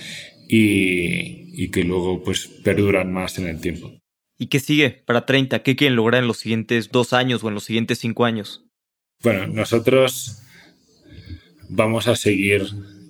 y, 0.48 1.52
y 1.62 1.70
que 1.70 1.84
luego 1.84 2.22
pues 2.22 2.46
perduran 2.46 3.12
más 3.12 3.38
en 3.38 3.48
el 3.48 3.60
tiempo. 3.60 3.92
¿Y 4.38 4.46
qué 4.46 4.58
sigue 4.58 4.88
para 5.04 5.26
30? 5.26 5.62
¿Qué 5.62 5.76
quieren 5.76 5.96
lograr 5.96 6.22
en 6.22 6.28
los 6.28 6.38
siguientes 6.38 6.90
dos 6.90 7.12
años 7.12 7.44
o 7.44 7.48
en 7.48 7.54
los 7.56 7.64
siguientes 7.64 7.98
cinco 7.98 8.24
años? 8.24 8.64
Bueno, 9.22 9.48
nosotros 9.48 10.42
vamos 11.68 12.08
a 12.08 12.16
seguir 12.16 12.62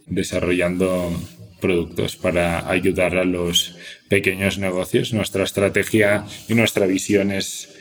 desarrollando 0.06 1.12
productos 1.60 2.16
para 2.16 2.68
ayudar 2.68 3.16
a 3.16 3.24
los 3.24 3.76
pequeños 4.08 4.58
negocios. 4.58 5.12
Nuestra 5.12 5.44
estrategia 5.44 6.24
y 6.48 6.54
nuestra 6.54 6.86
visión 6.86 7.30
es 7.30 7.76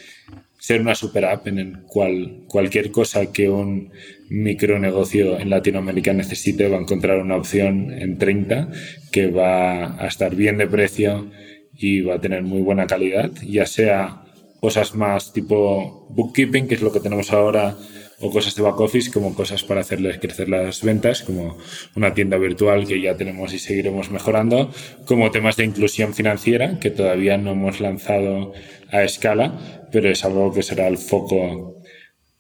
ser 0.60 0.82
una 0.82 0.94
super 0.94 1.26
app 1.26 1.48
en 1.48 1.58
el 1.58 1.82
cual 1.84 2.44
cualquier 2.48 2.92
cosa 2.92 3.32
que 3.32 3.50
un 3.50 3.92
micronegocio 4.30 5.40
en 5.40 5.50
Latinoamérica 5.50 6.14
necesite 6.14 6.68
va 6.68 6.78
a 6.78 6.82
encontrar 6.82 7.20
una 7.20 7.38
opción 7.38 7.92
en 7.92 8.18
30 8.18 8.70
que 9.12 9.28
va 9.28 10.00
a 10.00 10.08
estar 10.08 10.36
bien 10.36 10.58
de 10.58 10.68
precio 10.68 11.32
y 11.74 12.02
va 12.02 12.16
a 12.16 12.22
tener 12.22 12.44
muy 12.44 12.62
buena 12.62 12.88
calidad, 12.88 13.32
ya 13.42 13.66
sea 13.66 14.26
cosas 14.60 14.94
más 14.96 15.32
tipo 15.32 16.08
bookkeeping, 16.10 16.68
que 16.68 16.76
es 16.76 16.82
lo 16.82 16.92
que 16.92 17.00
tenemos 17.00 17.32
ahora, 17.32 17.78
o 18.22 18.32
cosas 18.32 18.56
de 18.56 18.62
back 18.62 18.80
office, 18.80 19.12
como 19.12 19.34
cosas 19.34 19.64
para 19.64 19.82
hacerles 19.82 20.20
crecer 20.20 20.50
las 20.50 20.84
ventas, 20.84 21.22
como 21.22 21.58
una 21.96 22.14
tienda 22.14 22.38
virtual 22.38 22.88
que 22.88 23.02
ya 23.02 23.16
tenemos 23.16 23.54
y 23.54 23.60
seguiremos 23.60 24.12
mejorando, 24.12 24.72
como 25.06 25.32
temas 25.32 25.56
de 25.56 25.66
inclusión 25.66 26.14
financiera, 26.14 26.80
que 26.80 26.92
todavía 26.92 27.38
no 27.38 27.52
hemos 27.52 27.80
lanzado 27.80 28.54
a 28.92 29.04
escala, 29.04 29.88
pero 29.92 30.10
es 30.10 30.26
algo 30.26 30.54
que 30.54 30.64
será 30.64 30.88
el 30.88 30.98
foco 30.98 31.82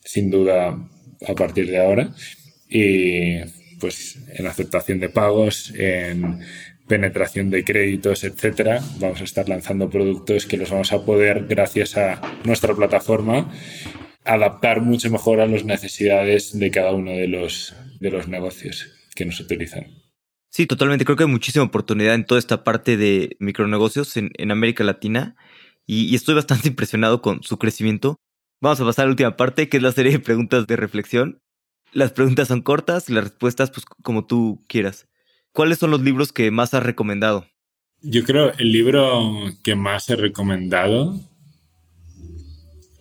sin 0.04 0.30
duda 0.30 0.78
a 1.28 1.34
partir 1.36 1.70
de 1.70 1.78
ahora. 1.78 2.14
Y 2.68 3.40
pues 3.80 4.20
en 4.36 4.46
aceptación 4.46 5.00
de 5.00 5.10
pagos, 5.10 5.74
en 5.78 6.40
penetración 6.90 7.50
de 7.50 7.64
créditos, 7.64 8.24
etcétera. 8.26 8.82
Vamos 9.00 9.22
a 9.22 9.24
estar 9.24 9.48
lanzando 9.48 9.90
productos 9.90 10.46
que 10.46 10.58
los 10.58 10.72
vamos 10.72 10.92
a 10.92 11.06
poder, 11.06 11.46
gracias 11.48 11.96
a 11.96 12.20
nuestra 12.44 12.74
plataforma, 12.74 13.50
adaptar 14.26 14.82
mucho 14.82 15.10
mejor 15.10 15.40
a 15.40 15.48
las 15.48 15.64
necesidades 15.64 16.58
de 16.58 16.72
cada 16.72 16.92
uno 16.92 17.12
de 17.12 17.28
los, 17.28 17.76
de 18.00 18.12
los 18.12 18.28
negocios 18.28 18.88
que 19.16 19.26
nos 19.26 19.40
utilizan. 19.40 19.88
Sí, 20.50 20.66
totalmente. 20.66 21.06
Creo 21.06 21.16
que 21.16 21.24
hay 21.24 21.30
muchísima 21.30 21.66
oportunidad 21.66 22.16
en 22.16 22.26
toda 22.26 22.40
esta 22.40 22.64
parte 22.64 22.98
de 22.98 23.38
micronegocios 23.40 24.18
en, 24.18 24.32
en 24.38 24.52
América 24.52 24.84
Latina 24.84 25.36
y, 25.86 26.06
y, 26.06 26.16
estoy 26.16 26.36
bastante 26.36 26.68
impresionado 26.70 27.22
con 27.22 27.44
su 27.44 27.58
crecimiento. 27.58 28.18
Vamos 28.62 28.80
a 28.82 28.86
pasar 28.86 29.04
a 29.04 29.06
la 29.08 29.12
última 29.12 29.38
parte, 29.38 29.70
que 29.70 29.78
es 29.78 29.84
la 29.84 29.92
serie 29.92 30.12
de 30.12 30.20
preguntas 30.20 30.68
de 30.68 30.76
reflexión. 30.76 31.42
Las 31.92 32.12
preguntas 32.12 32.50
son 32.50 32.62
cortas 32.62 33.10
y 33.10 33.14
las 33.14 33.24
respuestas, 33.24 33.72
pues 33.72 33.86
como 33.86 34.26
tú 34.26 34.64
quieras. 34.68 35.08
¿Cuáles 35.54 35.80
son 35.80 35.92
los 35.92 36.02
libros 36.02 36.32
que 36.32 36.52
más 36.52 36.74
has 36.74 36.84
recomendado? 36.84 37.48
Yo 38.02 38.24
creo 38.24 38.54
el 38.58 38.72
libro 38.72 39.34
que 39.64 39.76
más 39.76 40.10
he 40.10 40.16
recomendado 40.16 41.20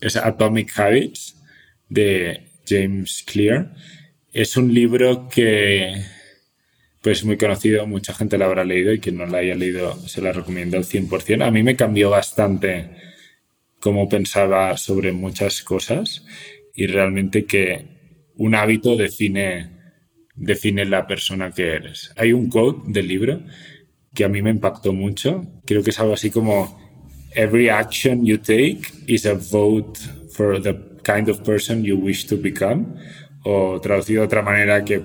es 0.00 0.16
Atomic 0.16 0.78
Habits 0.78 1.36
de 1.88 2.48
James 2.66 3.24
Clear. 3.26 3.74
Es 4.32 4.56
un 4.56 4.72
libro 4.72 5.28
que 5.28 6.04
pues 7.02 7.24
muy 7.24 7.36
conocido, 7.36 7.86
mucha 7.86 8.12
gente 8.12 8.36
lo 8.38 8.44
habrá 8.44 8.64
leído 8.64 8.92
y 8.92 8.98
quien 8.98 9.16
no 9.16 9.26
lo 9.26 9.36
haya 9.36 9.54
leído 9.54 9.96
se 10.08 10.20
lo 10.20 10.32
recomiendo 10.32 10.76
al 10.76 10.84
100%. 10.84 11.46
A 11.46 11.50
mí 11.50 11.62
me 11.62 11.76
cambió 11.76 12.10
bastante 12.10 12.90
cómo 13.80 14.08
pensaba 14.08 14.76
sobre 14.76 15.12
muchas 15.12 15.62
cosas 15.62 16.24
y 16.74 16.86
realmente 16.86 17.44
que 17.44 17.86
un 18.36 18.54
hábito 18.54 18.96
define 18.96 19.78
define 20.34 20.84
la 20.84 21.06
persona 21.06 21.50
que 21.50 21.68
eres. 21.68 22.12
Hay 22.16 22.32
un 22.32 22.48
quote 22.48 22.82
del 22.86 23.08
libro 23.08 23.42
que 24.14 24.24
a 24.24 24.28
mí 24.28 24.40
me 24.42 24.50
impactó 24.50 24.92
mucho. 24.92 25.44
Creo 25.66 25.82
que 25.82 25.90
es 25.90 25.98
algo 25.98 26.14
así 26.14 26.30
como 26.30 26.87
Every 27.34 27.68
action 27.68 28.24
you 28.24 28.38
take 28.38 28.80
is 29.06 29.26
a 29.26 29.34
vote 29.34 29.98
for 30.30 30.60
the 30.60 30.74
kind 31.02 31.28
of 31.28 31.42
person 31.44 31.84
you 31.84 31.96
wish 31.96 32.26
to 32.26 32.36
become. 32.36 32.96
O 33.44 33.80
traducido 33.80 34.22
de 34.22 34.26
otra 34.26 34.42
manera 34.42 34.84
que 34.84 35.02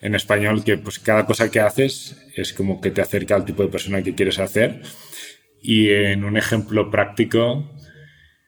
en 0.00 0.14
español 0.14 0.62
que 0.64 0.78
pues 0.78 0.98
cada 0.98 1.26
cosa 1.26 1.50
que 1.50 1.60
haces 1.60 2.16
es 2.36 2.52
como 2.52 2.80
que 2.80 2.90
te 2.90 3.00
acerca 3.00 3.34
al 3.34 3.44
tipo 3.44 3.62
de 3.62 3.68
persona 3.68 4.02
que 4.02 4.14
quieres 4.14 4.38
hacer. 4.38 4.82
Y 5.60 5.90
en 5.90 6.24
un 6.24 6.36
ejemplo 6.36 6.90
práctico, 6.90 7.76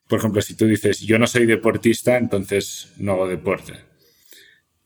por 0.08 0.18
ejemplo, 0.18 0.40
si 0.42 0.54
tú 0.54 0.66
dices 0.66 1.00
yo 1.00 1.18
no 1.18 1.26
soy 1.26 1.46
deportista, 1.46 2.16
entonces 2.16 2.92
no 2.98 3.12
hago 3.12 3.28
deporte 3.28 3.89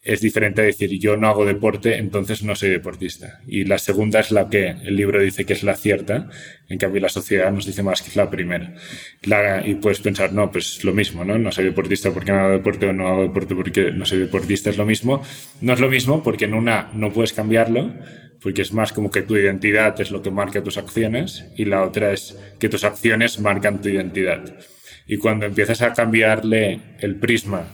es 0.04 0.20
diferente 0.20 0.60
a 0.60 0.64
decir 0.64 0.90
yo 0.98 1.16
no 1.16 1.28
hago 1.28 1.46
deporte, 1.46 1.96
entonces 1.96 2.42
no 2.42 2.54
soy 2.54 2.68
deportista. 2.68 3.40
Y 3.46 3.64
la 3.64 3.78
segunda 3.78 4.20
es 4.20 4.30
la 4.30 4.50
que 4.50 4.68
el 4.68 4.96
libro 4.96 5.20
dice 5.20 5.46
que 5.46 5.54
es 5.54 5.62
la 5.62 5.76
cierta, 5.76 6.28
en 6.68 6.78
cambio 6.78 7.00
la 7.00 7.08
sociedad 7.08 7.50
nos 7.50 7.64
dice 7.64 7.82
más 7.82 8.02
que 8.02 8.10
es 8.10 8.16
la 8.16 8.28
primera. 8.30 8.74
y 9.64 9.74
puedes 9.76 10.00
pensar, 10.00 10.34
no, 10.34 10.52
pues 10.52 10.84
lo 10.84 10.92
mismo, 10.92 11.24
¿no? 11.24 11.38
No 11.38 11.50
soy 11.50 11.64
deportista 11.64 12.12
porque 12.12 12.32
no 12.32 12.40
hago 12.40 12.52
deporte 12.52 12.86
o 12.86 12.92
no 12.92 13.08
hago 13.08 13.22
deporte 13.22 13.54
porque 13.54 13.92
no 13.92 14.04
soy 14.04 14.18
deportista, 14.18 14.68
es 14.68 14.76
lo 14.76 14.84
mismo. 14.84 15.22
No 15.62 15.72
es 15.72 15.80
lo 15.80 15.88
mismo 15.88 16.22
porque 16.22 16.44
en 16.44 16.54
una 16.54 16.90
no 16.92 17.10
puedes 17.10 17.32
cambiarlo, 17.32 17.94
porque 18.42 18.60
es 18.60 18.74
más 18.74 18.92
como 18.92 19.10
que 19.10 19.22
tu 19.22 19.36
identidad 19.36 19.98
es 20.02 20.10
lo 20.10 20.20
que 20.20 20.30
marca 20.30 20.62
tus 20.62 20.76
acciones, 20.76 21.46
y 21.56 21.64
la 21.64 21.82
otra 21.82 22.12
es 22.12 22.38
que 22.60 22.68
tus 22.68 22.84
acciones 22.84 23.40
marcan 23.40 23.80
tu 23.80 23.88
identidad. 23.88 24.54
Y 25.06 25.16
cuando 25.16 25.46
empiezas 25.46 25.80
a 25.80 25.94
cambiarle 25.94 26.80
el 27.00 27.16
prisma 27.16 27.68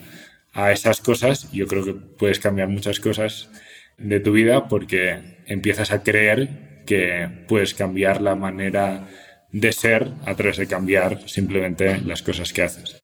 a 0.52 0.72
esas 0.72 1.00
cosas, 1.00 1.50
yo 1.52 1.66
creo 1.66 1.84
que 1.84 1.94
puedes 1.94 2.40
cambiar 2.40 2.68
muchas 2.68 3.00
cosas 3.00 3.50
de 3.98 4.20
tu 4.20 4.32
vida 4.32 4.68
porque 4.68 5.42
empiezas 5.46 5.92
a 5.92 6.02
creer 6.02 6.82
que 6.86 7.44
puedes 7.48 7.74
cambiar 7.74 8.20
la 8.20 8.34
manera 8.34 9.08
de 9.52 9.72
ser 9.72 10.12
a 10.26 10.34
través 10.34 10.56
de 10.56 10.66
cambiar 10.66 11.28
simplemente 11.28 12.00
las 12.00 12.22
cosas 12.22 12.52
que 12.52 12.62
haces. 12.62 13.00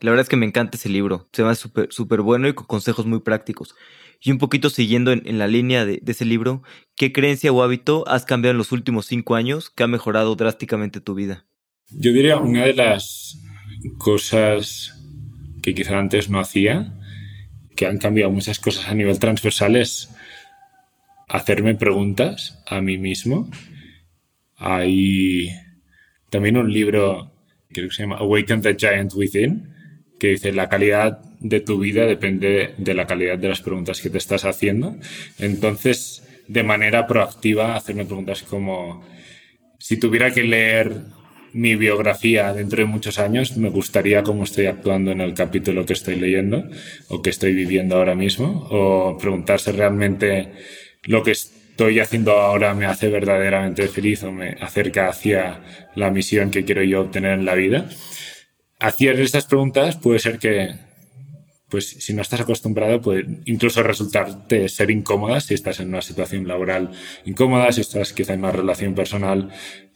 La 0.00 0.10
verdad 0.10 0.22
es 0.22 0.28
que 0.28 0.36
me 0.36 0.46
encanta 0.46 0.78
ese 0.78 0.88
libro, 0.88 1.28
se 1.32 1.42
va 1.42 1.54
súper 1.54 1.92
super 1.92 2.22
bueno 2.22 2.48
y 2.48 2.54
con 2.54 2.66
consejos 2.66 3.06
muy 3.06 3.20
prácticos. 3.20 3.74
Y 4.22 4.30
un 4.30 4.38
poquito 4.38 4.68
siguiendo 4.68 5.12
en, 5.12 5.38
la 5.38 5.46
línea 5.46 5.86
de, 5.86 5.98
de, 6.02 6.12
ese 6.12 6.24
libro, 6.24 6.62
¿qué 6.94 7.12
creencia 7.12 7.52
o 7.52 7.62
hábito 7.62 8.06
has 8.06 8.24
cambiado 8.24 8.52
en 8.52 8.58
los 8.58 8.72
últimos 8.72 9.06
cinco 9.06 9.34
años 9.34 9.70
que 9.70 9.82
ha 9.82 9.86
mejorado 9.86 10.34
drásticamente 10.36 11.00
tu 11.00 11.14
vida? 11.14 11.46
Yo 11.88 12.12
diría 12.12 12.36
una 12.36 12.64
de 12.64 12.74
las 12.74 13.38
cosas 13.98 14.99
que 15.62 15.74
quizá 15.74 15.98
antes 15.98 16.30
no 16.30 16.40
hacía, 16.40 16.94
que 17.76 17.86
han 17.86 17.98
cambiado 17.98 18.30
muchas 18.30 18.58
cosas 18.58 18.88
a 18.88 18.94
nivel 18.94 19.18
transversal, 19.18 19.76
es 19.76 20.10
hacerme 21.28 21.74
preguntas 21.74 22.62
a 22.66 22.80
mí 22.80 22.98
mismo. 22.98 23.50
Hay 24.56 25.50
también 26.28 26.56
un 26.56 26.72
libro, 26.72 27.32
creo 27.70 27.88
que 27.88 27.94
se 27.94 28.02
llama 28.02 28.16
Awaken 28.16 28.62
the 28.62 28.76
Giant 28.76 29.14
Within, 29.14 29.74
que 30.18 30.28
dice 30.28 30.52
la 30.52 30.68
calidad 30.68 31.22
de 31.40 31.60
tu 31.60 31.78
vida 31.78 32.04
depende 32.04 32.74
de 32.76 32.94
la 32.94 33.06
calidad 33.06 33.38
de 33.38 33.48
las 33.48 33.62
preguntas 33.62 34.00
que 34.00 34.10
te 34.10 34.18
estás 34.18 34.44
haciendo. 34.44 34.96
Entonces, 35.38 36.22
de 36.46 36.62
manera 36.62 37.06
proactiva, 37.06 37.74
hacerme 37.74 38.04
preguntas 38.04 38.42
como, 38.42 39.04
si 39.78 39.98
tuviera 39.98 40.30
que 40.32 40.42
leer 40.42 40.94
mi 41.52 41.74
biografía 41.76 42.52
dentro 42.52 42.78
de 42.78 42.84
muchos 42.86 43.18
años, 43.18 43.56
me 43.56 43.70
gustaría 43.70 44.22
cómo 44.22 44.44
estoy 44.44 44.66
actuando 44.66 45.10
en 45.10 45.20
el 45.20 45.34
capítulo 45.34 45.84
que 45.86 45.94
estoy 45.94 46.16
leyendo 46.16 46.64
o 47.08 47.22
que 47.22 47.30
estoy 47.30 47.54
viviendo 47.54 47.96
ahora 47.96 48.14
mismo, 48.14 48.66
o 48.70 49.18
preguntarse 49.18 49.72
realmente 49.72 50.52
lo 51.04 51.22
que 51.22 51.32
estoy 51.32 51.98
haciendo 51.98 52.32
ahora 52.32 52.74
me 52.74 52.86
hace 52.86 53.08
verdaderamente 53.08 53.88
feliz 53.88 54.22
o 54.22 54.32
me 54.32 54.50
acerca 54.60 55.08
hacia 55.08 55.62
la 55.94 56.10
misión 56.10 56.50
que 56.50 56.64
quiero 56.64 56.82
yo 56.82 57.00
obtener 57.00 57.32
en 57.32 57.44
la 57.44 57.54
vida. 57.54 57.88
Hacer 58.78 59.20
estas 59.20 59.46
preguntas 59.46 59.96
puede 59.96 60.18
ser 60.18 60.38
que, 60.38 60.74
pues 61.68 61.88
si 61.88 62.14
no 62.14 62.22
estás 62.22 62.40
acostumbrado, 62.40 63.00
puede 63.00 63.24
incluso 63.46 63.82
resultarte 63.82 64.68
ser 64.68 64.90
incómoda 64.90 65.40
si 65.40 65.54
estás 65.54 65.80
en 65.80 65.88
una 65.88 66.02
situación 66.02 66.46
laboral 66.46 66.90
incómoda, 67.24 67.72
si 67.72 67.80
estás 67.80 68.12
quizá 68.12 68.34
en 68.34 68.40
una 68.40 68.52
relación 68.52 68.94
personal 68.94 69.50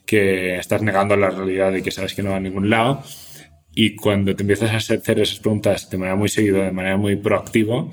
que 0.05 0.57
estás 0.57 0.81
negando 0.81 1.15
la 1.15 1.29
realidad 1.29 1.71
de 1.71 1.81
que 1.81 1.91
sabes 1.91 2.13
que 2.13 2.23
no 2.23 2.31
va 2.31 2.37
a 2.37 2.41
ningún 2.41 2.69
lado. 2.69 3.03
Y 3.73 3.95
cuando 3.95 4.35
te 4.35 4.43
empiezas 4.43 4.71
a 4.71 4.77
hacer 4.77 5.19
esas 5.19 5.39
preguntas 5.39 5.89
de 5.89 5.97
manera 5.97 6.15
muy 6.15 6.29
seguida, 6.29 6.63
de 6.63 6.71
manera 6.71 6.97
muy 6.97 7.15
proactiva, 7.17 7.89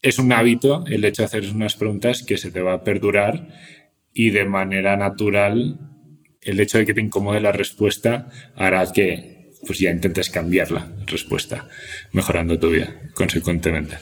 es 0.00 0.18
un 0.18 0.32
hábito 0.32 0.84
el 0.86 1.04
hecho 1.04 1.22
de 1.22 1.26
hacer 1.26 1.44
unas 1.50 1.76
preguntas 1.76 2.22
que 2.22 2.38
se 2.38 2.50
te 2.50 2.62
va 2.62 2.74
a 2.74 2.84
perdurar 2.84 3.48
y 4.12 4.30
de 4.30 4.44
manera 4.44 4.96
natural 4.96 5.78
el 6.40 6.60
hecho 6.60 6.78
de 6.78 6.86
que 6.86 6.94
te 6.94 7.00
incomode 7.00 7.40
la 7.40 7.52
respuesta 7.52 8.30
hará 8.56 8.90
que 8.92 9.52
pues 9.66 9.80
ya 9.80 9.90
intentes 9.90 10.30
cambiar 10.30 10.70
la 10.70 10.90
respuesta, 11.06 11.68
mejorando 12.12 12.58
tu 12.58 12.70
vida 12.70 12.94
consecuentemente. 13.14 13.98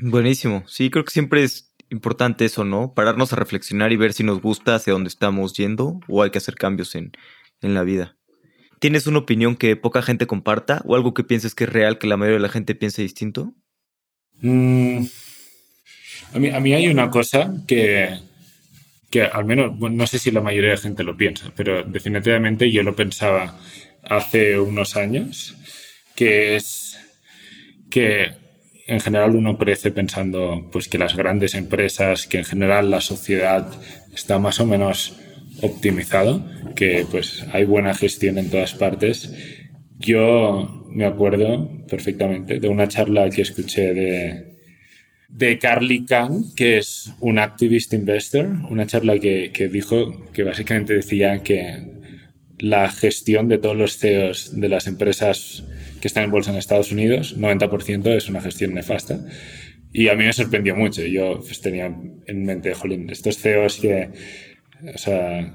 Buenísimo. 0.00 0.64
Sí, 0.68 0.90
creo 0.90 1.04
que 1.04 1.10
siempre 1.10 1.42
es 1.42 1.74
importante 1.90 2.44
eso, 2.44 2.64
¿no? 2.64 2.94
Pararnos 2.94 3.32
a 3.32 3.36
reflexionar 3.36 3.92
y 3.92 3.96
ver 3.96 4.12
si 4.12 4.24
nos 4.24 4.40
gusta 4.40 4.74
hacia 4.74 4.92
dónde 4.92 5.08
estamos 5.08 5.54
yendo 5.54 6.00
o 6.08 6.22
hay 6.22 6.30
que 6.30 6.38
hacer 6.38 6.56
cambios 6.56 6.94
en, 6.94 7.12
en 7.60 7.74
la 7.74 7.82
vida. 7.82 8.16
¿Tienes 8.78 9.06
una 9.06 9.18
opinión 9.18 9.56
que 9.56 9.76
poca 9.76 10.02
gente 10.02 10.26
comparta 10.26 10.82
o 10.84 10.96
algo 10.96 11.14
que 11.14 11.24
pienses 11.24 11.54
que 11.54 11.64
es 11.64 11.72
real 11.72 11.98
que 11.98 12.06
la 12.06 12.16
mayoría 12.16 12.38
de 12.38 12.42
la 12.42 12.48
gente 12.48 12.74
piense 12.74 13.02
distinto? 13.02 13.54
Mm, 14.40 15.04
a, 16.34 16.38
mí, 16.38 16.50
a 16.50 16.60
mí 16.60 16.74
hay 16.74 16.88
una 16.88 17.08
cosa 17.08 17.54
que, 17.66 18.18
que 19.10 19.22
al 19.22 19.46
menos, 19.46 19.78
no 19.78 20.06
sé 20.06 20.18
si 20.18 20.30
la 20.30 20.42
mayoría 20.42 20.70
de 20.70 20.76
la 20.76 20.82
gente 20.82 21.04
lo 21.04 21.16
piensa, 21.16 21.52
pero 21.56 21.84
definitivamente 21.84 22.70
yo 22.70 22.82
lo 22.82 22.94
pensaba 22.94 23.58
hace 24.02 24.58
unos 24.58 24.96
años, 24.96 25.56
que 26.14 26.56
es 26.56 26.98
que 27.90 28.45
en 28.86 29.00
general 29.00 29.34
uno 29.34 29.58
crece 29.58 29.90
pensando 29.90 30.68
pues 30.70 30.88
que 30.88 30.98
las 30.98 31.16
grandes 31.16 31.54
empresas, 31.54 32.26
que 32.26 32.38
en 32.38 32.44
general 32.44 32.90
la 32.90 33.00
sociedad 33.00 33.68
está 34.14 34.38
más 34.38 34.60
o 34.60 34.66
menos 34.66 35.16
optimizado, 35.62 36.44
que 36.74 37.04
pues 37.10 37.44
hay 37.52 37.64
buena 37.64 37.94
gestión 37.94 38.38
en 38.38 38.50
todas 38.50 38.74
partes. 38.74 39.32
Yo 39.98 40.86
me 40.90 41.04
acuerdo 41.04 41.68
perfectamente 41.88 42.60
de 42.60 42.68
una 42.68 42.86
charla 42.86 43.28
que 43.30 43.42
escuché 43.42 43.92
de, 43.92 44.56
de 45.28 45.58
Carly 45.58 46.04
Kang, 46.04 46.54
que 46.54 46.78
es 46.78 47.12
un 47.20 47.38
activist 47.38 47.92
investor, 47.92 48.46
una 48.70 48.86
charla 48.86 49.18
que, 49.18 49.50
que 49.52 49.68
dijo 49.68 50.30
que 50.32 50.44
básicamente 50.44 50.94
decía 50.94 51.42
que 51.42 51.96
la 52.58 52.88
gestión 52.90 53.48
de 53.48 53.58
todos 53.58 53.76
los 53.76 53.98
CEOs 53.98 54.58
de 54.58 54.68
las 54.68 54.86
empresas 54.86 55.64
que 56.06 56.08
están 56.08 56.22
en 56.22 56.30
bolsa 56.30 56.52
en 56.52 56.58
Estados 56.58 56.92
Unidos, 56.92 57.36
90% 57.36 58.16
es 58.16 58.28
una 58.28 58.40
gestión 58.40 58.74
nefasta. 58.74 59.18
Y 59.92 60.06
a 60.08 60.14
mí 60.14 60.24
me 60.24 60.32
sorprendió 60.32 60.76
mucho. 60.76 61.02
Yo 61.02 61.40
pues, 61.40 61.60
tenía 61.60 61.86
en 61.86 62.44
mente, 62.44 62.74
jolín, 62.74 63.10
estos 63.10 63.38
CEOs 63.38 63.80
que, 63.80 64.10
o 64.94 64.98
sea, 64.98 65.52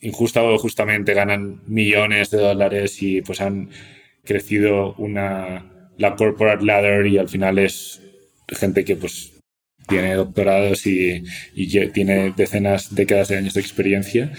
injusta 0.00 0.42
o 0.42 0.56
justamente 0.56 1.12
ganan 1.12 1.60
millones 1.66 2.30
de 2.30 2.38
dólares 2.38 3.02
y 3.02 3.20
pues 3.20 3.42
han 3.42 3.68
crecido 4.24 4.94
una, 4.94 5.90
la 5.98 6.16
corporate 6.16 6.64
ladder 6.64 7.06
y 7.06 7.18
al 7.18 7.28
final 7.28 7.58
es 7.58 8.00
gente 8.48 8.82
que 8.82 8.96
pues 8.96 9.34
tiene 9.88 10.14
doctorados 10.14 10.86
y, 10.86 11.22
y 11.54 11.88
tiene 11.88 12.32
decenas, 12.34 12.94
décadas 12.94 13.28
de 13.28 13.36
años 13.36 13.52
de 13.52 13.60
experiencia 13.60 14.32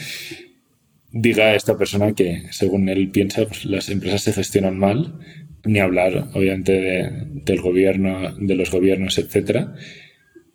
diga 1.20 1.46
a 1.46 1.56
esta 1.56 1.78
persona 1.78 2.14
que, 2.14 2.44
según 2.52 2.90
él 2.90 3.10
piensa, 3.10 3.46
pues, 3.46 3.66
las 3.66 3.90
empresas 3.90 4.22
se 4.22 4.34
gestionan 4.34 4.78
mal, 4.78 5.20
ni 5.66 5.80
hablar, 5.80 6.30
obviamente, 6.34 7.12
del 7.46 7.62
gobierno, 7.62 8.36
de 8.38 8.56
los 8.56 8.72
gobiernos, 8.72 9.18
etc. 9.18 9.70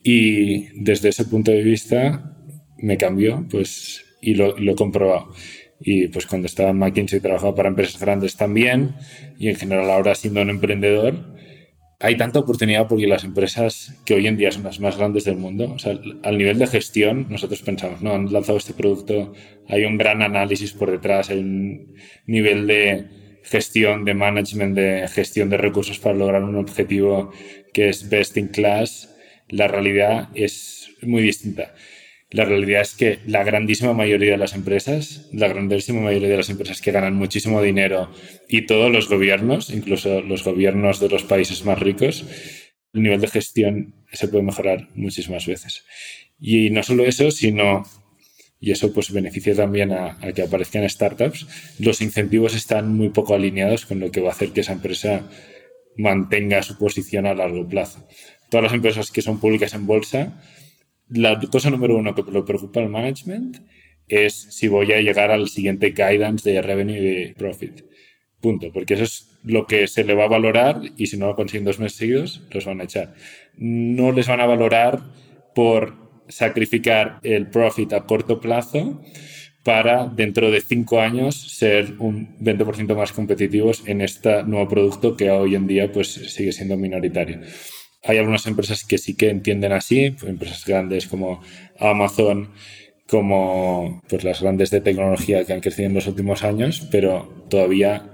Y 0.03 0.69
desde 0.81 1.11
ese 1.11 1.25
punto 1.25 1.51
de 1.51 1.63
vista 1.63 2.37
me 2.79 2.97
cambió, 2.97 3.47
pues, 3.51 4.05
y 4.21 4.35
lo, 4.35 4.59
lo 4.59 4.73
he 4.73 4.77
comprobado. 4.77 5.33
Y 5.81 6.09
pues 6.09 6.27
cuando 6.27 6.47
estaba 6.47 6.71
en 6.71 6.79
McKinsey 6.79 7.21
trabajaba 7.21 7.57
para 7.57 7.69
empresas 7.69 8.01
grandes 8.01 8.37
también, 8.37 8.95
y 9.39 9.49
en 9.49 9.57
general 9.57 9.91
ahora 9.91 10.15
siendo 10.15 10.41
un 10.43 10.51
emprendedor, 10.51 11.35
hay 12.03 12.17
tanta 12.17 12.41
oportunidad 12.41 12.89
porque 12.89 13.07
las 13.07 13.23
empresas 13.23 13.95
que 14.05 14.15
hoy 14.15 14.27
en 14.27 14.37
día 14.37 14.51
son 14.51 14.65
las 14.65 14.81
más 14.81 14.99
grandes 14.99 15.25
del 15.25 15.37
mundo, 15.37 15.73
o 15.73 15.79
sea, 15.79 15.99
al 16.25 16.37
nivel 16.37 16.59
de 16.59 16.67
gestión, 16.67 17.27
nosotros 17.31 17.63
pensamos, 17.63 18.03
no, 18.03 18.13
han 18.13 18.33
lanzado 18.33 18.59
este 18.59 18.75
producto, 18.75 19.33
hay 19.69 19.85
un 19.85 19.97
gran 19.99 20.21
análisis 20.21 20.73
por 20.73 20.91
detrás, 20.91 21.31
hay 21.31 21.39
un 21.39 21.95
nivel 22.27 22.67
de 22.67 23.07
gestión, 23.45 24.05
de 24.05 24.15
management, 24.15 24.75
de 24.75 25.09
gestión 25.09 25.49
de 25.49 25.59
recursos 25.59 26.01
para 26.01 26.17
lograr 26.17 26.43
un 26.43 26.57
objetivo 26.57 27.31
que 27.73 27.89
es 27.89 28.09
best 28.09 28.37
in 28.37 28.49
class. 28.49 29.15
La 29.49 29.69
realidad 29.69 30.29
es 30.35 30.91
muy 31.03 31.23
distinta. 31.23 31.73
La 32.33 32.47
realidad 32.47 32.81
es 32.81 32.95
que 32.95 33.19
la 33.27 33.45
grandísima 33.45 33.93
mayoría 33.93 34.33
de 34.33 34.39
las 34.39 34.55
empresas, 34.55 35.29
la 35.33 35.49
grandísima 35.49 36.01
mayoría 36.01 36.31
de 36.31 36.39
las 36.39 36.49
empresas 36.49 36.81
que 36.81 36.91
ganan 36.91 37.15
muchísimo 37.15 37.61
dinero 37.61 38.11
y 38.49 38.65
todos 38.65 38.91
los 38.91 39.09
gobiernos, 39.09 39.69
incluso 39.69 40.23
los 40.23 40.43
gobiernos 40.43 40.99
de 40.99 41.11
los 41.11 41.25
países 41.25 41.67
más 41.67 41.79
ricos, 41.79 42.25
el 42.95 43.03
nivel 43.03 43.21
de 43.21 43.29
gestión 43.29 43.95
se 44.13 44.29
puede 44.29 44.45
mejorar 44.45 44.89
muchísimas 44.95 45.47
veces. 45.47 45.85
Y 46.41 46.71
no 46.71 46.83
solo 46.83 47.05
eso, 47.05 47.31
sino, 47.31 47.85
y 48.59 48.71
eso 48.71 48.95
pues 48.95 49.13
beneficia 49.13 49.55
también 49.55 49.93
a, 49.93 50.17
a 50.23 50.33
que 50.33 50.43
aparezcan 50.43 50.89
startups, 50.89 51.47
los 51.79 52.01
incentivos 52.01 52.55
están 52.55 52.97
muy 52.97 53.11
poco 53.11 53.35
alineados 53.35 53.85
con 53.85 54.01
lo 54.01 54.11
que 54.11 54.23
va 54.23 54.31
a 54.31 54.33
hacer 54.33 54.53
que 54.53 54.63
esa 54.63 54.73
empresa 54.73 55.29
mantenga 55.99 56.63
su 56.63 56.79
posición 56.79 57.27
a 57.27 57.35
largo 57.35 57.69
plazo. 57.69 58.09
Todas 58.49 58.65
las 58.65 58.73
empresas 58.73 59.11
que 59.11 59.21
son 59.21 59.39
públicas 59.39 59.75
en 59.75 59.87
bolsa 59.87 60.41
la 61.15 61.39
cosa 61.51 61.71
número 61.71 61.97
uno 61.97 62.15
que 62.15 62.23
lo 62.31 62.45
preocupa 62.45 62.81
al 62.81 62.89
management 62.89 63.59
es 64.09 64.35
si 64.51 64.69
voy 64.69 64.93
a 64.93 65.01
llegar 65.01 65.31
al 65.31 65.49
siguiente 65.49 65.91
guidance 65.91 66.51
de 66.51 66.63
revenue 66.63 66.99
y 66.99 67.01
de 67.01 67.35
profit. 67.37 67.83
Punto. 68.41 68.73
Porque 68.73 68.95
eso 68.95 69.05
es 69.05 69.39
lo 69.45 69.67
que 69.67 69.87
se 69.87 70.05
le 70.05 70.15
va 70.15 70.25
a 70.25 70.29
valorar 70.29 70.81
y 70.97 71.07
si 71.07 71.17
no 71.17 71.29
lo 71.29 71.37
consiguen 71.37 71.65
dos 71.65 71.79
meses 71.79 71.99
seguidos, 71.99 72.43
los 72.51 72.65
van 72.65 72.81
a 72.81 72.85
echar. 72.85 73.15
No 73.57 74.13
les 74.13 74.29
van 74.29 74.41
a 74.41 74.47
valorar 74.47 75.01
por 75.55 75.95
sacrificar 76.29 77.21
el 77.23 77.49
profit 77.49 77.93
a 77.93 78.05
corto 78.05 78.41
plazo 78.41 79.01
para 79.65 80.07
dentro 80.07 80.51
de 80.51 80.61
cinco 80.61 81.01
años 81.01 81.37
ser 81.37 81.95
un 81.99 82.37
20% 82.39 82.97
más 82.97 83.13
competitivos 83.13 83.85
en 83.87 84.01
este 84.01 84.43
nuevo 84.43 84.69
producto 84.69 85.17
que 85.17 85.31
hoy 85.31 85.55
en 85.55 85.67
día 85.67 85.93
pues 85.93 86.09
sigue 86.09 86.53
siendo 86.53 86.77
minoritario. 86.77 87.41
Hay 88.03 88.19
algunas 88.19 88.47
empresas 88.47 88.85
que 88.85 88.99
sí 88.99 89.15
que 89.15 89.31
entienden 89.31 89.73
así, 89.73 90.17
empresas 90.27 90.65
grandes 90.67 91.07
como 91.07 91.41
Amazon, 91.79 92.51
como 93.07 94.03
pues 94.09 94.25
las 94.25 94.41
grandes 94.41 94.71
de 94.71 94.81
tecnología 94.81 95.45
que 95.45 95.53
han 95.53 95.61
crecido 95.61 95.89
en 95.89 95.95
los 95.95 96.07
últimos 96.07 96.43
años, 96.43 96.89
pero 96.91 97.47
todavía, 97.49 98.11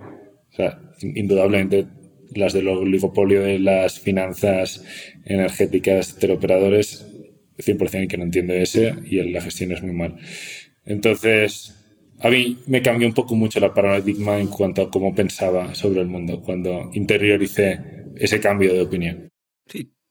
indudablemente 1.01 1.87
las 2.35 2.53
del 2.53 2.69
oligopolio 2.69 3.43
de 3.43 3.59
las 3.59 3.99
finanzas 3.99 4.85
energéticas 5.25 6.17
teleoperadores, 6.17 7.07
100% 7.59 8.09
que 8.09 8.17
no 8.17 8.25
entiende 8.25 8.63
ese 8.63 8.95
y 9.07 9.23
la 9.31 9.41
gestión 9.41 9.73
es 9.73 9.83
muy 9.83 9.95
mal. 9.95 10.17
Entonces, 10.85 11.75
a 12.21 12.29
mí 12.29 12.59
me 12.67 12.83
cambió 12.83 13.07
un 13.07 13.15
poco 13.15 13.35
mucho 13.37 13.61
la 13.61 13.75
paradigma 13.75 14.41
en 14.41 14.49
cuanto 14.49 14.83
a 14.83 14.91
cómo 14.91 15.15
pensaba 15.15 15.75
sobre 15.75 16.01
el 16.01 16.09
mundo 16.09 16.43
cuando 16.43 16.91
interioricé 16.93 17.79
ese 18.17 18.41
cambio 18.41 18.75
de 18.75 18.83
opinión. 18.83 19.29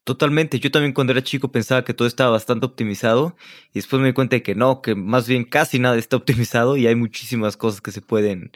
Totalmente. 0.07 0.61
Yo 0.61 0.71
también 0.71 0.93
cuando 0.93 1.11
era 1.11 1.21
chico 1.21 1.51
pensaba 1.51 1.83
que 1.83 1.93
todo 1.93 2.07
estaba 2.07 2.29
bastante 2.29 2.65
optimizado 2.65 3.35
y 3.71 3.79
después 3.79 4.01
me 4.01 4.07
di 4.07 4.13
cuenta 4.13 4.37
de 4.37 4.41
que 4.41 4.55
no, 4.55 4.81
que 4.81 4.95
más 4.95 5.27
bien 5.27 5.43
casi 5.43 5.79
nada 5.79 5.97
está 5.97 6.15
optimizado 6.15 6.77
y 6.77 6.87
hay 6.87 6.95
muchísimas 6.95 7.57
cosas 7.57 7.81
que 7.81 7.91
se 7.91 8.01
pueden 8.01 8.53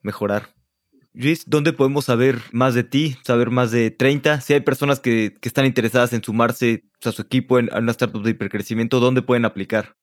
mejorar. 0.00 0.54
Luis, 1.12 1.44
¿dónde 1.46 1.74
podemos 1.74 2.06
saber 2.06 2.38
más 2.52 2.72
de 2.72 2.84
ti, 2.84 3.18
saber 3.22 3.50
más 3.50 3.70
de 3.70 3.90
30? 3.90 4.40
Si 4.40 4.54
hay 4.54 4.60
personas 4.60 4.98
que, 4.98 5.36
están 5.42 5.66
interesadas 5.66 6.14
en 6.14 6.24
sumarse 6.24 6.84
a 7.04 7.12
su 7.12 7.20
equipo 7.20 7.58
en, 7.58 7.68
una 7.76 7.90
startup 7.90 8.22
de 8.22 8.30
hipercrecimiento, 8.30 8.98
¿dónde 8.98 9.20
pueden 9.20 9.44
aplicar? 9.44 9.94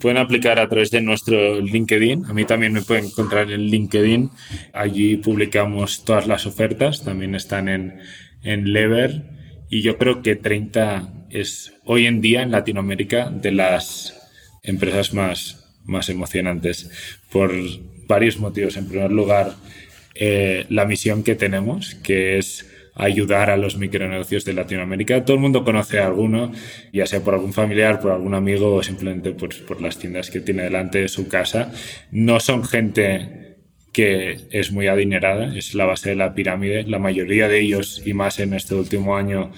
Pueden 0.00 0.18
aplicar 0.18 0.60
a 0.60 0.68
través 0.68 0.92
de 0.92 1.00
nuestro 1.00 1.60
LinkedIn. 1.60 2.26
A 2.26 2.32
mí 2.32 2.44
también 2.44 2.72
me 2.72 2.82
pueden 2.82 3.06
encontrar 3.06 3.50
en 3.50 3.62
LinkedIn. 3.62 4.30
Allí 4.72 5.16
publicamos 5.16 6.04
todas 6.04 6.28
las 6.28 6.46
ofertas. 6.46 7.02
También 7.02 7.34
están 7.34 7.68
en, 7.68 7.98
en 8.44 8.72
Lever 8.72 9.37
y 9.70 9.82
yo 9.82 9.98
creo 9.98 10.22
que 10.22 10.36
30 10.36 11.26
es 11.30 11.74
hoy 11.84 12.06
en 12.06 12.20
día 12.20 12.42
en 12.42 12.50
Latinoamérica 12.50 13.30
de 13.30 13.52
las 13.52 14.14
empresas 14.62 15.14
más, 15.14 15.78
más 15.84 16.08
emocionantes 16.08 16.90
por 17.30 17.52
varios 18.06 18.38
motivos. 18.38 18.76
En 18.76 18.88
primer 18.88 19.10
lugar, 19.10 19.54
eh, 20.14 20.66
la 20.68 20.84
misión 20.84 21.22
que 21.22 21.34
tenemos, 21.34 21.94
que 21.96 22.38
es 22.38 22.66
ayudar 22.94 23.48
a 23.50 23.56
los 23.56 23.76
micronegocios 23.76 24.44
de 24.44 24.54
Latinoamérica. 24.54 25.24
Todo 25.24 25.36
el 25.36 25.42
mundo 25.42 25.64
conoce 25.64 26.00
a 26.00 26.06
alguno, 26.06 26.52
ya 26.92 27.06
sea 27.06 27.20
por 27.20 27.34
algún 27.34 27.52
familiar, 27.52 28.00
por 28.00 28.10
algún 28.10 28.34
amigo 28.34 28.74
o 28.74 28.82
simplemente 28.82 29.30
por, 29.30 29.54
por 29.66 29.80
las 29.80 29.98
tiendas 29.98 30.30
que 30.30 30.40
tiene 30.40 30.64
delante 30.64 31.00
de 31.02 31.08
su 31.08 31.28
casa. 31.28 31.72
No 32.10 32.40
son 32.40 32.64
gente 32.64 33.47
que 33.98 34.38
es 34.52 34.70
muy 34.70 34.86
adinerada, 34.86 35.52
es 35.56 35.74
la 35.74 35.84
base 35.84 36.10
de 36.10 36.14
la 36.14 36.32
pirámide. 36.32 36.84
La 36.84 37.00
mayoría 37.00 37.48
de 37.48 37.58
ellos, 37.58 38.00
y 38.06 38.14
más 38.14 38.38
en 38.38 38.54
este 38.54 38.76
último 38.76 39.16
año, 39.16 39.50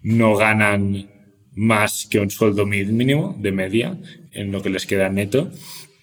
no 0.00 0.36
ganan 0.36 1.10
más 1.56 2.06
que 2.08 2.20
un 2.20 2.30
sueldo 2.30 2.66
mínimo 2.66 3.36
de 3.40 3.50
media 3.50 3.98
en 4.30 4.52
lo 4.52 4.62
que 4.62 4.70
les 4.70 4.86
queda 4.86 5.08
neto. 5.08 5.50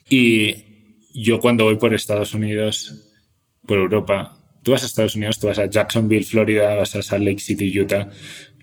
Y 0.10 0.66
yo 1.14 1.40
cuando 1.40 1.64
voy 1.64 1.78
por 1.78 1.94
Estados 1.94 2.34
Unidos, 2.34 3.24
por 3.66 3.78
Europa, 3.78 4.38
tú 4.64 4.72
vas 4.72 4.84
a 4.84 4.88
Estados 4.88 5.16
Unidos, 5.16 5.40
tú 5.40 5.48
vas 5.48 5.60
a 5.60 5.70
Jacksonville, 5.70 6.26
Florida, 6.26 6.76
vas 6.76 6.94
a 6.94 7.02
Salt 7.02 7.24
Lake 7.24 7.40
City, 7.40 7.80
Utah, 7.80 8.10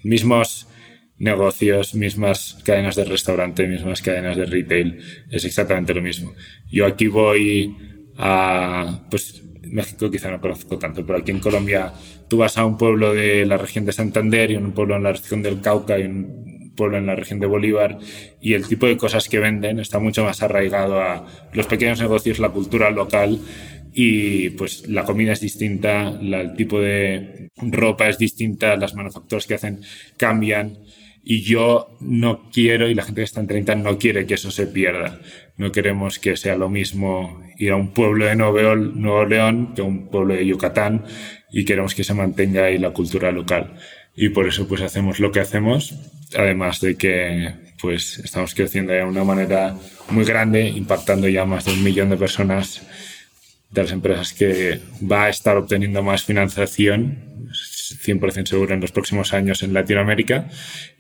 mismos 0.03 0.69
negocios, 1.17 1.95
mismas 1.95 2.59
cadenas 2.63 2.95
de 2.95 3.07
restaurante, 3.07 3.67
mismas 3.67 4.03
cadenas 4.03 4.37
de 4.37 4.45
retail, 4.45 4.99
es 5.31 5.47
exactamente 5.47 5.95
lo 5.95 6.03
mismo. 6.03 6.35
Yo 6.71 6.85
aquí 6.85 7.07
voy 7.07 7.94
a, 8.17 9.01
pues 9.11 9.43
México 9.63 10.11
quizá 10.11 10.31
no 10.31 10.41
conozco 10.41 10.79
tanto, 10.79 11.05
pero 11.05 11.19
aquí 11.19 11.31
en 11.31 11.41
Colombia 11.41 11.93
tú 12.29 12.39
vas 12.39 12.57
a 12.59 12.65
un 12.65 12.79
pueblo 12.79 13.13
de 13.13 13.45
la 13.47 13.57
región 13.57 13.85
de 13.85 13.93
Santander 13.93 14.51
y 14.51 14.57
un 14.57 14.73
pueblo 14.73 14.97
en 14.97 15.03
la 15.03 15.13
región 15.13 15.43
del 15.43 15.61
Cauca 15.61 15.99
y 15.99 16.05
un 16.05 16.73
pueblo 16.77 16.99
en 16.99 17.07
la 17.07 17.15
región 17.15 17.41
de 17.41 17.47
Bolívar 17.47 17.99
y 18.41 18.55
el 18.55 18.67
tipo 18.67 18.87
de 18.87 18.97
cosas 18.97 19.29
que 19.29 19.39
venden 19.39 19.79
está 19.79 19.99
mucho 19.99 20.25
más 20.25 20.43
arraigado 20.43 21.01
a 21.01 21.27
los 21.53 21.67
pequeños 21.67 22.01
negocios, 22.01 22.39
la 22.39 22.51
cultura 22.51 22.91
local 22.91 23.41
y 23.93 24.51
pues 24.51 24.89
la 24.89 25.05
comida 25.05 25.33
es 25.33 25.41
distinta, 25.41 26.09
el 26.21 26.55
tipo 26.57 26.81
de 26.81 27.49
ropa 27.57 28.09
es 28.09 28.19
distinta, 28.19 28.77
las 28.77 28.95
manufacturas 28.95 29.47
que 29.47 29.55
hacen 29.55 29.81
cambian 30.17 30.79
y 31.23 31.41
yo 31.43 31.97
no 32.01 32.51
quiero, 32.53 32.89
y 32.89 32.95
la 32.95 33.03
gente 33.03 33.23
que 33.23 33.25
está 33.25 33.41
en 33.41 33.47
30 33.47 33.77
no 33.77 33.99
quiere 33.99 34.27
que 34.27 34.35
eso 34.35 34.51
se 34.51 34.67
pierda. 34.67 35.21
No 35.57 35.73
queremos 35.73 36.19
que 36.19 36.37
sea 36.37 36.57
lo 36.57 36.69
mismo 36.69 37.43
ir 37.59 37.73
a 37.73 37.77
un 37.77 37.93
pueblo 37.93 38.27
de 38.27 38.37
Nuevo 38.37 39.25
León 39.25 39.75
que 39.75 39.83
a 39.83 39.85
un 39.85 40.09
pueblo 40.09 40.35
de 40.35 40.47
Yucatán 40.47 41.05
y 41.53 41.65
queremos 41.65 41.95
que 41.95 42.05
se 42.05 42.15
mantenga 42.15 42.65
ahí 42.65 42.79
la 42.79 42.91
cultura 42.91 43.31
local. 43.33 43.75
Y 44.17 44.29
por 44.31 44.47
eso 44.47 44.69
pues 44.69 44.83
hacemos 44.83 45.21
lo 45.21 45.33
que 45.33 45.41
hacemos, 45.41 45.95
además 46.37 46.81
de 46.81 46.97
que 46.97 47.55
pues 47.81 48.19
estamos 48.19 48.55
creciendo 48.55 48.93
de 48.93 49.05
una 49.05 49.25
manera 49.25 49.77
muy 50.11 50.25
grande, 50.25 50.69
impactando 50.69 51.29
ya 51.29 51.45
más 51.45 51.65
de 51.65 51.73
un 51.73 51.85
millón 51.85 52.11
de 52.11 52.17
personas 52.17 52.87
de 53.71 53.83
las 53.83 53.93
empresas 53.93 54.33
que 54.33 54.81
va 55.03 55.25
a 55.25 55.29
estar 55.29 55.57
obteniendo 55.57 56.03
más 56.03 56.25
financiación 56.25 57.35
100% 58.05 58.47
seguro 58.47 58.75
en 58.75 58.81
los 58.81 58.93
próximos 58.93 59.33
años 59.33 59.63
en 59.63 59.73
Latinoamérica 59.73 60.49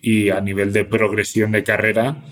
y 0.01 0.31
a 0.31 0.41
nivel 0.41 0.73
de 0.73 0.85
progresión 0.85 1.53
de 1.53 1.65
carrera 1.65 2.25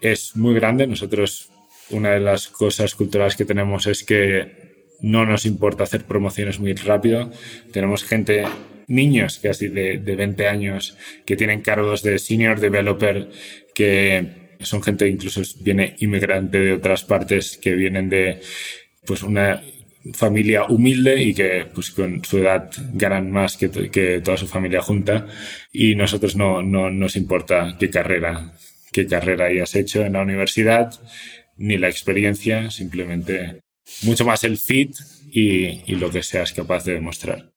es 0.00 0.36
muy 0.36 0.54
grande. 0.54 0.86
Nosotros, 0.86 1.49
una 1.90 2.10
de 2.12 2.20
las 2.20 2.48
cosas 2.48 2.94
culturales 2.94 3.36
que 3.36 3.44
tenemos 3.44 3.86
es 3.86 4.04
que 4.04 4.70
no 5.00 5.24
nos 5.24 5.46
importa 5.46 5.84
hacer 5.84 6.04
promociones 6.04 6.60
muy 6.60 6.74
rápido. 6.74 7.30
Tenemos 7.72 8.04
gente, 8.04 8.44
niños 8.86 9.38
casi 9.42 9.68
de, 9.68 9.98
de 9.98 10.16
20 10.16 10.46
años, 10.46 10.96
que 11.24 11.36
tienen 11.36 11.62
cargos 11.62 12.02
de 12.02 12.18
senior 12.18 12.60
developer, 12.60 13.30
que 13.74 14.56
son 14.60 14.82
gente 14.82 15.08
incluso 15.08 15.42
viene 15.60 15.96
inmigrante 16.00 16.58
de 16.58 16.72
otras 16.74 17.04
partes, 17.04 17.56
que 17.56 17.74
vienen 17.74 18.08
de 18.10 18.40
pues 19.06 19.22
una 19.22 19.62
familia 20.14 20.64
humilde 20.64 21.22
y 21.22 21.34
que 21.34 21.66
pues 21.74 21.90
con 21.90 22.24
su 22.24 22.38
edad 22.38 22.70
ganan 22.94 23.30
más 23.30 23.56
que, 23.56 23.70
que 23.90 24.20
toda 24.20 24.36
su 24.36 24.46
familia 24.46 24.80
junta 24.80 25.26
y 25.72 25.94
nosotros 25.94 26.36
no, 26.36 26.62
no 26.62 26.90
nos 26.90 27.16
importa 27.16 27.76
qué 27.78 27.90
carrera 27.90 28.54
qué 28.92 29.06
carrera 29.06 29.46
hayas 29.46 29.74
hecho 29.74 30.02
en 30.02 30.14
la 30.14 30.22
universidad 30.22 30.92
ni 31.60 31.78
la 31.78 31.88
experiencia 31.88 32.70
simplemente 32.70 33.60
mucho 34.02 34.24
más 34.24 34.42
el 34.44 34.58
fit 34.58 34.96
y, 35.30 35.82
y 35.90 35.96
lo 35.96 36.10
que 36.10 36.22
seas 36.22 36.52
capaz 36.52 36.84
de 36.84 36.94
demostrar 36.94 37.52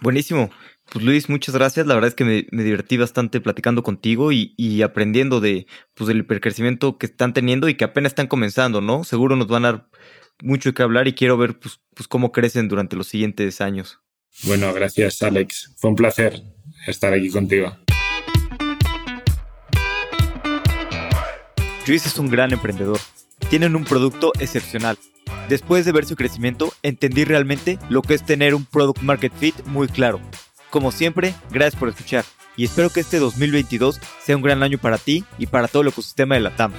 buenísimo 0.00 0.50
pues 0.90 1.04
Luis, 1.04 1.28
muchas 1.28 1.54
gracias. 1.54 1.86
La 1.86 1.94
verdad 1.94 2.08
es 2.08 2.14
que 2.14 2.24
me, 2.24 2.46
me 2.50 2.64
divertí 2.64 2.96
bastante 2.96 3.40
platicando 3.40 3.82
contigo 3.82 4.32
y, 4.32 4.54
y, 4.56 4.82
aprendiendo 4.82 5.40
de 5.40 5.66
pues, 5.94 6.08
del 6.08 6.18
hipercrecimiento 6.18 6.98
que 6.98 7.06
están 7.06 7.34
teniendo 7.34 7.68
y 7.68 7.74
que 7.74 7.84
apenas 7.84 8.12
están 8.12 8.26
comenzando, 8.26 8.80
¿no? 8.80 9.04
Seguro 9.04 9.36
nos 9.36 9.48
van 9.48 9.64
a 9.64 9.72
dar 9.72 9.88
mucho 10.42 10.72
que 10.72 10.82
hablar 10.82 11.08
y 11.08 11.12
quiero 11.12 11.36
ver 11.36 11.58
pues, 11.58 11.80
pues, 11.94 12.08
cómo 12.08 12.32
crecen 12.32 12.68
durante 12.68 12.96
los 12.96 13.08
siguientes 13.08 13.60
años. 13.60 14.00
Bueno, 14.44 14.72
gracias 14.72 15.22
Alex. 15.22 15.74
Fue 15.76 15.90
un 15.90 15.96
placer 15.96 16.40
estar 16.86 17.12
aquí 17.12 17.28
contigo. 17.28 17.76
Luis 21.88 22.04
es 22.04 22.18
un 22.18 22.28
gran 22.28 22.52
emprendedor. 22.52 22.98
Tienen 23.48 23.74
un 23.74 23.84
producto 23.84 24.32
excepcional. 24.38 24.98
Después 25.48 25.86
de 25.86 25.92
ver 25.92 26.04
su 26.04 26.16
crecimiento, 26.16 26.74
entendí 26.82 27.24
realmente 27.24 27.78
lo 27.88 28.02
que 28.02 28.12
es 28.12 28.26
tener 28.26 28.54
un 28.54 28.66
product 28.66 29.00
market 29.00 29.32
fit 29.32 29.54
muy 29.64 29.88
claro. 29.88 30.20
Como 30.68 30.92
siempre, 30.92 31.34
gracias 31.50 31.80
por 31.80 31.88
escuchar 31.88 32.26
y 32.58 32.64
espero 32.64 32.90
que 32.90 33.00
este 33.00 33.18
2022 33.18 34.00
sea 34.22 34.36
un 34.36 34.42
gran 34.42 34.62
año 34.62 34.76
para 34.76 34.98
ti 34.98 35.24
y 35.38 35.46
para 35.46 35.66
todo 35.66 35.80
el 35.80 35.88
ecosistema 35.88 36.34
de 36.34 36.42
la 36.42 36.54
TAM. 36.54 36.72